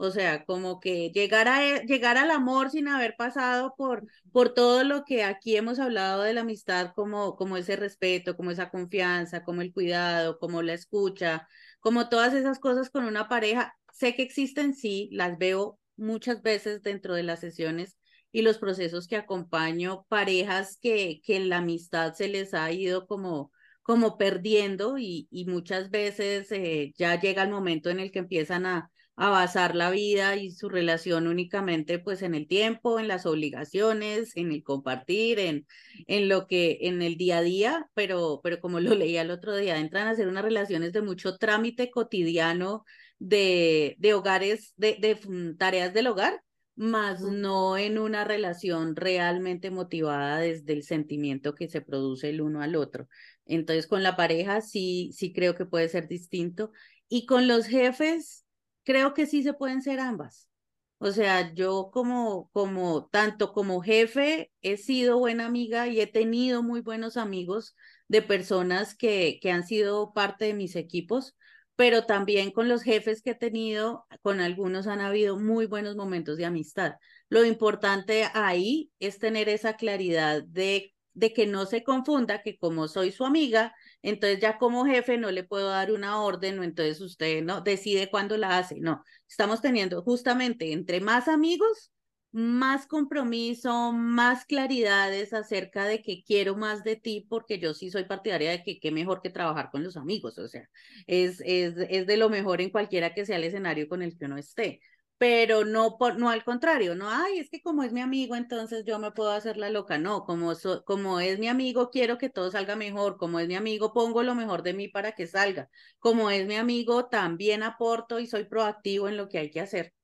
O 0.00 0.12
sea, 0.12 0.44
como 0.44 0.78
que 0.78 1.10
llegar, 1.10 1.48
a, 1.48 1.66
e, 1.66 1.84
llegar 1.84 2.16
al 2.18 2.30
amor 2.30 2.70
sin 2.70 2.86
haber 2.86 3.16
pasado 3.16 3.74
por, 3.76 4.06
por 4.30 4.54
todo 4.54 4.84
lo 4.84 5.04
que 5.04 5.24
aquí 5.24 5.56
hemos 5.56 5.80
hablado 5.80 6.22
de 6.22 6.34
la 6.34 6.42
amistad, 6.42 6.92
como, 6.94 7.34
como 7.34 7.56
ese 7.56 7.74
respeto, 7.74 8.36
como 8.36 8.52
esa 8.52 8.70
confianza, 8.70 9.42
como 9.42 9.60
el 9.60 9.72
cuidado, 9.72 10.38
como 10.38 10.62
la 10.62 10.74
escucha, 10.74 11.48
como 11.80 12.08
todas 12.08 12.32
esas 12.34 12.60
cosas 12.60 12.90
con 12.90 13.04
una 13.06 13.28
pareja. 13.28 13.74
Sé 13.92 14.14
que 14.14 14.22
existen, 14.22 14.74
sí, 14.74 15.08
las 15.12 15.36
veo 15.36 15.80
muchas 15.96 16.42
veces 16.42 16.82
dentro 16.82 17.14
de 17.14 17.24
las 17.24 17.40
sesiones 17.40 17.96
y 18.30 18.42
los 18.42 18.58
procesos 18.58 19.08
que 19.08 19.16
acompaño, 19.16 20.06
parejas 20.08 20.78
que, 20.80 21.20
que 21.24 21.40
la 21.40 21.58
amistad 21.58 22.14
se 22.14 22.28
les 22.28 22.54
ha 22.54 22.70
ido 22.70 23.08
como, 23.08 23.50
como 23.82 24.16
perdiendo 24.16 24.96
y, 24.96 25.26
y 25.32 25.46
muchas 25.46 25.90
veces 25.90 26.52
eh, 26.52 26.92
ya 26.96 27.18
llega 27.20 27.42
el 27.42 27.50
momento 27.50 27.90
en 27.90 27.98
el 27.98 28.12
que 28.12 28.20
empiezan 28.20 28.64
a 28.64 28.92
a 29.18 29.30
basar 29.30 29.74
la 29.74 29.90
vida 29.90 30.36
y 30.36 30.52
su 30.52 30.68
relación 30.68 31.26
únicamente 31.26 31.98
pues 31.98 32.22
en 32.22 32.34
el 32.34 32.46
tiempo, 32.46 33.00
en 33.00 33.08
las 33.08 33.26
obligaciones, 33.26 34.36
en 34.36 34.52
el 34.52 34.62
compartir, 34.62 35.40
en, 35.40 35.66
en 36.06 36.28
lo 36.28 36.46
que, 36.46 36.78
en 36.82 37.02
el 37.02 37.16
día 37.16 37.38
a 37.38 37.42
día, 37.42 37.90
pero, 37.94 38.40
pero 38.42 38.60
como 38.60 38.78
lo 38.80 38.94
leía 38.94 39.22
el 39.22 39.30
otro 39.32 39.56
día, 39.56 39.78
entran 39.78 40.06
a 40.06 40.14
ser 40.14 40.28
unas 40.28 40.44
relaciones 40.44 40.92
de 40.92 41.02
mucho 41.02 41.36
trámite 41.36 41.90
cotidiano 41.90 42.84
de, 43.18 43.96
de 43.98 44.14
hogares, 44.14 44.72
de, 44.76 44.96
de 45.00 45.54
tareas 45.58 45.92
del 45.92 46.06
hogar, 46.06 46.40
más 46.76 47.20
no 47.22 47.76
en 47.76 47.98
una 47.98 48.22
relación 48.24 48.94
realmente 48.94 49.70
motivada 49.72 50.38
desde 50.38 50.72
el 50.74 50.84
sentimiento 50.84 51.56
que 51.56 51.68
se 51.68 51.80
produce 51.80 52.30
el 52.30 52.40
uno 52.40 52.62
al 52.62 52.76
otro. 52.76 53.08
Entonces, 53.46 53.88
con 53.88 54.04
la 54.04 54.14
pareja 54.14 54.60
sí, 54.60 55.10
sí 55.12 55.32
creo 55.32 55.56
que 55.56 55.66
puede 55.66 55.88
ser 55.88 56.06
distinto. 56.06 56.70
Y 57.08 57.26
con 57.26 57.48
los 57.48 57.66
jefes, 57.66 58.44
creo 58.88 59.12
que 59.12 59.26
sí 59.26 59.42
se 59.42 59.52
pueden 59.52 59.82
ser 59.82 60.00
ambas. 60.00 60.48
O 60.96 61.12
sea, 61.12 61.52
yo 61.52 61.90
como, 61.92 62.48
como, 62.54 63.06
tanto 63.08 63.52
como 63.52 63.82
jefe, 63.82 64.50
he 64.62 64.78
sido 64.78 65.18
buena 65.18 65.44
amiga 65.44 65.88
y 65.88 66.00
he 66.00 66.06
tenido 66.06 66.62
muy 66.62 66.80
buenos 66.80 67.18
amigos 67.18 67.76
de 68.08 68.22
personas 68.22 68.96
que, 68.96 69.38
que 69.42 69.52
han 69.52 69.66
sido 69.66 70.14
parte 70.14 70.46
de 70.46 70.54
mis 70.54 70.74
equipos, 70.74 71.36
pero 71.76 72.06
también 72.06 72.50
con 72.50 72.66
los 72.66 72.82
jefes 72.82 73.20
que 73.20 73.32
he 73.32 73.34
tenido, 73.34 74.06
con 74.22 74.40
algunos 74.40 74.86
han 74.86 75.02
habido 75.02 75.38
muy 75.38 75.66
buenos 75.66 75.94
momentos 75.94 76.38
de 76.38 76.46
amistad. 76.46 76.94
Lo 77.28 77.44
importante 77.44 78.26
ahí 78.32 78.90
es 79.00 79.18
tener 79.18 79.50
esa 79.50 79.76
claridad 79.76 80.42
de 80.44 80.94
de 81.18 81.32
que 81.32 81.46
no 81.46 81.66
se 81.66 81.82
confunda 81.82 82.42
que 82.42 82.58
como 82.58 82.86
soy 82.86 83.10
su 83.10 83.24
amiga, 83.24 83.74
entonces 84.02 84.40
ya 84.40 84.58
como 84.58 84.84
jefe 84.86 85.18
no 85.18 85.30
le 85.30 85.44
puedo 85.44 85.68
dar 85.68 85.92
una 85.92 86.22
orden 86.22 86.58
o 86.58 86.62
entonces 86.62 87.00
usted 87.00 87.42
no 87.42 87.60
decide 87.60 88.10
cuándo 88.10 88.36
la 88.36 88.58
hace. 88.58 88.80
No, 88.80 89.04
estamos 89.28 89.60
teniendo 89.60 90.02
justamente 90.02 90.72
entre 90.72 91.00
más 91.00 91.28
amigos, 91.28 91.92
más 92.30 92.86
compromiso, 92.86 93.92
más 93.92 94.44
claridades 94.44 95.32
acerca 95.32 95.86
de 95.86 96.02
que 96.02 96.22
quiero 96.24 96.56
más 96.56 96.84
de 96.84 96.96
ti, 96.96 97.26
porque 97.28 97.58
yo 97.58 97.74
sí 97.74 97.90
soy 97.90 98.04
partidaria 98.04 98.50
de 98.50 98.62
que 98.62 98.78
qué 98.80 98.90
mejor 98.90 99.22
que 99.22 99.30
trabajar 99.30 99.70
con 99.70 99.82
los 99.82 99.96
amigos, 99.96 100.38
o 100.38 100.46
sea, 100.48 100.68
es, 101.06 101.40
es, 101.44 101.74
es 101.88 102.06
de 102.06 102.16
lo 102.16 102.28
mejor 102.28 102.60
en 102.60 102.70
cualquiera 102.70 103.14
que 103.14 103.24
sea 103.26 103.36
el 103.36 103.44
escenario 103.44 103.88
con 103.88 104.02
el 104.02 104.16
que 104.18 104.26
uno 104.26 104.36
esté 104.36 104.80
pero 105.18 105.64
no, 105.64 105.98
por, 105.98 106.18
no 106.18 106.30
al 106.30 106.44
contrario, 106.44 106.94
no, 106.94 107.10
ay, 107.10 107.38
es 107.38 107.50
que 107.50 107.60
como 107.62 107.82
es 107.82 107.92
mi 107.92 108.00
amigo, 108.00 108.36
entonces 108.36 108.84
yo 108.84 108.98
me 108.98 109.10
puedo 109.12 109.30
hacer 109.32 109.56
la 109.56 109.70
loca, 109.70 109.98
no, 109.98 110.24
como, 110.24 110.52
como 110.84 111.20
es 111.20 111.38
mi 111.38 111.48
amigo, 111.48 111.90
quiero 111.90 112.18
que 112.18 112.30
todo 112.30 112.50
salga 112.50 112.76
mejor, 112.76 113.16
como 113.18 113.40
es 113.40 113.48
mi 113.48 113.56
amigo, 113.56 113.92
pongo 113.92 114.22
lo 114.22 114.34
mejor 114.34 114.62
de 114.62 114.74
mí 114.74 114.88
para 114.88 115.12
que 115.12 115.26
salga, 115.26 115.70
como 115.98 116.30
es 116.30 116.46
mi 116.46 116.56
amigo, 116.56 117.06
también 117.06 117.62
aporto 117.64 118.20
y 118.20 118.26
soy 118.26 118.44
proactivo 118.44 119.08
en 119.08 119.16
lo 119.16 119.28
que 119.28 119.38
hay 119.38 119.50
que 119.50 119.60
hacer. 119.60 119.94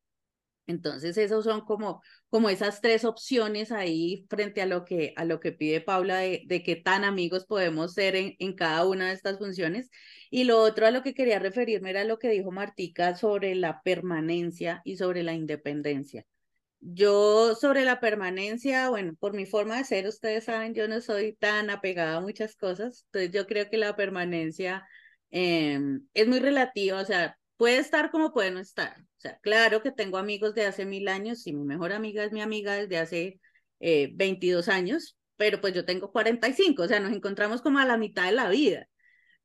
Entonces, 0.66 1.18
esos 1.18 1.44
son 1.44 1.62
como, 1.62 2.02
como 2.30 2.48
esas 2.48 2.80
tres 2.80 3.04
opciones 3.04 3.70
ahí 3.72 4.26
frente 4.30 4.62
a 4.62 4.66
lo 4.66 4.84
que, 4.84 5.12
a 5.16 5.24
lo 5.24 5.40
que 5.40 5.52
pide 5.52 5.80
Paula 5.80 6.18
de, 6.18 6.42
de 6.46 6.62
qué 6.62 6.76
tan 6.76 7.04
amigos 7.04 7.44
podemos 7.46 7.94
ser 7.94 8.16
en, 8.16 8.34
en 8.38 8.54
cada 8.54 8.86
una 8.86 9.08
de 9.08 9.14
estas 9.14 9.38
funciones. 9.38 9.90
Y 10.30 10.44
lo 10.44 10.58
otro 10.60 10.86
a 10.86 10.90
lo 10.90 11.02
que 11.02 11.14
quería 11.14 11.38
referirme 11.38 11.90
era 11.90 12.04
lo 12.04 12.18
que 12.18 12.30
dijo 12.30 12.50
Martica 12.50 13.14
sobre 13.16 13.54
la 13.54 13.82
permanencia 13.82 14.80
y 14.84 14.96
sobre 14.96 15.22
la 15.22 15.34
independencia. 15.34 16.24
Yo 16.80 17.54
sobre 17.54 17.84
la 17.84 17.98
permanencia, 17.98 18.90
bueno, 18.90 19.14
por 19.18 19.32
mi 19.32 19.46
forma 19.46 19.78
de 19.78 19.84
ser, 19.84 20.06
ustedes 20.06 20.44
saben, 20.44 20.74
yo 20.74 20.86
no 20.86 21.00
soy 21.00 21.34
tan 21.34 21.70
apegada 21.70 22.18
a 22.18 22.20
muchas 22.20 22.56
cosas, 22.56 23.06
entonces 23.06 23.30
yo 23.32 23.46
creo 23.46 23.70
que 23.70 23.78
la 23.78 23.96
permanencia 23.96 24.86
eh, 25.30 25.80
es 26.12 26.28
muy 26.28 26.40
relativa, 26.40 27.00
o 27.00 27.04
sea, 27.06 27.38
puede 27.56 27.78
estar 27.78 28.10
como 28.10 28.32
puede 28.32 28.50
no 28.50 28.60
estar. 28.60 29.00
O 29.00 29.20
sea, 29.20 29.38
claro 29.40 29.82
que 29.82 29.92
tengo 29.92 30.18
amigos 30.18 30.54
de 30.54 30.66
hace 30.66 30.84
mil 30.86 31.08
años 31.08 31.46
y 31.46 31.52
mi 31.52 31.64
mejor 31.64 31.92
amiga 31.92 32.24
es 32.24 32.32
mi 32.32 32.42
amiga 32.42 32.74
desde 32.74 32.98
hace 32.98 33.40
eh, 33.80 34.10
22 34.14 34.68
años, 34.68 35.16
pero 35.36 35.60
pues 35.60 35.74
yo 35.74 35.84
tengo 35.84 36.12
45, 36.12 36.82
o 36.82 36.88
sea, 36.88 37.00
nos 37.00 37.12
encontramos 37.12 37.62
como 37.62 37.78
a 37.78 37.84
la 37.86 37.96
mitad 37.96 38.26
de 38.26 38.32
la 38.32 38.48
vida. 38.48 38.88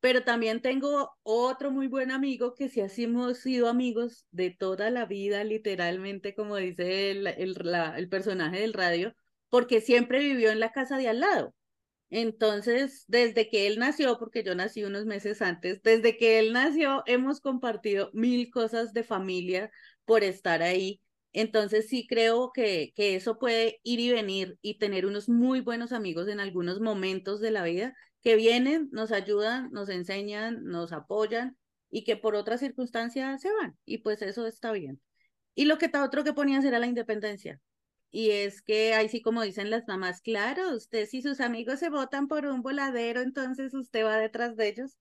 Pero 0.02 0.24
también 0.24 0.62
tengo 0.62 1.12
otro 1.24 1.72
muy 1.72 1.88
buen 1.88 2.12
amigo 2.12 2.56
que 2.56 2.70
sí 2.70 2.82
así 2.82 3.04
hemos 3.04 3.40
sido 3.40 3.68
amigos 3.68 4.26
de 4.32 4.52
toda 4.52 4.90
la 4.92 5.06
vida, 5.06 5.44
literalmente, 5.44 6.34
como 6.36 6.56
dice 6.56 7.12
el, 7.12 7.28
el, 7.28 7.54
la, 7.64 7.98
el 7.98 8.08
personaje 8.10 8.62
del 8.62 8.74
radio, 8.74 9.14
porque 9.50 9.82
siempre 9.82 10.20
vivió 10.20 10.52
en 10.52 10.60
la 10.62 10.72
casa 10.72 10.98
de 10.98 11.10
al 11.10 11.20
lado. 11.20 11.54
Entonces, 12.10 13.06
desde 13.08 13.50
que 13.50 13.68
él 13.68 13.78
nació, 13.80 14.18
porque 14.18 14.44
yo 14.44 14.56
nací 14.56 14.84
unos 14.84 15.06
meses 15.06 15.42
antes, 15.42 15.82
desde 15.84 16.18
que 16.18 16.40
él 16.40 16.54
nació 16.54 17.04
hemos 17.06 17.40
compartido 17.40 18.10
mil 18.14 18.50
cosas 18.50 18.94
de 18.94 19.04
familia 19.04 19.72
por 20.06 20.24
estar 20.24 20.64
ahí. 20.64 21.02
Entonces 21.34 21.88
sí 21.88 22.08
creo 22.08 22.52
que, 22.52 22.92
que 22.96 23.16
eso 23.16 23.38
puede 23.38 23.80
ir 23.84 24.00
y 24.00 24.12
venir 24.12 24.58
y 24.62 24.80
tener 24.80 25.06
unos 25.06 25.30
muy 25.30 25.62
buenos 25.62 25.92
amigos 25.92 26.28
en 26.28 26.40
algunos 26.40 26.82
momentos 26.82 27.40
de 27.42 27.52
la 27.52 27.64
vida 27.64 27.94
que 28.24 28.36
vienen, 28.36 28.90
nos 28.92 29.12
ayudan, 29.12 29.70
nos 29.72 29.90
enseñan, 29.90 30.64
nos 30.64 30.92
apoyan 30.92 31.58
y 31.92 32.04
que 32.04 32.18
por 32.18 32.36
otras 32.36 32.60
circunstancias 32.60 33.42
se 33.42 33.52
van. 33.54 33.78
Y 33.86 34.00
pues 34.00 34.22
eso 34.24 34.48
está 34.48 34.72
bien. 34.72 35.00
Y 35.56 35.66
lo 35.66 35.78
que 35.78 35.92
otro 36.04 36.24
que 36.24 36.34
ponían 36.34 36.66
era 36.66 36.80
la 36.80 36.88
independencia. 36.88 37.60
Y 38.12 38.32
es 38.32 38.62
que 38.62 38.94
ahí 38.94 39.08
sí, 39.10 39.22
como 39.22 39.44
dicen 39.44 39.70
las 39.70 39.88
mamás, 39.88 40.22
claro, 40.22 40.76
usted 40.76 41.08
si 41.08 41.22
sus 41.22 41.40
amigos 41.42 41.80
se 41.80 41.90
votan 41.90 42.28
por 42.28 42.46
un 42.48 42.62
voladero, 42.62 43.22
entonces 43.22 43.74
usted 43.74 44.04
va 44.04 44.18
detrás 44.18 44.56
de 44.56 44.68
ellos. 44.70 44.98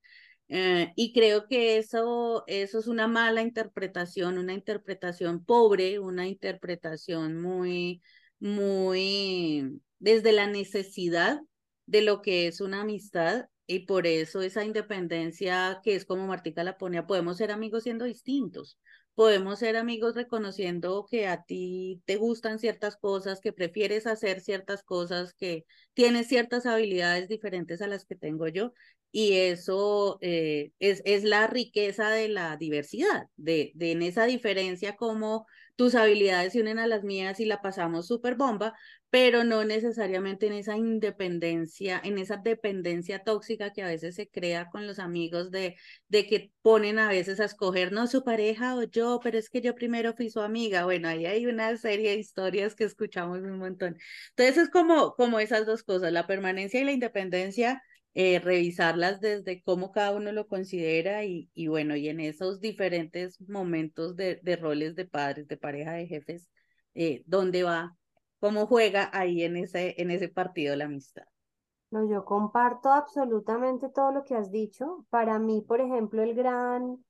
Eh, 0.49 0.93
y 0.95 1.13
creo 1.13 1.47
que 1.47 1.77
eso, 1.77 2.43
eso 2.47 2.79
es 2.79 2.87
una 2.87 3.07
mala 3.07 3.41
interpretación, 3.41 4.37
una 4.37 4.53
interpretación 4.53 5.43
pobre, 5.45 5.99
una 5.99 6.27
interpretación 6.27 7.39
muy, 7.39 8.01
muy 8.39 9.81
desde 9.99 10.31
la 10.31 10.47
necesidad 10.47 11.41
de 11.85 12.01
lo 12.01 12.21
que 12.21 12.47
es 12.47 12.61
una 12.61 12.81
amistad 12.81 13.47
y 13.67 13.85
por 13.85 14.07
eso 14.07 14.41
esa 14.41 14.65
independencia 14.65 15.81
que 15.83 15.95
es 15.95 16.05
como 16.05 16.27
Martica 16.27 16.63
la 16.63 16.77
ponía, 16.77 17.05
podemos 17.05 17.37
ser 17.37 17.51
amigos 17.51 17.83
siendo 17.83 18.05
distintos 18.05 18.79
podemos 19.19 19.59
ser 19.59 19.75
amigos 19.75 20.15
reconociendo 20.15 21.05
que 21.05 21.27
a 21.27 21.43
ti 21.43 22.01
te 22.05 22.15
gustan 22.15 22.57
ciertas 22.57 22.95
cosas, 22.95 23.41
que 23.41 23.51
prefieres 23.51 24.07
hacer 24.07 24.39
ciertas 24.39 24.81
cosas, 24.81 25.33
que 25.33 25.65
tienes 25.93 26.27
ciertas 26.27 26.65
habilidades 26.65 27.27
diferentes 27.27 27.81
a 27.81 27.87
las 27.87 28.05
que 28.05 28.15
tengo 28.15 28.47
yo. 28.47 28.71
Y 29.11 29.33
eso 29.33 30.19
eh, 30.21 30.71
es, 30.79 31.01
es 31.03 31.25
la 31.25 31.47
riqueza 31.47 32.09
de 32.09 32.29
la 32.29 32.55
diversidad, 32.55 33.27
de, 33.35 33.73
de 33.75 33.91
en 33.91 34.03
esa 34.03 34.23
diferencia 34.23 34.95
como 34.95 35.45
tus 35.79 35.95
habilidades 35.95 36.51
se 36.51 36.59
unen 36.59 36.77
a 36.77 36.87
las 36.87 37.05
mías 37.05 37.39
y 37.39 37.45
la 37.45 37.61
pasamos 37.61 38.05
súper 38.05 38.35
bomba, 38.35 38.73
pero 39.09 39.45
no 39.45 39.63
necesariamente 39.63 40.47
en 40.47 40.51
esa 40.53 40.75
independencia, 40.75 42.01
en 42.03 42.17
esa 42.17 42.35
dependencia 42.35 43.23
tóxica 43.23 43.71
que 43.71 43.81
a 43.81 43.87
veces 43.87 44.15
se 44.15 44.27
crea 44.27 44.69
con 44.69 44.85
los 44.87 44.99
amigos 44.99 45.51
de, 45.51 45.77
de 46.09 46.27
que 46.27 46.51
ponen 46.61 46.99
a 46.99 47.07
veces 47.07 47.39
a 47.39 47.45
escoger, 47.45 47.93
no, 47.93 48.07
su 48.07 48.25
pareja 48.25 48.75
o 48.75 48.83
yo, 48.83 49.21
pero 49.23 49.37
es 49.37 49.49
que 49.49 49.61
yo 49.61 49.73
primero 49.73 50.13
fui 50.13 50.29
su 50.29 50.41
amiga. 50.41 50.83
Bueno, 50.83 51.07
ahí 51.07 51.25
hay 51.25 51.45
una 51.45 51.77
serie 51.77 52.09
de 52.09 52.17
historias 52.17 52.75
que 52.75 52.83
escuchamos 52.83 53.39
un 53.39 53.57
montón. 53.57 53.97
Entonces 54.31 54.57
es 54.65 54.69
como, 54.69 55.13
como 55.15 55.39
esas 55.39 55.65
dos 55.65 55.83
cosas, 55.83 56.11
la 56.11 56.27
permanencia 56.27 56.81
y 56.81 56.83
la 56.83 56.91
independencia 56.91 57.81
eh, 58.13 58.39
revisarlas 58.39 59.21
desde 59.21 59.61
cómo 59.61 59.91
cada 59.91 60.15
uno 60.15 60.31
lo 60.31 60.47
considera 60.47 61.23
y, 61.25 61.49
y 61.53 61.67
bueno, 61.67 61.95
y 61.95 62.09
en 62.09 62.19
esos 62.19 62.59
diferentes 62.59 63.39
momentos 63.47 64.15
de, 64.15 64.39
de, 64.43 64.55
roles 64.55 64.95
de 64.95 65.05
padres, 65.05 65.47
de 65.47 65.57
pareja, 65.57 65.93
de 65.93 66.07
jefes, 66.07 66.49
eh, 66.95 67.23
dónde 67.25 67.63
va, 67.63 67.95
cómo 68.39 68.65
juega 68.67 69.09
ahí 69.13 69.43
en 69.43 69.57
ese, 69.57 69.95
en 70.01 70.11
ese 70.11 70.29
partido 70.29 70.75
la 70.75 70.85
amistad. 70.85 71.23
No, 71.91 72.07
yo 72.09 72.23
comparto 72.25 72.91
absolutamente 72.91 73.89
todo 73.89 74.11
lo 74.11 74.23
que 74.23 74.35
has 74.35 74.51
dicho. 74.51 75.05
Para 75.09 75.39
mí, 75.39 75.61
por 75.61 75.81
ejemplo, 75.81 76.21
el 76.21 76.35
gran, 76.35 77.03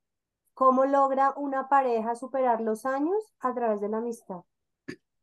¿cómo 0.54 0.86
logra 0.86 1.34
una 1.36 1.68
pareja 1.68 2.16
superar 2.16 2.62
los 2.62 2.86
años? 2.86 3.34
A 3.40 3.54
través 3.54 3.82
de 3.82 3.90
la 3.90 3.98
amistad 3.98 4.44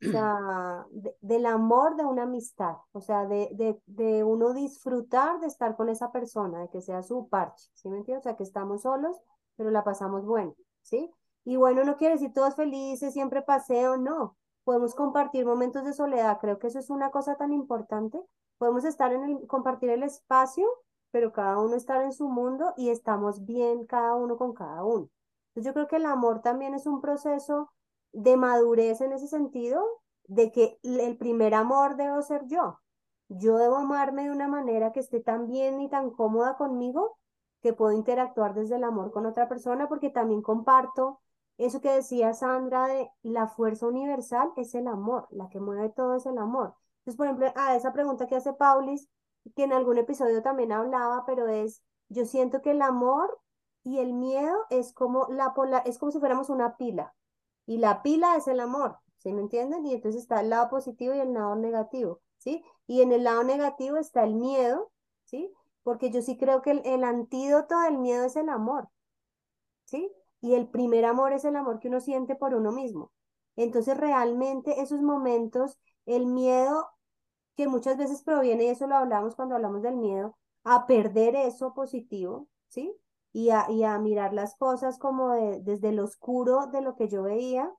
sea, 0.01 0.87
del 1.21 1.47
amor 1.47 1.97
de 1.97 2.05
una 2.05 2.25
amistad, 2.25 2.77
o 2.93 3.01
sea, 3.01 3.27
de, 3.27 3.49
de, 3.53 3.81
de, 3.87 4.25
uno 4.25 4.53
disfrutar 4.53 5.41
de 5.41 5.47
estar 5.47 5.77
con 5.77 5.89
esa 5.89 6.13
persona, 6.13 6.61
de 6.61 6.69
que 6.69 6.81
sea 6.81 7.03
su 7.03 7.29
parche, 7.29 7.71
¿sí 7.75 7.89
me 7.89 7.99
entiendes? 7.99 8.23
O 8.23 8.29
sea, 8.29 8.37
que 8.37 8.43
estamos 8.43 8.83
solos, 8.83 9.17
pero 9.57 9.71
la 9.71 9.85
pasamos 9.85 10.25
bueno, 10.25 10.55
¿sí? 10.83 11.11
Y 11.45 11.57
bueno, 11.57 11.85
no 11.85 11.97
quiere 11.97 12.15
decir 12.15 12.33
todos 12.33 12.57
felices, 12.57 13.13
siempre 13.13 13.41
paseo, 13.43 13.97
no. 13.97 14.37
Podemos 14.65 14.95
compartir 14.95 15.47
momentos 15.47 15.85
de 15.85 15.93
soledad, 15.93 16.39
creo 16.41 16.59
que 16.59 16.67
eso 16.67 16.79
es 16.81 16.91
una 16.91 17.11
cosa 17.11 17.37
tan 17.37 17.53
importante. 17.53 18.21
Podemos 18.59 18.85
estar 18.85 19.13
en 19.13 19.47
compartir 19.47 19.91
el 19.91 20.03
espacio, 20.03 20.67
pero 21.11 21.33
cada 21.33 21.59
uno 21.61 21.77
estar 21.77 22.03
en 22.03 22.13
su 22.13 22.29
mundo 22.29 22.75
y 22.77 22.91
estamos 22.91 23.45
bien 23.45 23.87
cada 23.87 24.17
uno 24.17 24.37
con 24.37 24.55
cada 24.55 24.85
uno. 24.85 25.09
Entonces 25.49 25.71
yo 25.71 25.73
creo 25.73 25.89
que 25.89 25.97
el 25.97 26.07
amor 26.07 26.43
también 26.43 26.75
es 26.75 26.87
un 26.87 27.01
proceso 27.01 27.73
de 28.17 28.37
madurez 28.37 29.01
en 29.03 29.13
ese 29.13 29.29
sentido, 29.29 29.85
de 30.25 30.51
que 30.51 30.79
el 30.83 31.17
primer 31.19 31.55
amor 31.55 31.97
debo 31.97 32.23
ser 32.23 32.47
yo. 32.47 32.81
Yo 33.29 33.59
debo 33.59 33.77
amarme 33.77 34.25
de 34.25 34.31
una 34.31 34.49
manera 34.49 34.93
que 34.93 35.01
esté 35.01 35.21
tan 35.21 35.47
bien 35.47 35.81
y 35.81 35.91
tan 35.91 36.11
cómoda 36.11 36.57
conmigo 36.57 37.19
que 37.61 37.73
puedo 37.75 37.93
interactuar 37.93 38.55
desde 38.55 38.77
el 38.77 38.85
amor 38.85 39.13
con 39.13 39.27
otra 39.27 39.49
persona 39.49 39.89
porque 39.89 40.11
también 40.11 40.43
comparto 40.43 41.21
eso 41.59 41.81
que 41.81 41.91
decía 41.91 42.33
Sandra 42.35 42.87
de 42.87 43.11
la 43.23 43.49
fuerza 43.49 43.87
universal 43.87 44.53
es 44.57 44.75
el 44.75 44.89
amor, 44.89 45.27
la 45.31 45.49
que 45.49 45.61
mueve 45.61 45.91
todo 45.91 46.17
es 46.17 46.27
el 46.27 46.39
amor. 46.39 46.75
Entonces, 47.01 47.17
por 47.17 47.27
ejemplo, 47.27 47.53
a 47.55 47.77
esa 47.77 47.93
pregunta 47.93 48.27
que 48.27 48.37
hace 48.37 48.53
Paulis, 48.53 49.09
que 49.55 49.65
en 49.65 49.73
algún 49.73 49.99
episodio 49.99 50.43
también 50.43 50.73
hablaba, 50.73 51.25
pero 51.27 51.49
es, 51.49 51.83
yo 52.09 52.25
siento 52.27 52.63
que 52.63 52.73
el 52.73 52.83
amor 52.83 53.39
y 53.85 53.99
el 53.99 54.13
miedo 54.13 54.55
es 54.71 54.93
como 54.93 55.27
la 55.31 55.55
polar, 55.55 55.83
es 55.87 55.99
como 55.99 56.13
si 56.13 56.19
fuéramos 56.19 56.51
una 56.51 56.77
pila. 56.77 57.15
Y 57.67 57.79
la 57.79 58.03
pila 58.03 58.37
es 58.37 58.49
el 58.49 58.61
amor, 58.61 58.99
¿sí 59.19 59.33
me 59.33 59.43
entienden? 59.43 59.85
Y 59.87 59.95
entonces 59.95 60.23
está 60.23 60.41
el 60.41 60.51
lado 60.51 60.69
positivo 60.71 61.15
y 61.15 61.21
el 61.21 61.33
lado 61.35 61.57
negativo, 61.57 62.21
¿sí? 62.39 62.65
Y 62.87 63.03
en 63.03 63.13
el 63.13 63.25
lado 63.25 63.43
negativo 63.45 63.97
está 63.97 64.25
el 64.25 64.35
miedo, 64.35 64.91
¿sí? 65.25 65.53
Porque 65.83 66.11
yo 66.11 66.23
sí 66.23 66.37
creo 66.39 66.63
que 66.63 66.71
el, 66.73 66.83
el 66.85 67.05
antídoto 67.05 67.79
del 67.81 67.99
miedo 67.99 68.25
es 68.25 68.37
el 68.37 68.49
amor, 68.49 68.89
¿sí? 69.85 70.13
Y 70.41 70.55
el 70.55 70.69
primer 70.69 71.05
amor 71.05 71.33
es 71.33 71.45
el 71.45 71.57
amor 71.57 71.81
que 71.81 71.89
uno 71.89 72.01
siente 72.01 72.37
por 72.37 72.55
uno 72.55 72.73
mismo. 72.73 73.13
Entonces 73.57 73.97
realmente 73.97 74.81
esos 74.81 75.01
momentos, 75.03 75.79
el 76.05 76.27
miedo 76.27 76.89
que 77.57 77.69
muchas 77.69 77.97
veces 77.99 78.23
proviene, 78.23 78.65
y 78.65 78.69
eso 78.69 78.87
lo 78.87 78.97
hablamos 78.97 79.35
cuando 79.37 79.55
hablamos 79.57 79.83
del 79.83 79.97
miedo, 79.97 80.37
a 80.65 80.87
perder 80.87 81.37
eso 81.37 81.75
positivo, 81.75 82.49
¿sí? 82.69 82.95
Y 83.37 83.51
a, 83.51 83.99
mirar 83.99 84.33
las 84.33 84.57
cosas 84.57 84.99
como 84.99 85.35
desde 85.61 85.91
el 85.91 86.01
oscuro 86.01 86.69
de 86.69 86.81
lo 86.81 86.97
que 86.97 87.07
yo 87.07 87.23
veía, 87.23 87.71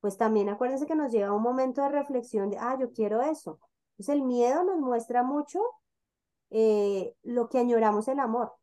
pues 0.00 0.16
también 0.16 0.48
acuérdense 0.48 0.86
que 0.86 0.94
nos 0.94 1.12
lleva 1.12 1.34
un 1.34 1.42
momento 1.42 1.82
de 1.82 1.90
reflexión 1.90 2.48
de, 2.48 2.56
ah, 2.56 2.78
yo 2.80 2.92
quiero 2.92 3.20
eso. 3.20 3.60
Entonces 3.90 4.14
el 4.14 4.22
miedo 4.22 4.64
nos 4.64 4.80
muestra 4.80 5.22
mucho 5.22 5.60
eh, 6.48 7.14
lo 7.24 7.50
que 7.50 7.58
añoramos 7.58 8.08
el 8.08 8.20
amor, 8.20 8.54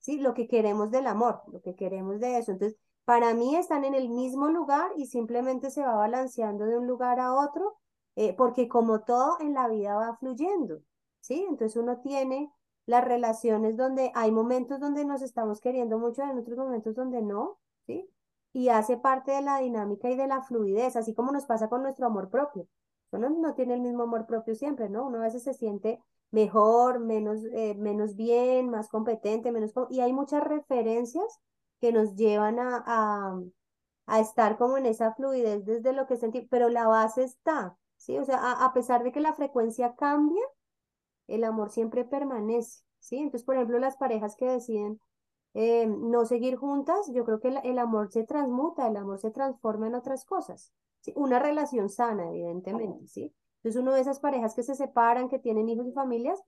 ¿sí? 0.00 0.18
Lo 0.18 0.34
que 0.34 0.48
queremos 0.48 0.90
del 0.90 1.06
amor, 1.06 1.42
lo 1.46 1.62
que 1.62 1.76
queremos 1.76 2.18
de 2.18 2.38
eso. 2.38 2.50
Entonces, 2.50 2.76
para 3.04 3.32
mí 3.32 3.54
están 3.54 3.84
en 3.84 3.94
el 3.94 4.08
mismo 4.08 4.48
lugar 4.48 4.90
y 4.96 5.06
simplemente 5.06 5.70
se 5.70 5.82
va 5.82 5.94
balanceando 5.94 6.64
de 6.64 6.76
un 6.76 6.88
lugar 6.88 7.20
a 7.20 7.34
otro, 7.34 7.78
eh, 8.16 8.34
porque 8.36 8.66
como 8.66 9.02
todo 9.02 9.38
en 9.38 9.54
la 9.54 9.68
vida 9.68 9.94
va 9.94 10.16
fluyendo, 10.16 10.80
¿sí? 11.20 11.46
Entonces 11.48 11.76
uno 11.76 12.00
tiene 12.00 12.52
las 12.86 13.04
relaciones 13.04 13.76
donde 13.76 14.10
hay 14.14 14.30
momentos 14.32 14.80
donde 14.80 15.04
nos 15.04 15.22
estamos 15.22 15.60
queriendo 15.60 15.98
mucho, 15.98 16.22
en 16.22 16.38
otros 16.38 16.58
momentos 16.58 16.94
donde 16.94 17.22
no, 17.22 17.58
¿sí? 17.86 18.08
y 18.52 18.68
hace 18.68 18.96
parte 18.96 19.32
de 19.32 19.42
la 19.42 19.58
dinámica 19.58 20.10
y 20.10 20.16
de 20.16 20.26
la 20.28 20.42
fluidez, 20.42 20.96
así 20.96 21.14
como 21.14 21.32
nos 21.32 21.46
pasa 21.46 21.68
con 21.68 21.82
nuestro 21.82 22.06
amor 22.06 22.30
propio. 22.30 22.68
Uno 23.10 23.30
no 23.30 23.54
tiene 23.54 23.74
el 23.74 23.80
mismo 23.80 24.04
amor 24.04 24.26
propio 24.26 24.54
siempre, 24.54 24.88
¿no? 24.88 25.06
Uno 25.06 25.18
a 25.18 25.22
veces 25.22 25.42
se 25.44 25.54
siente 25.54 26.00
mejor, 26.30 26.98
menos, 27.00 27.44
eh, 27.52 27.74
menos 27.76 28.16
bien, 28.16 28.70
más 28.70 28.88
competente, 28.88 29.52
menos... 29.52 29.72
Y 29.90 30.00
hay 30.00 30.12
muchas 30.12 30.42
referencias 30.44 31.40
que 31.80 31.92
nos 31.92 32.14
llevan 32.16 32.58
a, 32.58 32.82
a, 32.86 33.40
a 34.06 34.20
estar 34.20 34.56
como 34.58 34.76
en 34.78 34.86
esa 34.86 35.14
fluidez 35.14 35.64
desde 35.64 35.92
lo 35.92 36.06
que 36.06 36.16
sentimos, 36.16 36.48
pero 36.50 36.68
la 36.68 36.86
base 36.86 37.24
está, 37.24 37.76
¿sí? 37.96 38.18
O 38.18 38.24
sea, 38.24 38.38
a, 38.38 38.64
a 38.66 38.72
pesar 38.72 39.02
de 39.04 39.12
que 39.12 39.20
la 39.20 39.32
frecuencia 39.34 39.94
cambia, 39.96 40.42
el 41.26 41.44
amor 41.44 41.70
siempre 41.70 42.04
permanece, 42.04 42.84
¿sí? 42.98 43.16
Entonces, 43.16 43.44
por 43.44 43.56
ejemplo, 43.56 43.78
las 43.78 43.96
parejas 43.96 44.36
que 44.36 44.46
deciden 44.46 45.00
eh, 45.54 45.86
no 45.86 46.24
seguir 46.24 46.56
juntas, 46.56 47.10
yo 47.12 47.24
creo 47.24 47.40
que 47.40 47.48
el, 47.48 47.58
el, 47.64 47.78
amor 47.78 48.10
se 48.10 48.24
transmuta, 48.24 48.88
el 48.88 48.96
amor 48.96 49.18
se 49.18 49.30
transforma 49.30 49.86
en 49.86 49.94
otras 49.94 50.24
cosas. 50.24 50.72
¿sí? 51.00 51.12
Una 51.16 51.38
relación 51.38 51.88
sana, 51.88 52.28
evidentemente, 52.28 53.06
¿sí? 53.06 53.34
Entonces 53.58 53.80
uno 53.80 53.92
de 53.92 54.00
esas 54.00 54.20
parejas 54.20 54.54
que 54.54 54.62
se 54.62 54.74
separan, 54.74 55.28
que 55.28 55.38
tienen 55.38 55.68
hijos 55.68 55.86
y 55.86 55.92
familias, 55.92 56.42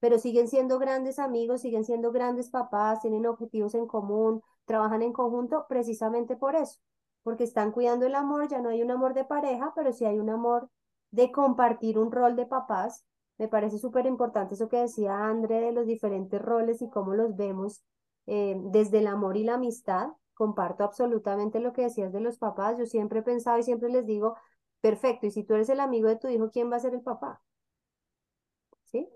pero 0.00 0.18
siguen 0.18 0.48
siendo 0.48 0.78
grandes 0.78 1.18
amigos, 1.18 1.62
siguen 1.62 1.84
siendo 1.84 2.12
grandes 2.12 2.50
papás, 2.50 3.00
tienen 3.00 3.26
objetivos 3.26 3.74
en 3.74 3.86
común, 3.86 4.42
trabajan 4.64 5.02
en 5.02 5.12
conjunto, 5.12 5.66
precisamente 5.68 6.36
por 6.36 6.54
eso, 6.54 6.80
porque 7.22 7.44
están 7.44 7.72
cuidando 7.72 8.06
el 8.06 8.14
amor, 8.14 8.48
ya 8.48 8.60
no 8.60 8.68
hay 8.68 8.82
un 8.82 8.90
amor 8.90 9.14
de 9.14 9.24
pareja, 9.24 9.72
pero 9.74 9.92
sí 9.92 10.04
hay 10.04 10.18
un 10.18 10.30
amor 10.30 10.70
de 11.10 11.32
compartir 11.32 11.98
un 11.98 12.12
rol 12.12 12.36
de 12.36 12.46
papás. 12.46 13.04
Me 13.38 13.48
parece 13.48 13.78
súper 13.78 14.06
importante 14.06 14.54
eso 14.54 14.68
que 14.68 14.78
decía 14.78 15.26
André 15.26 15.60
de 15.60 15.72
los 15.72 15.86
diferentes 15.86 16.40
roles 16.40 16.80
y 16.82 16.90
cómo 16.90 17.14
los 17.14 17.36
vemos 17.36 17.82
eh, 18.26 18.56
desde 18.58 18.98
el 18.98 19.06
amor 19.06 19.36
y 19.36 19.44
la 19.44 19.54
amistad. 19.54 20.10
Comparto 20.34 20.84
absolutamente 20.84 21.60
lo 21.60 21.72
que 21.72 21.82
decías 21.82 22.12
de 22.12 22.20
los 22.20 22.38
papás. 22.38 22.78
Yo 22.78 22.86
siempre 22.86 23.20
he 23.20 23.22
pensado 23.22 23.58
y 23.58 23.62
siempre 23.62 23.88
les 23.90 24.06
digo, 24.06 24.36
perfecto, 24.80 25.26
y 25.26 25.30
si 25.30 25.44
tú 25.44 25.54
eres 25.54 25.68
el 25.68 25.80
amigo 25.80 26.08
de 26.08 26.16
tu 26.16 26.28
hijo, 26.28 26.50
¿quién 26.50 26.70
va 26.70 26.76
a 26.76 26.80
ser 26.80 26.94
el 26.94 27.02
papá? 27.02 27.42
¿Sí? 28.84 29.06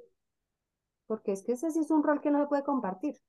Porque 1.06 1.32
es 1.32 1.42
que 1.42 1.52
ese 1.52 1.70
sí 1.70 1.80
es 1.80 1.90
un 1.90 2.02
rol 2.02 2.20
que 2.22 2.30
no 2.30 2.40
se 2.40 2.46
puede 2.46 2.64
compartir. 2.64 3.20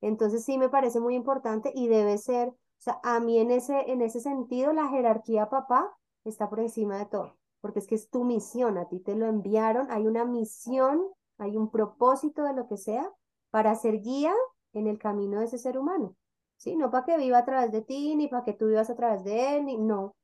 Entonces 0.00 0.44
sí 0.44 0.58
me 0.58 0.68
parece 0.68 1.00
muy 1.00 1.14
importante 1.14 1.72
y 1.74 1.88
debe 1.88 2.18
ser, 2.18 2.48
o 2.48 2.56
sea, 2.78 3.00
a 3.04 3.20
mí 3.20 3.38
en 3.38 3.50
ese, 3.50 3.90
en 3.90 4.02
ese 4.02 4.20
sentido 4.20 4.72
la 4.72 4.88
jerarquía 4.88 5.48
papá 5.50 5.96
está 6.24 6.48
por 6.50 6.60
encima 6.60 6.98
de 6.98 7.06
todo, 7.06 7.36
porque 7.60 7.80
es 7.80 7.86
que 7.86 7.94
es 7.94 8.08
tu 8.10 8.24
misión, 8.24 8.78
a 8.78 8.88
ti 8.88 9.00
te 9.00 9.16
lo 9.16 9.26
enviaron, 9.26 9.90
hay 9.90 10.06
una 10.06 10.24
misión, 10.24 11.02
hay 11.38 11.56
un 11.56 11.70
propósito 11.70 12.42
de 12.44 12.54
lo 12.54 12.66
que 12.68 12.76
sea 12.76 13.10
para 13.50 13.74
ser 13.74 14.00
guía 14.00 14.34
en 14.72 14.86
el 14.86 14.98
camino 14.98 15.38
de 15.40 15.46
ese 15.46 15.58
ser 15.58 15.78
humano. 15.78 16.14
¿Sí? 16.56 16.76
No 16.76 16.90
para 16.90 17.04
que 17.04 17.16
viva 17.18 17.38
a 17.38 17.44
través 17.44 17.70
de 17.70 17.82
ti, 17.82 18.16
ni 18.16 18.28
para 18.28 18.44
que 18.44 18.52
tú 18.52 18.66
vivas 18.66 18.90
a 18.90 18.96
través 18.96 19.22
de 19.24 19.56
él, 19.56 19.66
ni 19.66 19.78
no. 19.78 20.16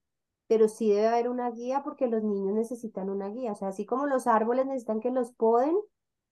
Pero 0.48 0.68
sí 0.68 0.90
debe 0.90 1.06
haber 1.08 1.28
una 1.28 1.50
guía 1.50 1.82
porque 1.84 2.08
los 2.08 2.22
niños 2.22 2.54
necesitan 2.54 3.08
una 3.08 3.28
guía. 3.28 3.52
O 3.52 3.54
sea, 3.54 3.68
así 3.68 3.86
como 3.86 4.06
los 4.06 4.26
árboles 4.26 4.66
necesitan 4.66 5.00
que 5.00 5.10
los 5.10 5.32
poden 5.32 5.76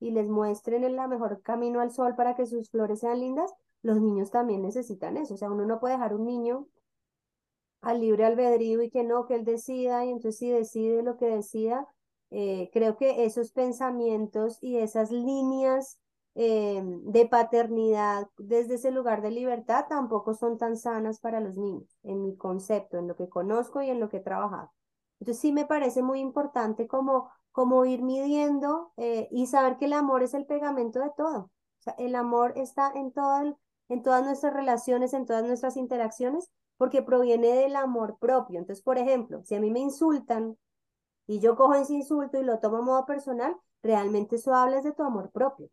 y 0.00 0.10
les 0.10 0.28
muestren 0.28 0.84
el 0.84 0.96
mejor 1.08 1.40
camino 1.42 1.80
al 1.80 1.92
sol 1.92 2.16
para 2.16 2.34
que 2.34 2.46
sus 2.46 2.70
flores 2.70 3.00
sean 3.00 3.20
lindas, 3.20 3.54
los 3.82 4.00
niños 4.00 4.30
también 4.30 4.62
necesitan 4.62 5.16
eso. 5.16 5.34
O 5.34 5.36
sea, 5.36 5.50
uno 5.50 5.64
no 5.64 5.78
puede 5.78 5.94
dejar 5.94 6.14
un 6.14 6.24
niño 6.26 6.66
al 7.82 8.00
libre 8.00 8.24
albedrío 8.24 8.82
y 8.82 8.90
que 8.90 9.04
no, 9.04 9.26
que 9.26 9.34
él 9.34 9.44
decida, 9.44 10.04
y 10.04 10.10
entonces 10.10 10.38
si 10.38 10.50
decide 10.50 11.02
lo 11.02 11.16
que 11.16 11.26
decida, 11.26 11.86
eh, 12.30 12.70
creo 12.72 12.96
que 12.96 13.24
esos 13.24 13.52
pensamientos 13.52 14.58
y 14.62 14.78
esas 14.78 15.10
líneas 15.10 15.98
eh, 16.34 16.80
de 16.82 17.26
paternidad 17.26 18.26
desde 18.38 18.76
ese 18.76 18.90
lugar 18.90 19.20
de 19.20 19.30
libertad 19.32 19.84
tampoco 19.88 20.32
son 20.32 20.56
tan 20.56 20.78
sanas 20.78 21.20
para 21.20 21.40
los 21.40 21.58
niños, 21.58 21.98
en 22.04 22.22
mi 22.22 22.36
concepto, 22.36 22.96
en 22.98 23.08
lo 23.08 23.16
que 23.16 23.28
conozco 23.28 23.82
y 23.82 23.90
en 23.90 24.00
lo 24.00 24.08
que 24.08 24.18
he 24.18 24.20
trabajado. 24.20 24.72
Entonces 25.20 25.40
sí 25.42 25.52
me 25.52 25.66
parece 25.66 26.02
muy 26.02 26.20
importante 26.20 26.86
como, 26.88 27.30
como 27.50 27.84
ir 27.84 28.02
midiendo 28.02 28.92
eh, 28.96 29.28
y 29.30 29.46
saber 29.46 29.76
que 29.76 29.84
el 29.84 29.92
amor 29.92 30.22
es 30.22 30.34
el 30.34 30.46
pegamento 30.46 31.00
de 31.00 31.10
todo. 31.16 31.50
El 31.98 32.14
amor 32.14 32.52
está 32.56 32.92
en, 32.94 33.12
todo 33.12 33.56
en 33.88 34.02
todas 34.02 34.24
nuestras 34.24 34.54
relaciones, 34.54 35.12
en 35.12 35.26
todas 35.26 35.44
nuestras 35.44 35.76
interacciones, 35.76 36.50
porque 36.82 37.00
proviene 37.00 37.52
del 37.54 37.76
amor 37.76 38.18
propio. 38.18 38.58
Entonces, 38.58 38.82
por 38.82 38.98
ejemplo, 38.98 39.40
si 39.44 39.54
a 39.54 39.60
mí 39.60 39.70
me 39.70 39.78
insultan 39.78 40.58
y 41.28 41.38
yo 41.38 41.54
cojo 41.54 41.74
ese 41.74 41.94
insulto 41.94 42.40
y 42.40 42.42
lo 42.42 42.58
tomo 42.58 42.78
a 42.78 42.82
modo 42.82 43.06
personal, 43.06 43.56
realmente 43.84 44.34
eso 44.34 44.52
habla 44.52 44.80
de 44.80 44.90
tu 44.90 45.04
amor 45.04 45.30
propio. 45.30 45.70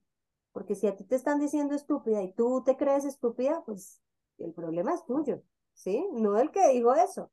Porque 0.52 0.76
si 0.76 0.86
a 0.86 0.96
ti 0.96 1.04
te 1.06 1.16
están 1.16 1.40
diciendo 1.40 1.74
estúpida 1.74 2.22
y 2.22 2.32
tú 2.34 2.62
te 2.64 2.78
crees 2.78 3.06
estúpida, 3.06 3.64
pues 3.66 4.04
el 4.38 4.54
problema 4.54 4.94
es 4.94 5.04
tuyo, 5.04 5.42
¿sí? 5.74 6.08
No 6.12 6.38
el 6.38 6.52
que 6.52 6.70
dijo 6.70 6.94
eso. 6.94 7.32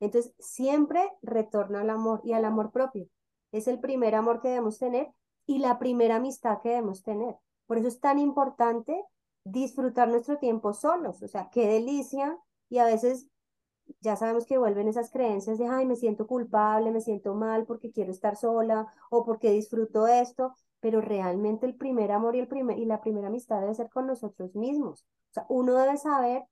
Entonces, 0.00 0.32
siempre 0.38 1.06
retorna 1.20 1.82
al 1.82 1.90
amor 1.90 2.22
y 2.24 2.32
al 2.32 2.46
amor 2.46 2.70
propio. 2.70 3.10
Es 3.52 3.68
el 3.68 3.78
primer 3.78 4.14
amor 4.14 4.40
que 4.40 4.48
debemos 4.48 4.78
tener 4.78 5.12
y 5.44 5.58
la 5.58 5.78
primera 5.78 6.16
amistad 6.16 6.62
que 6.62 6.70
debemos 6.70 7.02
tener. 7.02 7.36
Por 7.66 7.76
eso 7.76 7.88
es 7.88 8.00
tan 8.00 8.18
importante 8.18 9.04
disfrutar 9.44 10.08
nuestro 10.08 10.38
tiempo 10.38 10.72
solos. 10.72 11.22
O 11.22 11.28
sea, 11.28 11.50
qué 11.50 11.66
delicia. 11.66 12.38
Y 12.68 12.78
a 12.78 12.84
veces 12.84 13.28
ya 14.00 14.16
sabemos 14.16 14.46
que 14.46 14.58
vuelven 14.58 14.88
esas 14.88 15.10
creencias 15.10 15.58
de, 15.58 15.66
ay, 15.66 15.86
me 15.86 15.96
siento 15.96 16.26
culpable, 16.26 16.90
me 16.90 17.00
siento 17.00 17.34
mal 17.34 17.66
porque 17.66 17.90
quiero 17.92 18.10
estar 18.12 18.36
sola 18.36 18.86
o 19.10 19.24
porque 19.24 19.50
disfruto 19.50 20.06
esto 20.06 20.54
pero 20.80 21.00
realmente 21.00 21.66
el 21.66 21.74
primer 21.74 22.12
amor 22.12 22.36
y, 22.36 22.40
el 22.40 22.48
primer, 22.48 22.78
y 22.78 22.84
la 22.84 23.00
primera 23.00 23.28
amistad 23.28 23.60
debe 23.60 23.74
ser 23.74 23.88
con 23.90 24.06
nosotros 24.06 24.54
mismos. 24.54 25.02
O 25.30 25.32
sea, 25.32 25.46
uno 25.48 25.74
debe 25.74 25.96
saber 25.96 26.44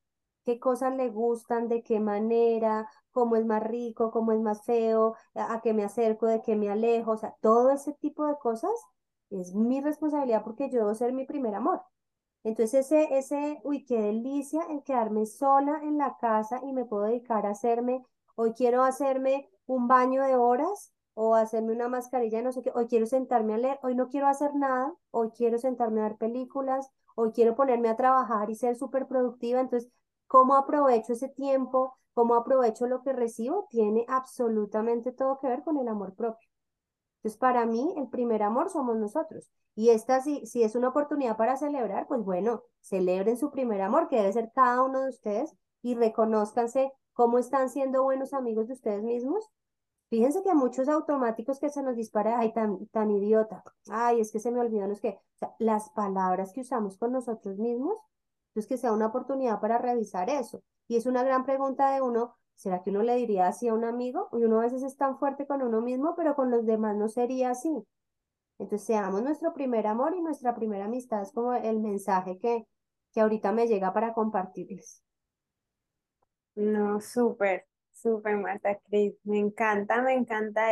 qué 0.45 0.59
cosas 0.61 0.95
le 0.97 1.09
gustan, 1.11 1.69
de 1.69 1.83
qué 1.83 2.01
manera, 2.01 2.89
cómo 3.13 3.37
es 3.37 3.47
más 3.47 3.63
rico, 3.63 4.11
cómo 4.11 4.33
es 4.33 4.41
más 4.41 4.65
feo, 4.65 5.15
a, 5.35 5.61
qué 5.63 5.75
me 5.75 5.85
acerco, 5.85 6.27
de 6.27 6.43
qué 6.43 6.57
me 6.57 6.71
alejo, 6.71 7.13
o 7.13 7.17
sea, 7.17 7.35
todo 7.41 7.71
ese 7.71 7.93
tipo 7.95 8.27
de 8.27 8.37
cosas 8.39 8.73
es 9.31 9.55
mi 9.55 9.81
responsabilidad 9.81 10.45
porque 10.45 10.71
yo 10.71 10.81
debo 10.81 10.95
ser 10.95 11.13
mi 11.13 11.25
primer 11.25 11.55
amor. 11.55 11.83
Entonces 12.47 12.87
ese, 12.93 13.19
ese, 13.19 13.61
uy, 13.65 13.85
qué 13.85 14.01
delicia 14.01 14.63
el 14.71 14.83
quedarme 14.85 15.27
sola 15.27 15.81
en 15.83 15.99
la 15.99 16.17
casa 16.17 16.61
y 16.65 16.73
me 16.73 16.85
puedo 16.85 17.03
dedicar 17.05 17.45
a 17.45 17.51
hacerme, 17.51 18.05
hoy 18.37 18.53
quiero 18.55 18.85
hacerme 18.85 19.51
un 19.67 19.89
baño 19.89 20.23
de 20.23 20.37
horas 20.37 20.93
o 21.15 21.35
hacerme 21.35 21.73
una 21.73 21.89
mascarilla, 21.89 22.43
no 22.43 22.53
sé 22.53 22.63
qué, 22.63 22.71
hoy 22.75 22.87
quiero 22.87 23.07
sentarme 23.07 23.55
a 23.55 23.59
leer, 23.59 23.79
hoy 23.83 23.95
no 23.97 24.09
quiero 24.09 24.29
hacer 24.29 24.55
nada, 24.55 24.95
hoy 25.11 25.31
quiero 25.31 25.59
sentarme 25.59 26.01
a 26.01 26.05
ver 26.05 26.17
películas, 26.19 26.89
hoy 27.17 27.33
quiero 27.33 27.57
ponerme 27.57 27.89
a 27.89 27.97
trabajar 27.97 28.49
y 28.51 28.55
ser 28.55 28.77
súper 28.77 29.07
productiva, 29.09 29.61
entonces, 29.61 29.91
¿cómo 30.29 30.55
aprovecho 30.55 31.15
ese 31.15 31.29
tiempo? 31.29 31.99
¿Cómo 32.15 32.35
aprovecho 32.37 32.87
lo 32.87 33.03
que 33.03 33.13
recibo? 33.13 33.67
Tiene 33.71 34.05
absolutamente 34.09 35.11
todo 35.13 35.39
que 35.41 35.49
ver 35.49 35.63
con 35.65 35.79
el 35.79 35.89
amor 35.89 36.15
propio. 36.15 36.49
Entonces, 37.17 37.39
para 37.39 37.67
mí, 37.67 37.95
el 37.97 38.09
primer 38.09 38.43
amor 38.43 38.71
somos 38.71 38.97
nosotros. 38.97 39.51
Y 39.75 39.91
esta, 39.91 40.21
si, 40.21 40.47
si 40.47 40.63
es 40.63 40.75
una 40.75 40.89
oportunidad 40.89 41.37
para 41.37 41.57
celebrar, 41.57 42.07
pues 42.07 42.23
bueno, 42.23 42.63
celebren 42.81 43.37
su 43.37 43.51
primer 43.51 43.83
amor, 43.83 44.09
que 44.09 44.17
debe 44.17 44.33
ser 44.33 44.53
cada 44.55 44.83
uno 44.83 45.01
de 45.01 45.11
ustedes, 45.11 45.55
y 45.83 45.95
reconozcanse 45.95 46.93
cómo 47.13 47.39
están 47.39 47.69
siendo 47.69 48.03
buenos 48.03 48.33
amigos 48.33 48.69
de 48.69 48.75
ustedes 48.75 49.03
mismos 49.03 49.51
Fíjense 50.09 50.43
que 50.43 50.55
muchos 50.55 50.89
automáticos 50.89 51.59
que 51.59 51.69
se 51.69 51.83
nos 51.83 51.97
dispara, 51.97 52.39
ay, 52.39 52.53
tan, 52.53 52.87
tan 52.89 53.11
idiota, 53.11 53.65
ay, 53.89 54.21
es 54.21 54.31
que 54.31 54.39
se 54.39 54.53
me 54.53 54.61
olvidan 54.61 54.89
los 54.89 55.01
que, 55.01 55.09
o 55.09 55.39
sea, 55.39 55.55
las 55.59 55.91
palabras 55.91 56.53
que 56.53 56.61
usamos 56.61 56.97
con 56.97 57.13
nosotros 57.13 57.59
mismos, 57.59 57.99
pues 58.55 58.69
que 58.69 58.79
sea 58.79 58.93
una 58.93 59.07
oportunidad 59.07 59.61
para 59.61 59.79
revisar 59.79 60.31
eso. 60.31 60.63
Y 60.87 60.97
es 60.97 61.07
una 61.07 61.25
gran 61.25 61.45
pregunta 61.45 61.91
de 61.93 62.03
uno, 62.03 62.37
¿será 62.57 62.83
que 62.83 62.91
uno 62.91 63.03
le 63.03 63.17
diría 63.17 63.47
así 63.47 63.69
a 63.69 63.75
un 63.75 63.85
amigo? 63.85 64.29
Y 64.33 64.45
uno 64.45 64.61
a 64.61 64.65
veces 64.65 64.83
es 64.83 64.97
tan 64.97 65.19
fuerte 65.19 65.47
con 65.47 65.63
uno 65.63 65.81
mismo, 65.81 66.15
pero 66.17 66.35
con 66.35 66.51
los 66.51 66.67
demás 66.67 66.97
no 66.97 67.09
sería 67.09 67.51
así. 67.51 67.71
Entonces, 68.59 68.87
seamos 68.87 69.23
nuestro 69.23 69.53
primer 69.53 69.87
amor 69.87 70.15
y 70.17 70.23
nuestra 70.23 70.55
primera 70.55 70.87
amistad, 70.87 71.23
es 71.23 71.33
como 71.33 71.55
el 71.55 71.79
mensaje 71.81 72.39
que, 72.39 72.67
que 73.13 73.21
ahorita 73.21 73.53
me 73.53 73.69
llega 73.69 73.93
para 73.93 74.15
compartirles. 74.15 75.03
No, 76.55 77.01
súper. 77.01 77.67
Súper, 77.93 78.37
Marta 78.37 78.79
Cris, 78.89 79.15
me 79.25 79.39
encanta, 79.39 80.03
me 80.03 80.13
encanta. 80.15 80.67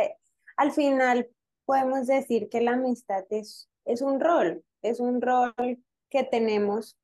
Al 0.57 0.71
final 0.71 1.27
podemos 1.65 2.05
decir 2.07 2.49
que 2.49 2.61
la 2.61 2.73
amistad 2.73 3.25
es, 3.31 3.69
es 3.83 4.01
un 4.01 4.19
rol, 4.19 4.63
es 4.83 4.99
un 4.99 5.21
rol 5.21 5.53
que 6.09 6.23
tenemos 6.23 6.97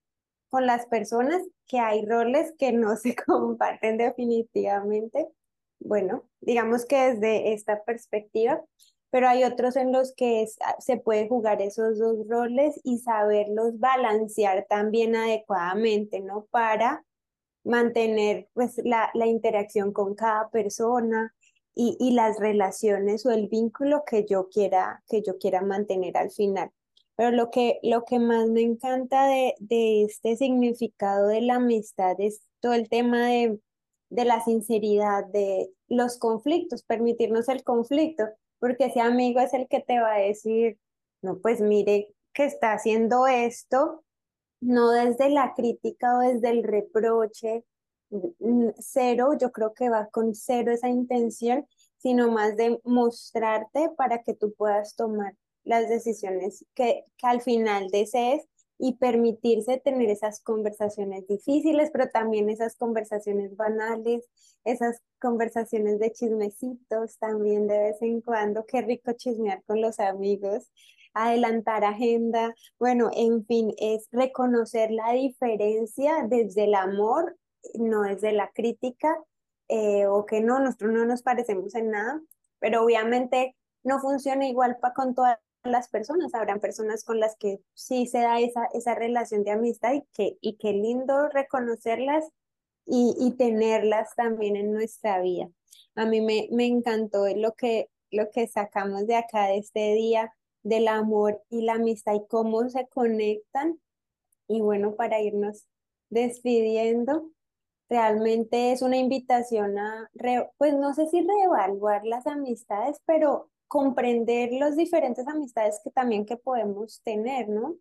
con 0.52 0.68
las 0.68 0.86
personas, 0.86 1.41
que 1.66 1.80
hay 1.80 2.06
roles 2.06 2.54
que 2.60 2.74
no 2.74 2.95
se 2.97 3.16
comparten 3.26 3.97
definitivamente. 3.97 5.28
Bueno, 5.80 6.26
digamos 6.41 6.86
que 6.86 7.14
desde 7.14 7.54
esta 7.54 7.84
perspectiva, 7.84 8.62
pero 9.10 9.28
hay 9.28 9.43
otros 9.43 9.76
en 9.76 9.91
los 9.91 10.14
que 10.16 10.45
se 10.80 10.97
puede 10.97 11.28
jugar 11.28 11.62
esos 11.62 11.97
dos 11.97 12.28
roles 12.28 12.80
y 12.84 12.99
saberlos 12.99 13.80
balancear 13.80 14.68
también 14.70 15.16
adecuadamente, 15.16 16.22
¿no? 16.22 16.45
Para 16.52 17.04
mantener 17.64 18.47
pues 18.54 18.80
la, 18.84 19.10
la 19.14 19.28
interacción 19.28 19.91
con 19.93 20.16
cada 20.16 20.49
persona 20.49 21.34
y, 21.74 21.97
y, 21.99 22.12
las 22.12 22.39
relaciones 22.39 23.26
o 23.26 23.32
el 23.32 23.47
vínculo 23.47 24.04
que 24.06 24.26
yo 24.26 24.49
quiera, 24.49 25.04
que 25.08 25.22
yo 25.22 25.38
quiera 25.38 25.62
mantener 25.62 26.18
al 26.18 26.32
final. 26.32 26.72
Pero 27.16 27.32
lo 27.32 27.51
que, 27.51 27.80
lo 27.84 28.03
que 28.05 28.20
más 28.20 28.47
me 28.47 28.62
encanta 28.62 29.28
de, 29.28 29.55
de 29.59 30.03
este 30.03 30.36
significado 30.38 31.28
de 31.28 31.41
la 31.41 31.55
amistad 31.55 32.16
es 32.20 32.41
todo 32.59 32.74
el 32.74 32.89
tema 32.89 33.28
de 33.28 33.59
de 34.12 34.26
la 34.26 34.43
sinceridad, 34.43 35.26
de 35.28 35.74
los 35.88 36.20
conflictos, 36.20 36.84
permitirnos 36.84 37.47
el 37.47 37.64
conflicto, 37.64 38.26
porque 38.59 38.86
ese 38.86 38.99
amigo 38.99 39.39
es 39.39 39.53
el 39.53 39.68
que 39.70 39.80
te 39.80 39.99
va 39.99 40.16
a 40.16 40.20
decir, 40.20 40.78
no, 41.22 41.39
pues 41.39 41.62
mire 41.62 42.14
que 42.34 42.43
está 42.43 42.74
haciendo 42.74 43.26
esto, 43.26 44.03
no 44.59 44.91
desde 44.91 45.30
la 45.30 45.53
crítica 45.55 46.18
o 46.18 46.20
desde 46.20 46.49
el 46.49 46.64
reproche, 46.64 47.64
cero, 48.80 49.38
yo 49.39 49.53
creo 49.53 49.74
que 49.74 49.89
va 49.89 50.09
con 50.09 50.36
cero 50.36 50.74
esa 50.74 50.89
intención, 50.89 51.66
sino 51.97 52.30
más 52.30 52.57
de 52.57 52.82
mostrarte 52.84 53.89
para 53.95 54.24
que 54.24 54.34
tú 54.34 54.53
puedas 54.53 54.97
tomar 54.97 55.36
las 55.64 55.89
decisiones 55.89 56.66
que, 56.74 57.05
que 57.18 57.28
al 57.28 57.41
final 57.41 57.89
desees 57.89 58.47
y 58.84 58.93
permitirse 58.93 59.78
tener 59.78 60.09
esas 60.09 60.41
conversaciones 60.41 61.28
difíciles, 61.28 61.91
pero 61.91 62.09
también 62.09 62.49
esas 62.49 62.76
conversaciones 62.76 63.55
banales, 63.55 64.28
esas 64.64 65.01
conversaciones 65.20 65.99
de 65.99 66.12
chismecitos 66.12 67.20
también 67.20 67.68
de 67.68 67.78
vez 67.78 68.01
en 68.01 68.22
cuando. 68.22 68.66
Qué 68.66 68.82
rico 68.82 69.12
chismear 69.14 69.62
con 69.66 69.82
los 69.82 69.99
amigos, 69.99 70.72
adelantar 71.14 71.84
agenda. 71.84 72.55
Bueno, 72.80 73.12
en 73.16 73.45
fin, 73.45 73.72
es 73.78 74.07
reconocer 74.12 74.89
la 74.89 75.14
diferencia 75.14 76.26
desde 76.28 76.64
el 76.64 76.74
amor, 76.74 77.38
no 77.76 78.01
desde 78.01 78.32
la 78.32 78.49
crítica, 78.51 79.16
eh, 79.68 80.07
o 80.07 80.26
que 80.26 80.41
no, 80.41 80.59
nosotros 80.59 80.91
no 80.91 81.05
nos 81.05 81.22
parecemos 81.22 81.76
en 81.76 81.91
nada, 81.91 82.20
pero 82.57 82.84
obviamente 82.84 83.55
no 83.84 83.99
funciona 83.99 84.47
igual 84.47 84.78
para 84.82 84.95
con 84.95 85.14
todas 85.14 85.38
las 85.64 85.89
personas, 85.89 86.34
habrán 86.34 86.59
personas 86.59 87.03
con 87.03 87.20
las 87.20 87.36
que 87.38 87.59
sí 87.74 88.07
se 88.07 88.20
da 88.20 88.39
esa, 88.39 88.66
esa 88.74 88.95
relación 88.95 89.43
de 89.43 89.51
amistad 89.51 89.93
y 89.93 90.03
que, 90.14 90.38
y 90.41 90.57
qué 90.57 90.74
lindo 90.74 91.30
reconocerlas 91.30 92.26
y, 92.86 93.16
y 93.20 93.32
tenerlas 93.38 94.16
también 94.16 94.55
en 94.55 94.74
nuestra 94.74 95.22
vida. 95.22 95.49
A 95.95 96.05
mí 96.05 96.22
me, 96.22 96.47
me 96.51 96.66
encantó 96.66 97.28
lo 97.36 97.53
que, 97.53 97.89
lo 98.09 98.30
que 98.32 98.47
sacamos 98.47 99.07
de 99.07 99.16
acá 99.16 99.47
de 99.47 99.57
este 99.57 99.93
día 99.93 100.34
del 100.64 100.88
amor 100.88 101.41
y 101.49 101.64
la 101.64 101.74
amistad 101.74 102.14
y 102.14 102.26
cómo 102.28 102.68
se 102.70 102.88
conectan. 102.88 103.80
Y 104.47 104.62
bueno, 104.62 104.95
para 104.95 105.22
irnos 105.22 105.66
despidiendo, 106.09 107.32
realmente 107.89 108.72
es 108.72 108.82
una 108.82 108.97
invitación 108.97 109.78
a, 109.78 110.09
pues 110.57 110.74
no 110.74 110.93
sé 110.93 111.07
si 111.07 111.22
reevaluar 111.22 112.05
las 112.05 112.26
amistades, 112.28 112.97
pero 113.05 113.49
comprender 113.72 114.51
las 114.51 114.76
diferentes 114.76 115.26
amistades 115.30 115.80
que 115.82 115.91
también 115.91 116.26
que 116.26 116.36
podemos 116.36 117.01
tener, 117.05 117.47
¿no? 117.47 117.78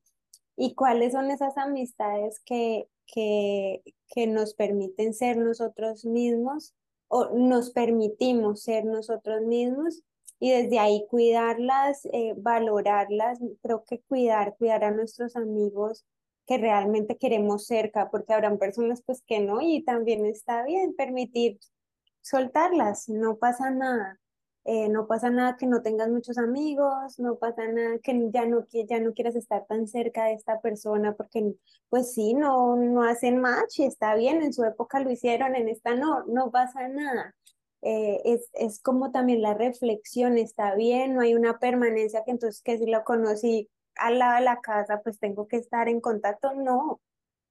Y 0.56 0.76
cuáles 0.76 1.14
son 1.14 1.32
esas 1.32 1.58
amistades 1.58 2.40
que, 2.44 2.86
que, 3.08 3.82
que 4.06 4.28
nos 4.28 4.54
permiten 4.54 5.14
ser 5.14 5.36
nosotros 5.36 6.04
mismos 6.04 6.76
o 7.08 7.30
nos 7.36 7.70
permitimos 7.72 8.62
ser 8.62 8.84
nosotros 8.84 9.42
mismos 9.42 10.04
y 10.38 10.52
desde 10.52 10.78
ahí 10.78 11.06
cuidarlas, 11.10 12.06
eh, 12.12 12.34
valorarlas, 12.36 13.40
creo 13.60 13.82
que 13.82 14.00
cuidar, 14.02 14.54
cuidar 14.58 14.84
a 14.84 14.92
nuestros 14.92 15.34
amigos 15.34 16.06
que 16.46 16.56
realmente 16.58 17.18
queremos 17.18 17.66
cerca, 17.66 18.12
porque 18.12 18.32
habrán 18.32 18.58
personas 18.58 19.02
pues 19.04 19.24
que 19.26 19.40
no 19.40 19.60
y 19.60 19.82
también 19.82 20.24
está 20.24 20.62
bien 20.62 20.94
permitir 20.94 21.58
soltarlas, 22.20 23.08
no 23.08 23.38
pasa 23.38 23.72
nada. 23.72 24.20
Eh, 24.64 24.88
no 24.90 25.06
pasa 25.06 25.30
nada 25.30 25.56
que 25.56 25.66
no 25.66 25.80
tengas 25.80 26.10
muchos 26.10 26.36
amigos, 26.36 27.18
no 27.18 27.36
pasa 27.36 27.66
nada 27.68 27.98
que 28.02 28.28
ya 28.30 28.44
no, 28.44 28.66
ya 28.70 29.00
no 29.00 29.14
quieras 29.14 29.34
estar 29.34 29.66
tan 29.66 29.86
cerca 29.88 30.26
de 30.26 30.34
esta 30.34 30.60
persona 30.60 31.14
porque 31.14 31.54
pues 31.88 32.12
sí, 32.12 32.34
no, 32.34 32.76
no 32.76 33.02
hacen 33.02 33.38
match 33.40 33.80
y 33.80 33.84
está 33.84 34.14
bien, 34.14 34.42
en 34.42 34.52
su 34.52 34.62
época 34.64 35.00
lo 35.00 35.10
hicieron, 35.10 35.56
en 35.56 35.68
esta 35.68 35.94
no, 35.94 36.24
no 36.26 36.50
pasa 36.50 36.88
nada. 36.88 37.34
Eh, 37.82 38.20
es, 38.24 38.50
es 38.52 38.80
como 38.82 39.10
también 39.10 39.40
la 39.40 39.54
reflexión, 39.54 40.36
está 40.36 40.74
bien, 40.74 41.14
no 41.14 41.22
hay 41.22 41.34
una 41.34 41.58
permanencia 41.58 42.22
que 42.24 42.32
entonces 42.32 42.62
que 42.62 42.76
si 42.78 42.86
lo 42.86 43.02
conocí 43.04 43.70
al 43.96 44.18
lado 44.18 44.36
de 44.36 44.42
la 44.42 44.60
casa, 44.60 45.00
pues 45.02 45.18
tengo 45.18 45.48
que 45.48 45.56
estar 45.56 45.88
en 45.88 46.00
contacto, 46.02 46.52
no, 46.54 47.00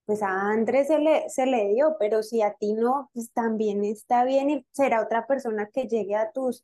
pues 0.05 0.21
a 0.23 0.51
Andrés 0.51 0.87
se 0.87 0.99
le, 0.99 1.29
se 1.29 1.45
le 1.47 1.69
dio, 1.69 1.95
pero 1.99 2.23
si 2.23 2.41
a 2.41 2.53
ti 2.53 2.73
no, 2.73 3.09
pues 3.13 3.31
también 3.31 3.83
está 3.83 4.23
bien 4.23 4.49
y 4.49 4.65
será 4.71 5.01
otra 5.01 5.25
persona 5.27 5.69
que 5.73 5.87
llegue 5.87 6.15
a 6.15 6.31
tus 6.31 6.63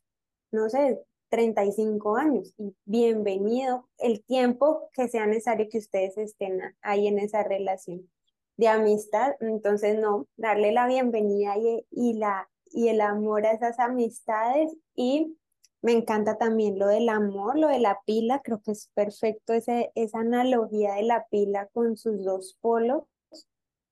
no 0.56 0.70
sé, 0.70 1.04
35 1.28 2.16
años 2.16 2.54
y 2.56 2.74
bienvenido 2.86 3.86
el 3.98 4.24
tiempo 4.24 4.88
que 4.94 5.06
sea 5.06 5.26
necesario 5.26 5.68
que 5.70 5.78
ustedes 5.78 6.16
estén 6.16 6.60
ahí 6.80 7.08
en 7.08 7.18
esa 7.18 7.42
relación 7.42 8.08
de 8.56 8.68
amistad. 8.68 9.34
Entonces, 9.40 9.98
no, 9.98 10.26
darle 10.38 10.72
la 10.72 10.86
bienvenida 10.86 11.56
y, 11.90 12.14
la, 12.14 12.48
y 12.70 12.88
el 12.88 13.02
amor 13.02 13.44
a 13.44 13.52
esas 13.52 13.78
amistades 13.78 14.74
y 14.94 15.36
me 15.82 15.92
encanta 15.92 16.38
también 16.38 16.78
lo 16.78 16.86
del 16.86 17.10
amor, 17.10 17.58
lo 17.58 17.68
de 17.68 17.78
la 17.78 18.00
pila, 18.06 18.40
creo 18.42 18.62
que 18.62 18.70
es 18.70 18.90
perfecto 18.94 19.52
ese, 19.52 19.92
esa 19.94 20.20
analogía 20.20 20.94
de 20.94 21.02
la 21.02 21.26
pila 21.28 21.68
con 21.74 21.98
sus 21.98 22.24
dos 22.24 22.56
polos, 22.62 23.04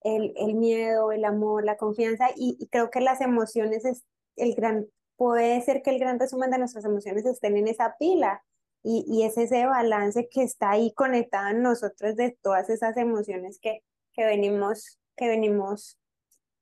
el, 0.00 0.32
el 0.38 0.54
miedo, 0.54 1.12
el 1.12 1.26
amor, 1.26 1.62
la 1.62 1.76
confianza 1.76 2.28
y 2.34 2.66
creo 2.68 2.90
que 2.90 3.00
las 3.00 3.20
emociones 3.20 3.84
es 3.84 4.02
el 4.36 4.54
gran 4.54 4.88
puede 5.16 5.60
ser 5.62 5.82
que 5.82 5.90
el 5.90 5.98
gran 5.98 6.18
resumen 6.18 6.50
de 6.50 6.58
nuestras 6.58 6.84
emociones 6.84 7.24
estén 7.26 7.56
en 7.56 7.68
esa 7.68 7.96
pila 7.98 8.42
y, 8.82 9.04
y 9.08 9.24
es 9.24 9.38
ese 9.38 9.66
balance 9.66 10.28
que 10.30 10.42
está 10.42 10.70
ahí 10.70 10.92
conectado 10.94 11.48
en 11.48 11.62
nosotros 11.62 12.16
de 12.16 12.36
todas 12.42 12.68
esas 12.70 12.96
emociones 12.96 13.58
que, 13.60 13.82
que, 14.12 14.24
venimos, 14.24 14.98
que 15.16 15.28
venimos 15.28 15.98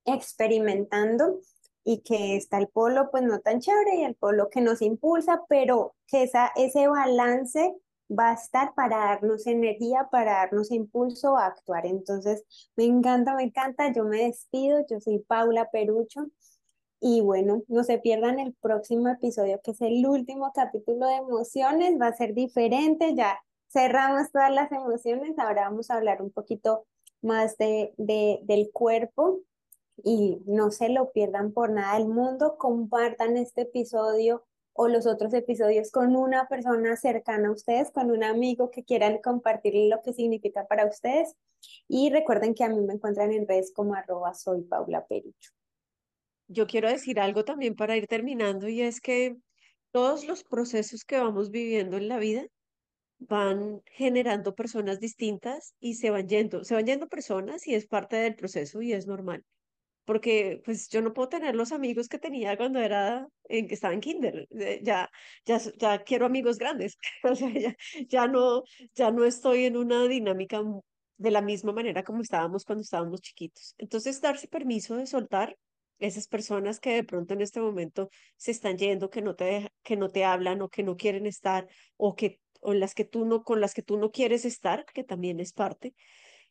experimentando 0.04 1.40
y 1.84 2.02
que 2.02 2.36
está 2.36 2.58
el 2.58 2.68
polo 2.68 3.10
pues 3.10 3.24
no 3.24 3.40
tan 3.40 3.60
chévere 3.60 3.96
y 3.96 4.04
el 4.04 4.14
polo 4.14 4.48
que 4.50 4.60
nos 4.60 4.82
impulsa, 4.82 5.42
pero 5.48 5.94
que 6.06 6.22
esa, 6.24 6.52
ese 6.56 6.86
balance 6.86 7.74
va 8.12 8.30
a 8.30 8.34
estar 8.34 8.74
para 8.74 8.98
darnos 8.98 9.46
energía, 9.46 10.08
para 10.10 10.32
darnos 10.32 10.70
impulso 10.70 11.36
a 11.36 11.46
actuar. 11.46 11.86
Entonces, 11.86 12.44
me 12.76 12.84
encanta, 12.84 13.34
me 13.34 13.44
encanta. 13.44 13.92
Yo 13.92 14.04
me 14.04 14.24
despido. 14.24 14.84
Yo 14.88 15.00
soy 15.00 15.20
Paula 15.20 15.70
Perucho. 15.70 16.26
Y 17.04 17.20
bueno, 17.20 17.64
no 17.66 17.82
se 17.82 17.98
pierdan 17.98 18.38
el 18.38 18.54
próximo 18.54 19.08
episodio, 19.08 19.60
que 19.60 19.72
es 19.72 19.80
el 19.80 20.06
último 20.06 20.52
capítulo 20.54 21.08
de 21.08 21.16
emociones, 21.16 22.00
va 22.00 22.06
a 22.06 22.16
ser 22.16 22.32
diferente, 22.32 23.16
ya 23.16 23.40
cerramos 23.72 24.30
todas 24.30 24.52
las 24.52 24.70
emociones, 24.70 25.36
ahora 25.36 25.68
vamos 25.68 25.90
a 25.90 25.96
hablar 25.96 26.22
un 26.22 26.30
poquito 26.30 26.86
más 27.20 27.58
de, 27.58 27.92
de, 27.96 28.38
del 28.44 28.70
cuerpo 28.72 29.40
y 30.04 30.42
no 30.46 30.70
se 30.70 30.90
lo 30.90 31.10
pierdan 31.10 31.52
por 31.52 31.70
nada 31.70 31.98
del 31.98 32.06
mundo, 32.06 32.56
compartan 32.56 33.36
este 33.36 33.62
episodio 33.62 34.44
o 34.72 34.86
los 34.86 35.04
otros 35.08 35.34
episodios 35.34 35.90
con 35.90 36.14
una 36.14 36.46
persona 36.46 36.96
cercana 36.96 37.48
a 37.48 37.52
ustedes, 37.52 37.90
con 37.90 38.12
un 38.12 38.22
amigo 38.22 38.70
que 38.70 38.84
quieran 38.84 39.18
compartir 39.18 39.74
lo 39.90 40.00
que 40.02 40.12
significa 40.12 40.68
para 40.68 40.86
ustedes. 40.86 41.34
Y 41.88 42.10
recuerden 42.10 42.54
que 42.54 42.62
a 42.62 42.68
mí 42.68 42.80
me 42.80 42.94
encuentran 42.94 43.32
en 43.32 43.48
redes 43.48 43.72
como 43.74 43.94
arroba 43.94 44.34
soy 44.34 44.62
Paula 44.62 45.04
yo 46.52 46.66
quiero 46.66 46.88
decir 46.88 47.20
algo 47.20 47.44
también 47.44 47.74
para 47.74 47.96
ir 47.96 48.06
terminando 48.06 48.68
y 48.68 48.82
es 48.82 49.00
que 49.00 49.36
todos 49.92 50.26
los 50.26 50.44
procesos 50.44 51.04
que 51.04 51.18
vamos 51.18 51.50
viviendo 51.50 51.96
en 51.96 52.08
la 52.08 52.18
vida 52.18 52.46
van 53.18 53.82
generando 53.86 54.54
personas 54.54 55.00
distintas 55.00 55.74
y 55.80 55.94
se 55.94 56.10
van 56.10 56.28
yendo, 56.28 56.64
se 56.64 56.74
van 56.74 56.86
yendo 56.86 57.08
personas 57.08 57.66
y 57.66 57.74
es 57.74 57.86
parte 57.86 58.16
del 58.16 58.34
proceso 58.34 58.82
y 58.82 58.92
es 58.92 59.06
normal. 59.06 59.44
Porque 60.04 60.60
pues 60.64 60.88
yo 60.88 61.00
no 61.00 61.12
puedo 61.12 61.28
tener 61.28 61.54
los 61.54 61.70
amigos 61.70 62.08
que 62.08 62.18
tenía 62.18 62.56
cuando 62.56 62.80
era 62.80 63.28
en 63.44 63.68
que 63.68 63.74
estaba 63.74 63.94
en 63.94 64.00
kinder, 64.00 64.48
eh, 64.50 64.80
ya 64.82 65.08
ya 65.46 65.58
ya 65.78 66.02
quiero 66.02 66.26
amigos 66.26 66.58
grandes, 66.58 66.98
o 67.24 67.36
sea, 67.36 67.50
ya, 67.50 67.76
ya 68.08 68.26
no 68.26 68.64
ya 68.94 69.12
no 69.12 69.24
estoy 69.24 69.66
en 69.66 69.76
una 69.76 70.08
dinámica 70.08 70.60
de 71.18 71.30
la 71.30 71.40
misma 71.42 71.72
manera 71.72 72.02
como 72.02 72.22
estábamos 72.22 72.64
cuando 72.64 72.82
estábamos 72.82 73.20
chiquitos. 73.20 73.74
Entonces, 73.78 74.20
darse 74.20 74.48
permiso 74.48 74.96
de 74.96 75.06
soltar 75.06 75.56
esas 76.04 76.28
personas 76.28 76.80
que 76.80 76.94
de 76.94 77.04
pronto 77.04 77.34
en 77.34 77.40
este 77.40 77.60
momento 77.60 78.10
se 78.36 78.50
están 78.50 78.78
yendo, 78.78 79.10
que 79.10 79.22
no 79.22 79.34
te, 79.34 79.70
que 79.82 79.96
no 79.96 80.10
te 80.10 80.24
hablan 80.24 80.62
o 80.62 80.68
que 80.68 80.82
no 80.82 80.96
quieren 80.96 81.26
estar 81.26 81.68
o 81.96 82.14
que 82.14 82.40
o 82.60 82.74
las 82.74 82.94
que 82.94 83.04
tú 83.04 83.24
no 83.24 83.42
con 83.42 83.60
las 83.60 83.74
que 83.74 83.82
tú 83.82 83.98
no 83.98 84.10
quieres 84.12 84.44
estar, 84.44 84.84
que 84.86 85.02
también 85.04 85.40
es 85.40 85.52
parte, 85.52 85.94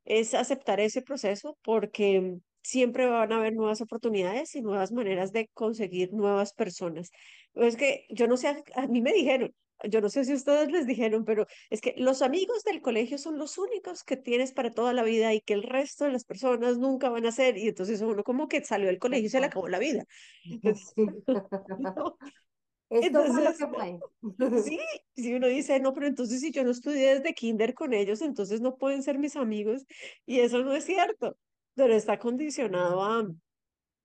es 0.03 0.33
aceptar 0.33 0.79
ese 0.79 1.01
proceso 1.01 1.57
porque 1.63 2.37
siempre 2.63 3.05
van 3.07 3.31
a 3.31 3.37
haber 3.37 3.53
nuevas 3.53 3.81
oportunidades 3.81 4.55
y 4.55 4.61
nuevas 4.61 4.91
maneras 4.91 5.31
de 5.31 5.49
conseguir 5.53 6.13
nuevas 6.13 6.53
personas. 6.53 7.11
Es 7.53 7.75
que 7.75 8.05
yo 8.09 8.27
no 8.27 8.37
sé, 8.37 8.63
a 8.75 8.87
mí 8.87 9.01
me 9.01 9.13
dijeron, 9.13 9.55
yo 9.89 10.01
no 10.01 10.09
sé 10.09 10.25
si 10.25 10.33
ustedes 10.33 10.71
les 10.71 10.87
dijeron, 10.87 11.25
pero 11.25 11.45
es 11.69 11.81
que 11.81 11.93
los 11.97 12.21
amigos 12.21 12.63
del 12.63 12.81
colegio 12.81 13.17
son 13.17 13.37
los 13.37 13.57
únicos 13.57 14.03
que 14.03 14.17
tienes 14.17 14.51
para 14.51 14.71
toda 14.71 14.93
la 14.93 15.03
vida 15.03 15.33
y 15.33 15.41
que 15.41 15.53
el 15.53 15.63
resto 15.63 16.05
de 16.05 16.11
las 16.11 16.25
personas 16.25 16.77
nunca 16.77 17.09
van 17.09 17.25
a 17.25 17.31
ser. 17.31 17.57
Y 17.57 17.67
entonces 17.69 18.01
uno 18.01 18.23
como 18.23 18.47
que 18.47 18.63
salió 18.63 18.87
del 18.87 18.99
colegio 18.99 19.27
y 19.27 19.29
se 19.29 19.39
le 19.39 19.47
acabó 19.47 19.67
la 19.67 19.79
vida. 19.79 20.05
Entonces, 20.43 20.93
sí, 24.63 24.79
si 25.15 25.33
uno 25.33 25.47
dice, 25.47 25.79
no, 25.79 25.93
pero 25.93 26.07
entonces 26.07 26.41
si 26.41 26.51
yo 26.51 26.63
no 26.63 26.71
estudié 26.71 27.15
desde 27.15 27.33
kinder 27.33 27.73
con 27.73 27.93
ellos, 27.93 28.21
entonces 28.21 28.61
no 28.61 28.75
pueden 28.77 29.01
ser 29.03 29.17
mis 29.17 29.35
amigos. 29.35 29.85
Y 30.25 30.41
eso 30.41 30.63
no 30.63 30.73
es 30.73 30.85
cierto, 30.85 31.37
pero 31.75 31.93
está 31.93 32.19
condicionado 32.19 33.01
a, 33.01 33.27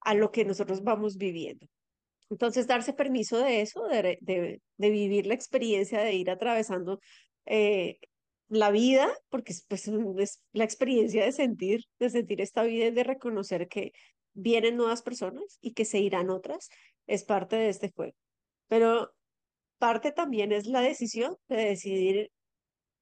a 0.00 0.14
lo 0.14 0.30
que 0.30 0.44
nosotros 0.44 0.84
vamos 0.84 1.16
viviendo. 1.16 1.66
Entonces, 2.30 2.66
darse 2.66 2.92
permiso 2.92 3.38
de 3.38 3.60
eso, 3.60 3.86
de, 3.86 4.18
de, 4.20 4.60
de 4.76 4.90
vivir 4.90 5.26
la 5.26 5.34
experiencia, 5.34 6.00
de 6.00 6.14
ir 6.14 6.30
atravesando 6.30 7.00
eh, 7.46 7.98
la 8.48 8.70
vida, 8.70 9.08
porque 9.28 9.52
es, 9.52 9.64
pues, 9.68 9.88
es 10.18 10.42
la 10.52 10.64
experiencia 10.64 11.24
de 11.24 11.32
sentir, 11.32 11.84
de 11.98 12.10
sentir 12.10 12.40
esta 12.40 12.62
vida 12.62 12.86
y 12.86 12.90
de 12.90 13.04
reconocer 13.04 13.68
que 13.68 13.92
vienen 14.34 14.76
nuevas 14.76 15.02
personas 15.02 15.58
y 15.60 15.72
que 15.72 15.84
se 15.84 16.00
irán 16.00 16.30
otras, 16.30 16.68
es 17.06 17.24
parte 17.24 17.56
de 17.56 17.68
este 17.68 17.92
juego. 17.92 18.16
Pero 18.68 19.12
parte 19.78 20.12
también 20.12 20.52
es 20.52 20.66
la 20.66 20.80
decisión 20.80 21.36
de 21.48 21.56
decidir 21.56 22.30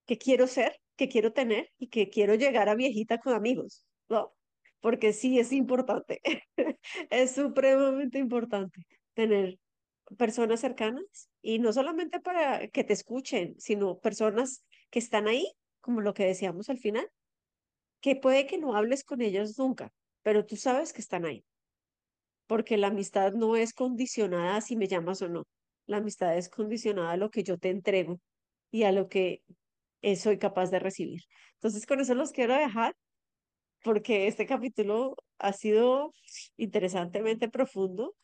qué 0.07 0.19
quiero 0.19 0.47
ser, 0.47 0.81
qué 0.97 1.09
quiero 1.09 1.33
tener 1.33 1.71
y 1.79 1.89
que 1.89 2.09
quiero 2.11 2.35
llegar 2.35 2.69
a 2.69 2.75
viejita 2.75 3.19
con 3.19 3.35
amigos, 3.35 3.87
¿no? 4.09 4.35
Porque 4.81 5.13
sí 5.13 5.39
es 5.39 5.53
importante, 5.53 6.21
es 7.11 7.35
supremamente 7.35 8.19
importante 8.19 8.87
tener 9.15 9.59
personas 10.19 10.61
cercanas 10.61 11.31
y 11.41 11.59
no 11.59 11.73
solamente 11.73 12.21
para 12.21 12.69
que 12.69 12.85
te 12.85 12.93
escuchen, 12.93 13.55
sino 13.59 13.99
personas 13.99 14.65
que 14.91 14.99
están 14.99 15.29
ahí, 15.29 15.53
como 15.81 16.01
lo 16.01 16.15
que 16.15 16.25
decíamos 16.25 16.69
al 16.69 16.79
final, 16.79 17.09
que 18.01 18.17
puede 18.17 18.47
que 18.47 18.59
no 18.59 18.77
hables 18.77 19.05
con 19.05 19.23
ellos 19.23 19.59
nunca, 19.59 19.93
pero 20.23 20.45
tú 20.45 20.57
sabes 20.57 20.93
que 20.93 21.01
están 21.01 21.25
ahí. 21.25 21.45
Porque 22.47 22.77
la 22.77 22.89
amistad 22.89 23.33
no 23.33 23.57
es 23.57 23.73
condicionada 23.73 24.57
a 24.57 24.61
si 24.61 24.77
me 24.77 24.87
llamas 24.87 25.23
o 25.23 25.29
no. 25.29 25.45
La 25.87 25.99
amistad 25.99 26.37
es 26.37 26.51
condicionada 26.51 27.13
a 27.13 27.17
lo 27.17 27.31
que 27.31 27.43
yo 27.43 27.57
te 27.57 27.71
entrego 27.71 28.21
y 28.71 28.83
a 28.83 28.93
lo 28.93 29.09
que 29.09 29.43
soy 30.17 30.39
capaz 30.39 30.71
de 30.71 30.79
recibir. 30.79 31.23
Entonces, 31.55 31.87
con 31.87 32.01
eso 32.01 32.15
los 32.15 32.33
quiero 32.33 32.55
dejar 32.55 32.95
porque 33.83 34.27
este 34.27 34.47
capítulo 34.47 35.17
ha 35.39 35.53
sido 35.53 36.13
interesantemente 36.57 37.49
profundo 37.49 38.15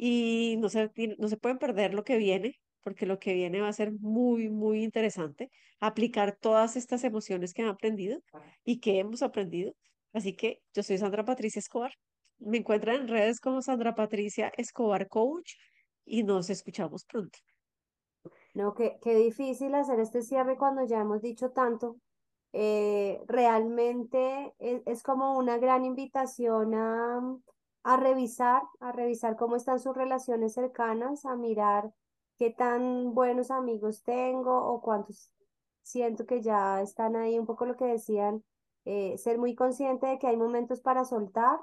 y 0.00 0.56
no 0.58 0.68
se, 0.68 0.92
no 1.18 1.26
se 1.26 1.36
pueden 1.36 1.58
perder 1.58 1.92
lo 1.92 2.04
que 2.04 2.18
viene, 2.18 2.54
porque 2.84 3.04
lo 3.04 3.18
que 3.18 3.34
viene 3.34 3.60
va 3.60 3.66
a 3.66 3.72
ser 3.72 3.90
muy, 3.90 4.48
muy 4.48 4.84
interesante, 4.84 5.50
aplicar 5.80 6.38
todas 6.40 6.76
estas 6.76 7.02
emociones 7.02 7.52
que 7.52 7.62
han 7.62 7.68
aprendido 7.68 8.20
y 8.64 8.78
que 8.78 9.00
hemos 9.00 9.22
aprendido. 9.22 9.72
Así 10.12 10.36
que 10.36 10.62
yo 10.72 10.84
soy 10.84 10.98
Sandra 10.98 11.24
Patricia 11.24 11.58
Escobar. 11.58 11.92
Me 12.38 12.58
encuentran 12.58 12.94
en 12.94 13.08
redes 13.08 13.40
como 13.40 13.60
Sandra 13.60 13.96
Patricia 13.96 14.52
Escobar 14.56 15.08
Coach 15.08 15.54
y 16.04 16.22
nos 16.22 16.48
escuchamos 16.48 17.04
pronto. 17.04 17.36
No, 18.54 18.74
qué, 18.74 18.98
qué 19.02 19.16
difícil 19.16 19.74
hacer 19.74 19.98
este 19.98 20.22
cierre 20.22 20.56
cuando 20.56 20.86
ya 20.86 21.00
hemos 21.00 21.22
dicho 21.22 21.50
tanto. 21.50 21.96
Eh, 22.52 23.20
realmente 23.26 24.54
es, 24.60 24.80
es 24.86 25.02
como 25.02 25.36
una 25.36 25.58
gran 25.58 25.84
invitación 25.84 26.74
a, 26.74 27.20
a 27.82 27.96
revisar, 27.96 28.62
a 28.80 28.92
revisar 28.92 29.36
cómo 29.36 29.56
están 29.56 29.80
sus 29.80 29.96
relaciones 29.96 30.54
cercanas, 30.54 31.24
a 31.24 31.36
mirar 31.36 31.92
qué 32.38 32.50
tan 32.50 33.14
buenos 33.14 33.50
amigos 33.50 34.02
tengo 34.02 34.56
o 34.56 34.80
cuántos 34.80 35.32
siento 35.88 36.26
que 36.26 36.42
ya 36.42 36.82
están 36.82 37.16
ahí, 37.16 37.38
un 37.38 37.46
poco 37.46 37.64
lo 37.64 37.76
que 37.76 37.86
decían, 37.86 38.44
eh, 38.84 39.16
ser 39.18 39.38
muy 39.38 39.54
consciente 39.54 40.06
de 40.06 40.18
que 40.18 40.26
hay 40.26 40.36
momentos 40.36 40.80
para 40.80 41.04
soltar. 41.04 41.58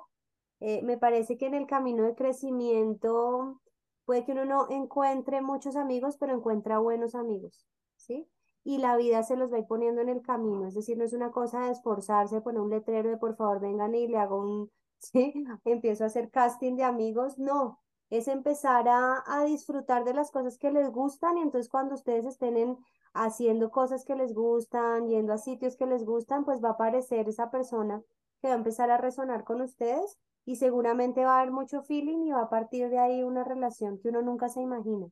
Eh, 0.59 0.81
me 0.83 0.97
parece 0.97 1.37
que 1.37 1.45
en 1.45 1.53
el 1.53 1.67
camino 1.67 2.03
de 2.03 2.15
crecimiento 2.15 3.61
puede 4.05 4.25
que 4.25 4.31
uno 4.31 4.45
no 4.45 4.69
encuentre 4.69 5.41
muchos 5.41 5.75
amigos, 5.75 6.17
pero 6.17 6.33
encuentra 6.33 6.79
buenos 6.79 7.15
amigos, 7.15 7.67
¿sí? 7.97 8.27
Y 8.63 8.79
la 8.79 8.97
vida 8.97 9.21
se 9.23 9.35
los 9.35 9.51
va 9.53 9.59
a 9.59 9.67
poniendo 9.67 10.01
en 10.01 10.09
el 10.09 10.21
camino, 10.21 10.67
es 10.67 10.73
decir, 10.73 10.97
no 10.97 11.03
es 11.03 11.13
una 11.13 11.31
cosa 11.31 11.65
de 11.65 11.71
esforzarse, 11.71 12.41
poner 12.41 12.61
un 12.61 12.69
letrero 12.71 13.09
de 13.09 13.17
por 13.17 13.35
favor 13.35 13.59
vengan 13.59 13.93
y 13.93 14.07
le 14.07 14.17
hago 14.17 14.39
un, 14.39 14.71
¿sí? 14.99 15.33
Empiezo 15.65 16.03
a 16.03 16.07
hacer 16.07 16.29
casting 16.29 16.75
de 16.75 16.83
amigos, 16.83 17.37
no, 17.37 17.79
es 18.09 18.27
empezar 18.27 18.87
a, 18.87 19.23
a 19.25 19.45
disfrutar 19.45 20.03
de 20.03 20.13
las 20.13 20.31
cosas 20.31 20.57
que 20.57 20.71
les 20.71 20.89
gustan 20.89 21.37
y 21.37 21.41
entonces 21.41 21.69
cuando 21.69 21.95
ustedes 21.95 22.25
estén 22.25 22.57
en, 22.57 22.77
haciendo 23.13 23.71
cosas 23.71 24.05
que 24.05 24.15
les 24.15 24.33
gustan, 24.33 25.07
yendo 25.07 25.33
a 25.33 25.37
sitios 25.37 25.77
que 25.77 25.85
les 25.85 26.03
gustan, 26.03 26.45
pues 26.45 26.63
va 26.63 26.69
a 26.69 26.71
aparecer 26.73 27.27
esa 27.29 27.49
persona 27.49 28.03
que 28.41 28.49
va 28.49 28.53
a 28.53 28.57
empezar 28.57 28.91
a 28.91 28.97
resonar 28.97 29.43
con 29.43 29.61
ustedes 29.61 30.19
y 30.45 30.57
seguramente 30.57 31.25
va 31.25 31.37
a 31.37 31.41
haber 31.41 31.51
mucho 31.51 31.81
feeling 31.81 32.25
y 32.27 32.31
va 32.31 32.41
a 32.41 32.49
partir 32.49 32.89
de 32.89 32.99
ahí 32.99 33.23
una 33.23 33.43
relación 33.43 33.99
que 33.99 34.09
uno 34.09 34.21
nunca 34.21 34.49
se 34.49 34.61
imagina. 34.61 35.07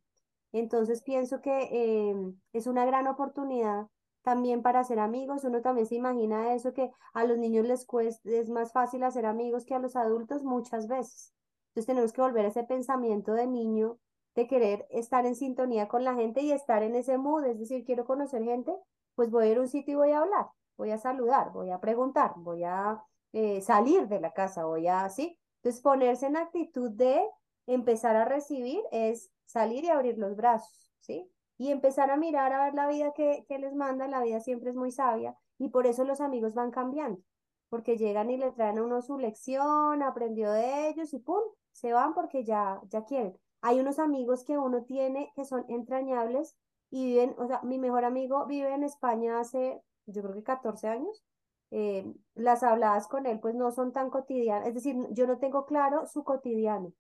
Entonces 0.52 1.02
pienso 1.02 1.42
que 1.42 2.10
em, 2.12 2.40
es 2.52 2.68
una 2.68 2.86
gran 2.86 3.08
oportunidad 3.08 3.88
también 4.24 4.62
para 4.62 4.80
hacer 4.80 5.00
amigos. 5.00 5.44
Uno 5.44 5.62
también 5.62 5.88
se 5.88 5.96
imagina 5.96 6.54
eso, 6.54 6.74
que 6.74 6.92
a 7.14 7.26
los 7.26 7.38
niños 7.38 7.66
les 7.66 7.86
cuesta, 7.86 8.30
es 8.30 8.50
más 8.50 8.72
fácil 8.72 9.04
hacer 9.04 9.26
amigos 9.26 9.66
que 9.66 9.76
a 9.76 9.80
los 9.80 9.96
adultos 9.96 10.44
muchas 10.44 10.88
veces. 10.88 11.34
Entonces 11.70 11.88
tenemos 11.88 12.14
que 12.14 12.22
volver 12.22 12.46
a 12.46 12.50
ese 12.50 12.64
pensamiento 12.64 13.34
de 13.34 13.48
niño, 13.48 14.00
de 14.36 14.48
querer 14.48 14.88
estar 14.90 15.26
en 15.26 15.36
sintonía 15.36 15.88
con 15.88 16.04
la 16.04 16.16
gente 16.16 16.42
y 16.42 16.52
estar 16.52 16.84
en 16.84 16.96
ese 16.96 17.18
mood, 17.18 17.46
es 17.46 17.60
decir, 17.60 17.84
quiero 17.86 18.06
conocer 18.06 18.44
gente, 18.44 18.76
pues 19.16 19.30
voy 19.30 19.46
a 19.46 19.52
ir 19.52 19.58
a 19.58 19.62
un 19.62 19.68
sitio 19.68 19.94
y 19.94 19.98
voy 19.98 20.12
a 20.12 20.20
hablar, 20.20 20.48
voy 20.78 20.92
a 20.92 20.98
saludar, 20.98 21.52
voy 21.52 21.72
a 21.72 21.80
preguntar, 21.80 22.34
voy 22.38 22.64
a 22.64 23.04
eh, 23.32 23.62
salir 23.62 24.08
de 24.08 24.20
la 24.20 24.34
casa, 24.34 24.66
voy 24.66 24.88
a, 24.88 25.10
¿sí? 25.10 25.38
Entonces 25.58 25.82
ponerse 25.82 26.28
en 26.28 26.38
actitud 26.38 26.92
de 26.92 27.24
empezar 27.68 28.16
a 28.16 28.26
recibir 28.26 28.82
es 28.92 29.32
salir 29.46 29.84
y 29.84 29.90
abrir 29.90 30.18
los 30.18 30.36
brazos, 30.36 30.92
¿sí? 31.00 31.32
Y 31.64 31.72
empezar 31.72 32.12
a 32.12 32.18
mirar 32.18 32.52
a 32.52 32.66
ver 32.66 32.74
la 32.74 32.88
vida 32.88 33.14
que, 33.14 33.46
que 33.48 33.58
les 33.58 33.74
manda, 33.74 34.06
la 34.10 34.22
vida 34.22 34.42
siempre 34.42 34.70
es 34.70 34.76
muy 34.76 34.92
sabia 34.92 35.34
y 35.58 35.70
por 35.70 35.88
eso 35.88 36.04
los 36.04 36.20
amigos 36.20 36.54
van 36.54 36.72
cambiando, 36.72 37.22
porque 37.70 37.98
llegan 37.98 38.30
y 38.30 38.36
le 38.38 38.52
traen 38.52 38.80
a 38.80 38.84
uno 38.84 39.02
su 39.02 39.18
lección, 39.18 40.04
aprendió 40.04 40.52
de 40.52 40.90
ellos 40.90 41.14
y 41.14 41.20
¡pum! 41.20 41.42
se 41.72 41.94
van 41.94 42.14
porque 42.14 42.44
ya, 42.44 42.82
ya 42.90 43.06
quieren. 43.06 43.40
Hay 43.62 43.80
unos 43.80 43.98
amigos 43.98 44.44
que 44.44 44.58
uno 44.58 44.84
tiene 44.84 45.32
que 45.36 45.46
son 45.46 45.64
entrañables 45.70 46.58
y 46.90 47.06
viven, 47.06 47.34
o 47.38 47.48
sea, 47.48 47.62
mi 47.64 47.80
mejor 47.80 48.04
amigo 48.04 48.46
vive 48.46 48.74
en 48.74 48.84
España 48.84 49.40
hace, 49.40 49.82
yo 50.06 50.22
creo 50.22 50.36
que 50.36 50.44
14 50.44 50.90
años. 50.90 51.24
Eh, 51.72 52.14
las 52.36 52.62
habladas 52.62 53.08
con 53.08 53.26
él 53.26 53.40
pues 53.40 53.56
no 53.56 53.72
son 53.72 53.94
tan 53.94 54.10
cotidianas, 54.10 54.68
es 54.68 54.74
decir, 54.74 54.98
yo 55.12 55.28
no 55.28 55.40
tengo 55.40 55.66
claro 55.66 56.06
su 56.08 56.26
cotidiano, 56.26 56.92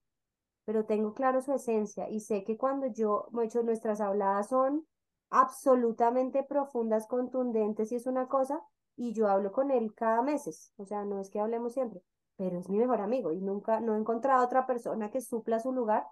pero 0.65 0.85
tengo 0.85 1.13
claro 1.13 1.41
su 1.41 1.53
esencia 1.53 2.09
y 2.09 2.19
sé 2.19 2.43
que 2.43 2.57
cuando 2.57 2.87
yo, 2.87 3.27
hecho, 3.43 3.63
nuestras 3.63 4.01
habladas 4.01 4.49
son 4.49 4.85
absolutamente 5.29 6.43
profundas, 6.43 7.07
contundentes 7.07 7.91
y 7.91 7.95
es 7.95 8.05
una 8.05 8.27
cosa, 8.27 8.61
y 8.95 9.13
yo 9.13 9.27
hablo 9.27 9.51
con 9.51 9.71
él 9.71 9.93
cada 9.95 10.21
meses, 10.21 10.71
o 10.77 10.85
sea, 10.85 11.05
no 11.05 11.19
es 11.19 11.29
que 11.29 11.39
hablemos 11.39 11.73
siempre, 11.73 12.01
pero 12.35 12.59
es 12.59 12.69
mi 12.69 12.77
mejor 12.77 13.01
amigo 13.01 13.31
y 13.33 13.41
nunca, 13.41 13.79
no 13.79 13.95
he 13.95 13.99
encontrado 13.99 14.45
otra 14.45 14.65
persona 14.67 15.09
que 15.09 15.21
supla 15.21 15.59
su 15.59 15.71
lugar 15.71 16.05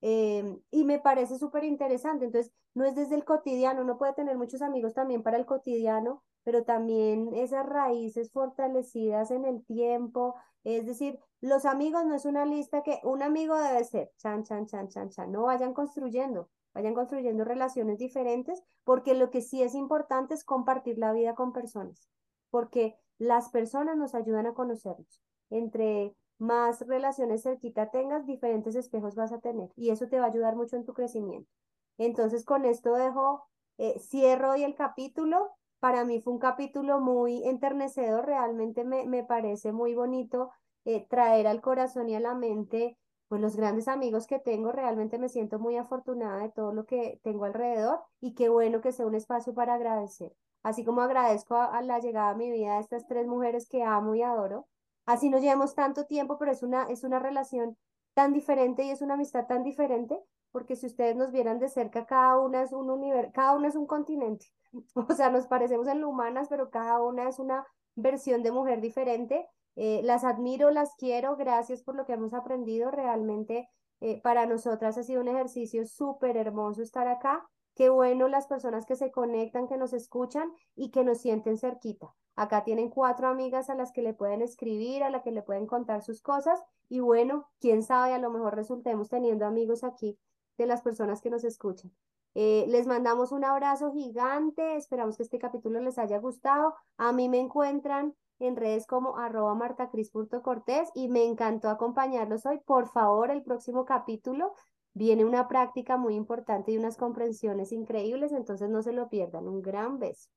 em, 0.00 0.60
y 0.70 0.84
me 0.84 1.00
parece 1.00 1.38
súper 1.38 1.64
interesante, 1.64 2.26
entonces 2.26 2.52
no 2.74 2.84
es 2.84 2.94
desde 2.94 3.16
el 3.16 3.24
cotidiano, 3.24 3.82
uno 3.82 3.98
puede 3.98 4.12
tener 4.14 4.36
muchos 4.38 4.62
amigos 4.62 4.94
también 4.94 5.22
para 5.24 5.36
el 5.36 5.46
cotidiano, 5.46 6.22
pero 6.44 6.64
también 6.64 7.34
esas 7.34 7.66
raíces 7.66 8.30
fortalecidas 8.30 9.32
en 9.32 9.44
el 9.44 9.64
tiempo, 9.64 10.36
es 10.62 10.86
decir, 10.86 11.18
los 11.40 11.64
amigos 11.64 12.04
no 12.04 12.14
es 12.14 12.24
una 12.24 12.44
lista 12.44 12.82
que 12.82 13.00
un 13.04 13.22
amigo 13.22 13.56
debe 13.56 13.84
ser, 13.84 14.10
chan, 14.16 14.44
chan, 14.44 14.66
chan, 14.66 14.88
chan, 14.88 15.10
chan, 15.10 15.30
no 15.30 15.42
vayan 15.42 15.72
construyendo, 15.72 16.50
vayan 16.74 16.94
construyendo 16.94 17.44
relaciones 17.44 17.98
diferentes, 17.98 18.62
porque 18.84 19.14
lo 19.14 19.30
que 19.30 19.40
sí 19.40 19.62
es 19.62 19.74
importante 19.74 20.34
es 20.34 20.44
compartir 20.44 20.98
la 20.98 21.12
vida 21.12 21.34
con 21.34 21.52
personas, 21.52 22.08
porque 22.50 22.96
las 23.18 23.50
personas 23.50 23.96
nos 23.96 24.14
ayudan 24.14 24.46
a 24.46 24.54
conocernos. 24.54 25.22
Entre 25.50 26.14
más 26.38 26.86
relaciones 26.86 27.42
cerquita 27.42 27.90
tengas, 27.90 28.26
diferentes 28.26 28.74
espejos 28.74 29.14
vas 29.14 29.32
a 29.32 29.40
tener 29.40 29.70
y 29.76 29.90
eso 29.90 30.08
te 30.08 30.18
va 30.18 30.26
a 30.26 30.28
ayudar 30.28 30.56
mucho 30.56 30.76
en 30.76 30.84
tu 30.84 30.94
crecimiento. 30.94 31.50
Entonces, 31.98 32.44
con 32.44 32.64
esto 32.64 32.94
dejo, 32.94 33.44
eh, 33.76 33.98
cierro 33.98 34.52
hoy 34.52 34.64
el 34.64 34.74
capítulo. 34.74 35.50
Para 35.80 36.04
mí 36.04 36.20
fue 36.20 36.32
un 36.32 36.38
capítulo 36.38 37.00
muy 37.00 37.44
enternecedor, 37.46 38.26
realmente 38.26 38.84
me, 38.84 39.06
me 39.06 39.24
parece 39.24 39.72
muy 39.72 39.94
bonito 39.94 40.50
eh, 40.88 41.06
traer 41.06 41.46
al 41.46 41.60
corazón 41.60 42.08
y 42.08 42.14
a 42.14 42.20
la 42.20 42.34
mente 42.34 42.96
pues 43.28 43.42
los 43.42 43.56
grandes 43.56 43.88
amigos 43.88 44.26
que 44.26 44.38
tengo, 44.38 44.72
realmente 44.72 45.18
me 45.18 45.28
siento 45.28 45.58
muy 45.58 45.76
afortunada 45.76 46.40
de 46.42 46.48
todo 46.48 46.72
lo 46.72 46.86
que 46.86 47.20
tengo 47.22 47.44
alrededor 47.44 48.00
y 48.20 48.34
qué 48.34 48.48
bueno 48.48 48.80
que 48.80 48.92
sea 48.92 49.06
un 49.06 49.14
espacio 49.14 49.52
para 49.52 49.74
agradecer. 49.74 50.34
Así 50.62 50.82
como 50.84 51.02
agradezco 51.02 51.56
a, 51.56 51.82
la 51.82 51.98
llegada 51.98 52.30
a 52.30 52.34
mi 52.34 52.50
vida 52.50 52.76
de 52.76 52.80
estas 52.80 53.06
tres 53.06 53.26
mujeres 53.26 53.68
que 53.68 53.82
amo 53.82 54.14
y 54.14 54.22
adoro. 54.22 54.66
Así 55.04 55.28
nos 55.28 55.42
llevamos 55.42 55.74
tanto 55.74 56.06
tiempo, 56.06 56.38
pero 56.38 56.52
es 56.52 56.62
una, 56.62 56.84
es 56.84 57.04
una 57.04 57.18
relación 57.18 57.76
tan 58.14 58.32
diferente 58.32 58.84
y 58.84 58.90
es 58.90 59.02
una 59.02 59.14
amistad 59.14 59.46
tan 59.46 59.62
diferente, 59.62 60.18
porque 60.50 60.74
si 60.74 60.86
ustedes 60.86 61.14
nos 61.14 61.30
vieran 61.30 61.58
de 61.58 61.68
cerca, 61.68 62.06
cada 62.06 62.38
una 62.38 62.62
es 62.62 62.72
un 62.72 62.88
universo, 62.90 63.30
cada 63.34 63.54
una 63.54 63.68
es 63.68 63.76
un 63.76 63.86
continente. 63.86 64.46
O 64.94 65.14
sea, 65.14 65.30
nos 65.30 65.46
parecemos 65.46 65.86
en 65.86 66.00
lo 66.00 66.08
humanas, 66.08 66.48
pero 66.48 66.70
cada 66.70 67.02
una 67.02 67.28
es 67.28 67.38
una 67.38 67.66
versión 67.94 68.42
de 68.42 68.52
mujer 68.52 68.80
diferente 68.80 69.46
eh, 69.80 70.00
las 70.02 70.24
admiro, 70.24 70.72
las 70.72 70.96
quiero, 70.96 71.36
gracias 71.36 71.84
por 71.84 71.94
lo 71.94 72.04
que 72.04 72.14
hemos 72.14 72.34
aprendido. 72.34 72.90
Realmente 72.90 73.68
eh, 74.00 74.20
para 74.22 74.44
nosotras 74.44 74.98
ha 74.98 75.04
sido 75.04 75.20
un 75.20 75.28
ejercicio 75.28 75.86
súper 75.86 76.36
hermoso 76.36 76.82
estar 76.82 77.06
acá. 77.06 77.48
Qué 77.76 77.88
bueno 77.88 78.26
las 78.26 78.48
personas 78.48 78.86
que 78.86 78.96
se 78.96 79.12
conectan, 79.12 79.68
que 79.68 79.76
nos 79.76 79.92
escuchan 79.92 80.50
y 80.74 80.90
que 80.90 81.04
nos 81.04 81.18
sienten 81.18 81.58
cerquita. 81.58 82.12
Acá 82.34 82.64
tienen 82.64 82.90
cuatro 82.90 83.28
amigas 83.28 83.70
a 83.70 83.76
las 83.76 83.92
que 83.92 84.02
le 84.02 84.14
pueden 84.14 84.42
escribir, 84.42 85.04
a 85.04 85.10
las 85.10 85.22
que 85.22 85.30
le 85.30 85.42
pueden 85.42 85.68
contar 85.68 86.02
sus 86.02 86.22
cosas 86.22 86.60
y 86.88 86.98
bueno, 86.98 87.46
quién 87.60 87.84
sabe, 87.84 88.14
a 88.14 88.18
lo 88.18 88.30
mejor 88.30 88.56
resultemos 88.56 89.08
teniendo 89.08 89.46
amigos 89.46 89.84
aquí 89.84 90.18
de 90.56 90.66
las 90.66 90.82
personas 90.82 91.20
que 91.20 91.30
nos 91.30 91.44
escuchan. 91.44 91.92
Eh, 92.34 92.64
les 92.66 92.88
mandamos 92.88 93.30
un 93.30 93.44
abrazo 93.44 93.92
gigante, 93.92 94.74
esperamos 94.74 95.16
que 95.16 95.22
este 95.22 95.38
capítulo 95.38 95.78
les 95.78 95.98
haya 95.98 96.18
gustado. 96.18 96.74
A 96.96 97.12
mí 97.12 97.28
me 97.28 97.38
encuentran 97.38 98.16
en 98.38 98.56
redes 98.56 98.86
como 98.86 99.18
arroba 99.18 99.54
martacris.cortés 99.54 100.90
y 100.94 101.08
me 101.08 101.24
encantó 101.24 101.68
acompañarlos 101.68 102.46
hoy. 102.46 102.60
Por 102.64 102.88
favor, 102.88 103.30
el 103.30 103.42
próximo 103.42 103.84
capítulo 103.84 104.52
viene 104.94 105.24
una 105.24 105.48
práctica 105.48 105.96
muy 105.96 106.14
importante 106.14 106.72
y 106.72 106.78
unas 106.78 106.96
comprensiones 106.96 107.72
increíbles, 107.72 108.32
entonces 108.32 108.68
no 108.68 108.82
se 108.82 108.92
lo 108.92 109.08
pierdan. 109.08 109.46
Un 109.48 109.62
gran 109.62 109.98
beso. 109.98 110.28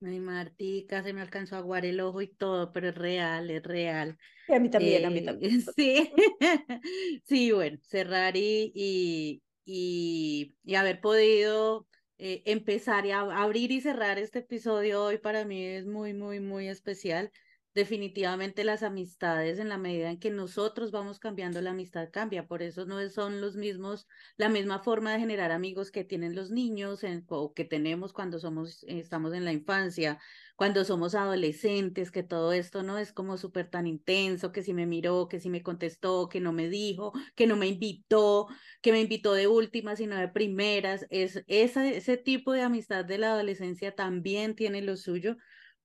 Ay, 0.00 0.20
Martica, 0.20 1.02
se 1.02 1.12
me 1.12 1.20
alcanzó 1.22 1.56
a 1.56 1.58
aguar 1.58 1.84
el 1.84 2.00
ojo 2.00 2.22
y 2.22 2.28
todo, 2.28 2.72
pero 2.72 2.88
es 2.88 2.94
real, 2.94 3.50
es 3.50 3.62
real. 3.62 4.16
Y 4.46 4.54
a 4.54 4.60
mí 4.60 4.70
también, 4.70 5.04
a 5.04 5.10
mí 5.10 5.24
también. 5.24 5.56
Eh, 5.56 5.60
sí, 5.76 6.12
sí, 7.24 7.52
bueno, 7.52 7.78
cerrar 7.82 8.36
y, 8.36 8.70
y, 8.74 9.42
y, 9.64 10.56
y 10.62 10.74
haber 10.76 11.00
podido 11.00 11.88
eh, 12.18 12.42
empezar 12.46 13.06
y 13.06 13.10
abrir 13.10 13.72
y 13.72 13.80
cerrar 13.80 14.18
este 14.18 14.40
episodio 14.40 15.04
hoy 15.04 15.18
para 15.18 15.44
mí 15.44 15.64
es 15.64 15.86
muy, 15.86 16.14
muy, 16.14 16.38
muy 16.40 16.68
especial 16.68 17.32
definitivamente 17.74 18.64
las 18.64 18.82
amistades 18.82 19.58
en 19.58 19.68
la 19.68 19.78
medida 19.78 20.10
en 20.10 20.18
que 20.18 20.30
nosotros 20.30 20.90
vamos 20.90 21.18
cambiando 21.18 21.60
la 21.60 21.70
amistad 21.70 22.08
cambia, 22.10 22.46
por 22.48 22.62
eso 22.62 22.86
no 22.86 23.06
son 23.10 23.40
los 23.40 23.56
mismos, 23.56 24.06
la 24.36 24.48
misma 24.48 24.80
forma 24.80 25.12
de 25.12 25.20
generar 25.20 25.52
amigos 25.52 25.90
que 25.90 26.04
tienen 26.04 26.34
los 26.34 26.50
niños 26.50 27.04
o 27.28 27.52
que 27.54 27.64
tenemos 27.64 28.12
cuando 28.12 28.38
somos, 28.38 28.84
estamos 28.88 29.32
en 29.34 29.44
la 29.44 29.52
infancia, 29.52 30.18
cuando 30.56 30.84
somos 30.84 31.14
adolescentes, 31.14 32.10
que 32.10 32.24
todo 32.24 32.52
esto 32.52 32.82
no 32.82 32.98
es 32.98 33.12
como 33.12 33.38
súper 33.38 33.70
tan 33.70 33.86
intenso, 33.86 34.50
que 34.50 34.62
si 34.62 34.74
me 34.74 34.86
miró, 34.86 35.28
que 35.28 35.38
si 35.38 35.50
me 35.50 35.62
contestó, 35.62 36.28
que 36.28 36.40
no 36.40 36.52
me 36.52 36.68
dijo, 36.68 37.12
que 37.36 37.46
no 37.46 37.56
me 37.56 37.68
invitó, 37.68 38.48
que 38.80 38.90
me 38.90 39.00
invitó 39.00 39.34
de 39.34 39.46
últimas, 39.46 39.98
sino 39.98 40.16
de 40.16 40.26
primeras, 40.28 41.06
es 41.10 41.44
ese, 41.46 41.96
ese 41.96 42.16
tipo 42.16 42.52
de 42.52 42.62
amistad 42.62 43.04
de 43.04 43.18
la 43.18 43.34
adolescencia 43.34 43.94
también 43.94 44.56
tiene 44.56 44.82
lo 44.82 44.96
suyo, 44.96 45.36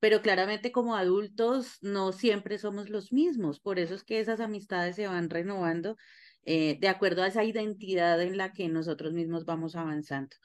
pero 0.03 0.21
claramente 0.21 0.73
como 0.73 0.97
adultos 0.97 1.77
no 1.81 2.11
siempre 2.11 2.57
somos 2.57 2.89
los 2.89 3.13
mismos, 3.13 3.61
por 3.61 3.79
eso 3.79 3.95
es 3.95 4.03
que 4.03 4.19
esas 4.19 4.41
amistades 4.41 4.97
se 4.97 5.07
van 5.07 5.29
renovando 5.29 5.95
eh, 6.43 6.77
de 6.81 6.89
acuerdo 6.89 7.23
a 7.23 7.27
esa 7.27 7.45
identidad 7.45 8.21
en 8.21 8.35
la 8.35 8.51
que 8.51 8.67
nosotros 8.67 9.13
mismos 9.13 9.45
vamos 9.45 9.77
avanzando. 9.77 10.35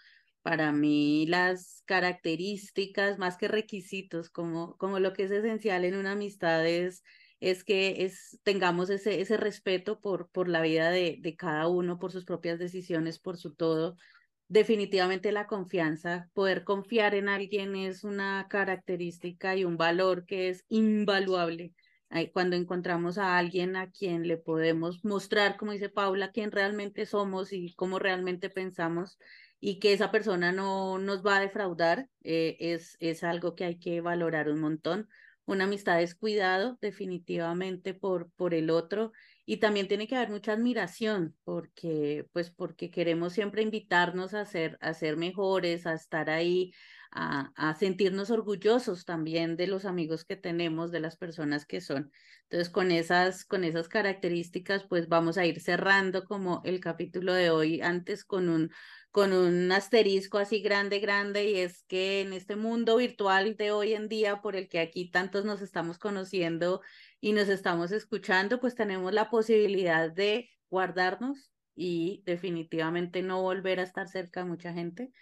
Para 0.43 0.71
mí 0.71 1.27
las 1.27 1.83
características 1.87 3.19
más 3.19 3.37
que 3.37 3.49
requisitos, 3.49 4.31
como, 4.31 4.77
como 4.77 5.01
lo 5.01 5.13
que 5.13 5.25
es 5.25 5.33
esencial 5.33 5.85
en 5.85 5.97
una 5.97 6.13
amistad 6.13 6.65
es, 6.65 7.03
es 7.41 7.65
que 7.65 8.05
es, 8.05 8.39
tengamos 8.45 8.91
ese, 8.91 9.21
ese 9.21 9.37
respeto 9.37 10.01
por, 10.01 10.31
por 10.31 10.49
la 10.49 10.63
vida 10.63 10.91
de, 10.93 11.17
de 11.21 11.35
cada 11.35 11.67
uno, 11.67 11.99
por 11.99 12.13
sus 12.13 12.25
propias 12.25 12.61
decisiones, 12.61 13.19
por 13.19 13.37
su 13.37 13.57
todo, 13.57 13.97
definitivamente 14.49 15.33
la 15.33 15.47
confianza, 15.47 16.29
poder 16.33 16.65
confiar 16.65 17.15
en 17.15 17.29
alguien 17.29 17.77
es 17.77 18.05
una 18.05 18.47
característica 18.49 19.57
y 19.57 19.65
un 19.65 19.77
valor 19.77 20.25
que 20.27 20.49
es 20.49 20.65
invaluable. 20.69 21.75
Cuando 22.33 22.57
encontramos 22.57 23.19
a 23.19 23.37
alguien 23.37 23.77
a 23.77 23.91
quien 23.91 24.27
le 24.27 24.39
podemos 24.39 25.05
mostrar, 25.05 25.59
como 25.59 25.73
dice 25.73 25.91
Paula, 25.91 26.33
quién 26.33 26.51
realmente 26.51 27.05
somos 27.05 27.53
y 27.53 27.75
cómo 27.75 27.99
realmente 27.99 28.49
pensamos 28.49 29.19
y 29.61 29.79
que 29.79 29.93
esa 29.93 30.11
persona 30.11 30.51
no 30.51 30.99
nos 30.99 31.25
va 31.25 31.37
a 31.37 31.41
defraudar, 31.41 32.09
eh, 32.23 32.57
es, 32.61 32.97
es 33.01 33.25
algo 33.25 33.55
que 33.55 33.65
hay 33.65 33.79
que 33.79 34.01
valorar 34.01 34.49
un 34.49 34.61
montón. 34.61 35.09
Una 35.45 35.65
amistad 35.65 36.01
es 36.01 36.15
cuidado 36.15 36.79
definitivamente 36.81 37.93
por, 37.93 38.31
por 38.33 38.55
el 38.55 38.71
otro 38.71 39.13
y 39.51 39.57
también 39.57 39.89
tiene 39.89 40.07
que 40.07 40.15
haber 40.15 40.29
mucha 40.29 40.53
admiración 40.53 41.35
porque 41.43 42.29
pues 42.35 42.51
porque 42.51 42.91
queremos 42.91 43.33
siempre 43.33 43.63
invitarnos 43.63 44.35
a 44.35 44.45
ser 44.45 44.77
a 44.83 44.93
ser 44.93 45.17
mejores 45.17 45.87
a 45.87 45.95
estar 45.95 46.29
ahí 46.29 46.75
a, 47.11 47.75
sentirnos 47.79 48.31
orgullosos 48.31 49.07
también 49.07 49.57
de 49.57 49.67
los 49.67 49.87
amigos 49.87 50.27
que 50.27 50.37
tenemos 50.37 50.93
de 50.93 51.01
las 51.01 51.17
personas 51.17 51.65
que 51.65 51.81
son. 51.81 52.13
Entonces 52.43 52.69
con 52.69 52.91
esas 52.91 53.47
con 53.47 53.65
esas 53.65 53.89
características 53.89 54.85
pues 54.85 55.09
vamos 55.09 55.39
a 55.39 55.47
ir 55.47 55.61
cerrando 55.61 56.25
como 56.25 56.61
el 56.67 56.81
capítulo 56.81 57.33
de 57.33 57.49
hoy 57.49 57.81
antes 57.81 58.27
con 58.27 58.51
un 58.51 58.71
con 59.11 59.33
un 59.33 59.73
asterisco 59.73 60.39
así 60.39 60.61
grande 60.61 61.01
grande 61.01 61.51
y 61.51 61.57
es 61.57 61.83
que 61.85 62.21
en 62.21 62.33
este 62.33 62.57
mundo 62.57 62.97
virtual 62.97 63.57
de 63.57 63.73
hoy 63.73 63.95
en 63.95 64.09
día 64.09 64.41
por 64.43 64.57
el 64.57 64.69
que 64.69 64.81
aquí 64.81 65.11
tantos 65.11 65.45
nos 65.45 65.63
estamos 65.63 65.99
conociendo 65.99 66.83
y 67.21 67.33
nos 67.33 67.49
estamos 67.49 67.91
escuchando, 67.93 68.61
pues 68.61 68.75
tenemos 68.75 69.13
la 69.13 69.31
posibilidad 69.31 70.11
de 70.11 70.51
guardarnos 70.71 71.51
y 71.75 72.23
definitivamente 72.27 73.23
no 73.23 73.43
volver 73.43 73.81
a 73.81 73.85
estar 73.85 74.09
cerca 74.09 74.41
de 74.41 74.47
mucha 74.47 74.73
gente 74.73 75.13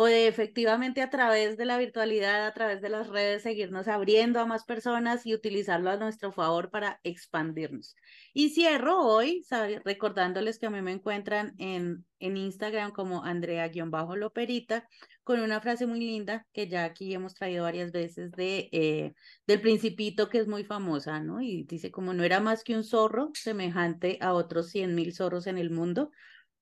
o 0.00 0.06
de 0.06 0.28
efectivamente 0.28 1.02
a 1.02 1.10
través 1.10 1.58
de 1.58 1.66
la 1.66 1.76
virtualidad, 1.76 2.46
a 2.46 2.54
través 2.54 2.80
de 2.80 2.88
las 2.88 3.08
redes, 3.08 3.42
seguirnos 3.42 3.86
abriendo 3.86 4.40
a 4.40 4.46
más 4.46 4.64
personas 4.64 5.26
y 5.26 5.34
utilizarlo 5.34 5.90
a 5.90 5.98
nuestro 5.98 6.32
favor 6.32 6.70
para 6.70 7.00
expandirnos. 7.02 7.94
Y 8.32 8.48
cierro 8.48 8.98
hoy 9.00 9.44
recordándoles 9.84 10.58
que 10.58 10.64
a 10.64 10.70
mí 10.70 10.80
me 10.80 10.92
encuentran 10.92 11.52
en, 11.58 12.06
en 12.18 12.38
Instagram 12.38 12.92
como 12.92 13.22
Andrea-Loperita 13.26 14.88
con 15.22 15.40
una 15.40 15.60
frase 15.60 15.86
muy 15.86 16.00
linda 16.00 16.46
que 16.54 16.66
ya 16.66 16.84
aquí 16.84 17.12
hemos 17.12 17.34
traído 17.34 17.64
varias 17.64 17.92
veces 17.92 18.32
de 18.32 18.70
eh, 18.72 19.12
del 19.46 19.60
principito 19.60 20.30
que 20.30 20.38
es 20.38 20.48
muy 20.48 20.64
famosa, 20.64 21.20
¿no? 21.20 21.42
Y 21.42 21.64
dice 21.64 21.90
como 21.90 22.14
no 22.14 22.24
era 22.24 22.40
más 22.40 22.64
que 22.64 22.74
un 22.74 22.84
zorro 22.84 23.32
semejante 23.34 24.16
a 24.22 24.32
otros 24.32 24.70
cien 24.70 24.94
mil 24.94 25.12
zorros 25.12 25.46
en 25.46 25.58
el 25.58 25.68
mundo, 25.68 26.10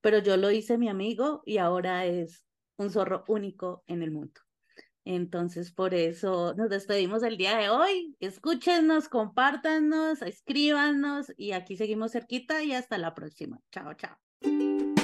pero 0.01 0.19
yo 0.19 0.35
lo 0.35 0.51
hice 0.51 0.77
mi 0.77 0.89
amigo 0.89 1.41
y 1.45 1.59
ahora 1.59 2.05
es 2.05 2.48
un 2.79 2.89
zorro 2.89 3.23
único 3.27 3.83
en 3.87 4.01
el 4.01 4.11
mundo. 4.11 4.41
Entonces, 5.05 5.71
por 5.71 5.93
eso 5.93 6.53
nos 6.55 6.69
despedimos 6.69 7.23
el 7.23 7.37
día 7.37 7.57
de 7.57 7.69
hoy. 7.69 8.15
Escúchenos, 8.19 9.09
compártanos, 9.09 10.21
escríbanos 10.21 11.33
y 11.37 11.51
aquí 11.53 11.77
seguimos 11.77 12.11
cerquita 12.11 12.63
y 12.63 12.73
hasta 12.73 12.97
la 12.97 13.13
próxima. 13.15 13.59
Chao, 13.71 13.93
chao. 13.93 14.98